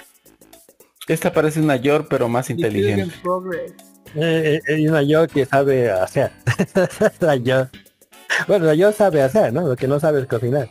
[1.07, 3.15] Esta parece una York, pero más inteligente.
[4.15, 6.31] Eh, eh, hay una yo que sabe hacer.
[7.19, 7.67] la yo.
[8.47, 9.67] Bueno, la yo sabe hacer, ¿no?
[9.67, 10.69] Lo que no sabe es cocinar.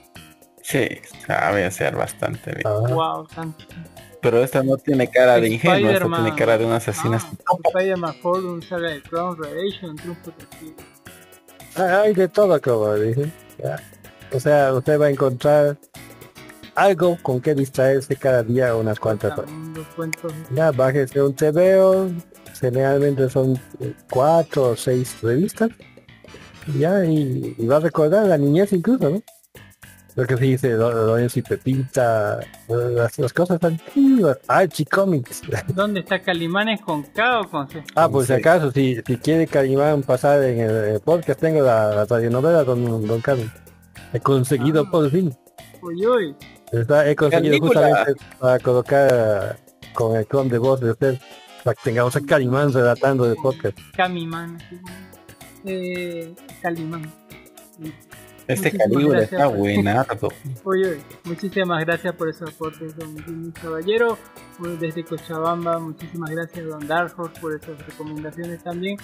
[0.63, 0.87] Sí,
[1.27, 2.63] sabe hacer bastante bien.
[2.67, 3.65] Ah, Wow, tanto.
[4.21, 7.19] Pero esta no tiene cara de ingenua, esta tiene cara de una asesina.
[7.23, 10.75] Ah, Spider-Man Forum, Saga de Crown, Revelation, Triunfo Testigo.
[11.77, 13.31] Ah, Hay de todo, como dije.
[13.63, 13.77] Ya.
[14.33, 15.79] O sea, usted va a encontrar
[16.75, 19.51] algo con que distraerse cada día unas cuantas horas.
[20.53, 22.11] Ya, bájese un TVO,
[22.61, 25.71] generalmente son eh, cuatro o seis revistas.
[26.79, 29.23] Ya, y, y va a recordar la niñez incluso, ¿no?
[30.17, 35.43] Lo que se dice, Lo- Lorenzo y Pepita, eh, las, las cosas antiguas, Archie Comics.
[35.75, 37.83] ¿Dónde está Calimanes con K o con C?
[37.95, 41.95] Ah, por si acaso, si, si quiere Calimán pasar en el, el podcast, tengo la,
[41.95, 43.47] la radionovela con Don Carlos.
[44.13, 44.91] He conseguido Ah.
[44.91, 45.33] por fin.
[45.83, 46.37] Uy, uy.
[46.73, 51.19] Está- he conseguido justamente para colocar eh, con el clon de voz de usted,
[51.69, 53.79] para que tengamos a Calimán relatando el podcast.
[53.95, 54.57] Como.
[55.67, 57.13] Eh, Calimán.
[58.47, 59.33] Este Muchísimas Calígula gracias.
[59.33, 60.29] está buenardo.
[60.65, 60.97] Uy, uy.
[61.25, 64.17] Muchísimas gracias por esos aportes, don Jimmy Caballero.
[64.81, 68.97] Desde Cochabamba, muchísimas gracias, don Dark Horse, por esas recomendaciones también.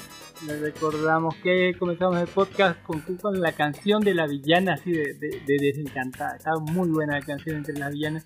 [0.46, 5.12] Les recordamos que comenzamos el podcast con, con la canción de la villana, así de,
[5.12, 6.36] de, de desencantada.
[6.36, 8.24] Está muy buena la canción entre las villanas.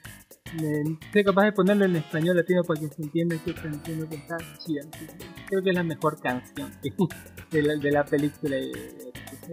[1.12, 4.82] Soy capaz de ponerlo en español latino para que se entienda que que está chida.
[5.46, 6.72] Creo que es la mejor canción
[7.50, 8.56] de la, de la película.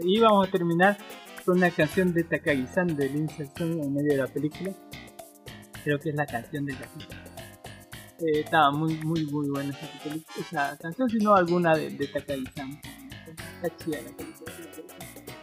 [0.04, 0.98] Y vamos a terminar
[1.46, 4.72] con una canción de Takagi-san de Lin en medio de la película.
[5.84, 7.16] Creo que es la canción del gatito.
[8.20, 12.80] Eh, estaba muy, muy, muy buena esa, esa canción, si no alguna de, de Takagi-san.
[13.62, 14.65] Está chida la película.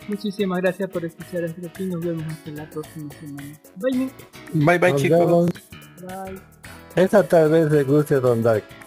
[0.09, 1.87] Muchísimas gracias por escuchar hasta aquí.
[1.87, 3.61] Nos vemos hasta la próxima semana.
[3.77, 4.11] Bye.
[4.53, 5.51] Bye bye chicos.
[6.01, 6.41] Bye.
[6.97, 8.82] Esa tal vez le guste a Don Dark.「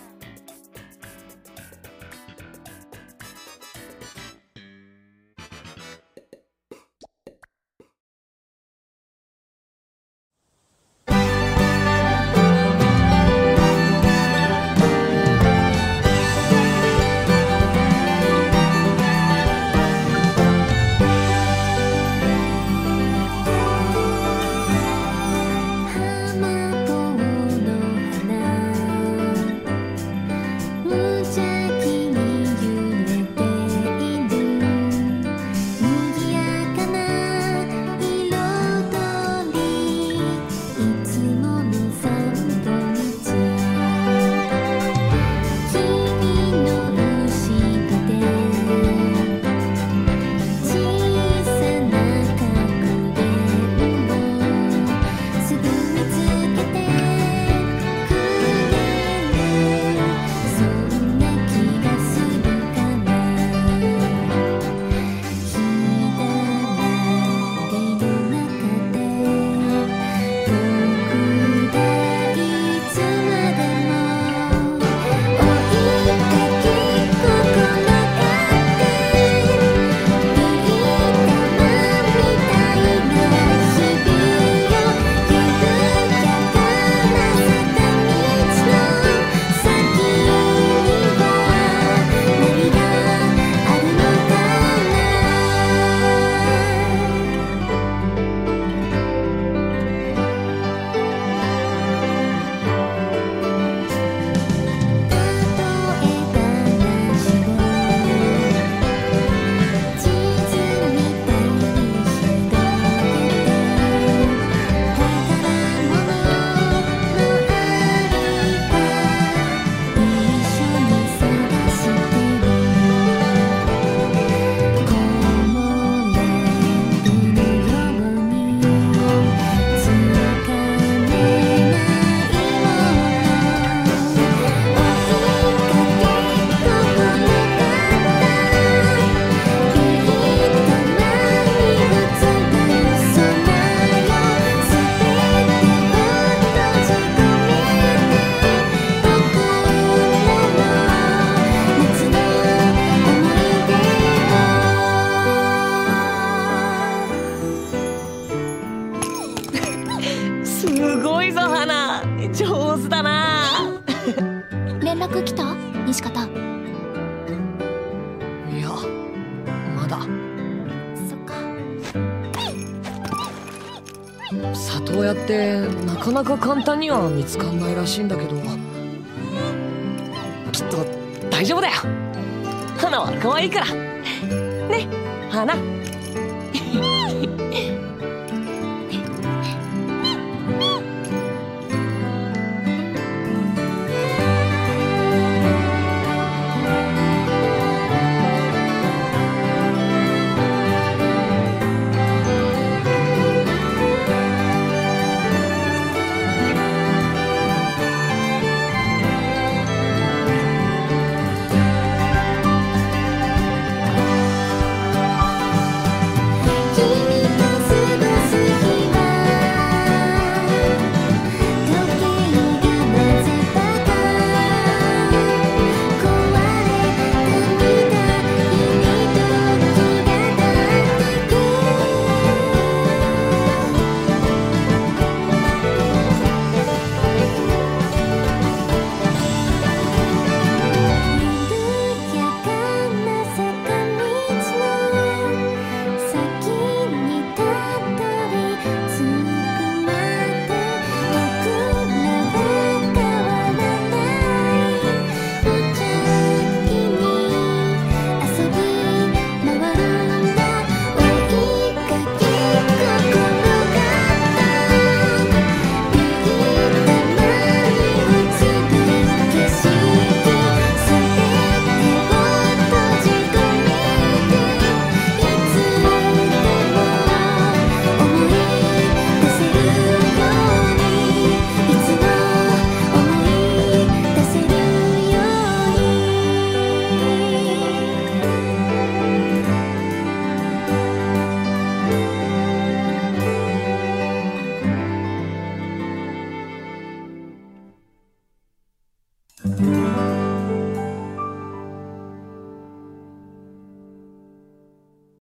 [176.45, 178.34] 簡単には見つかんないらしいんだけど。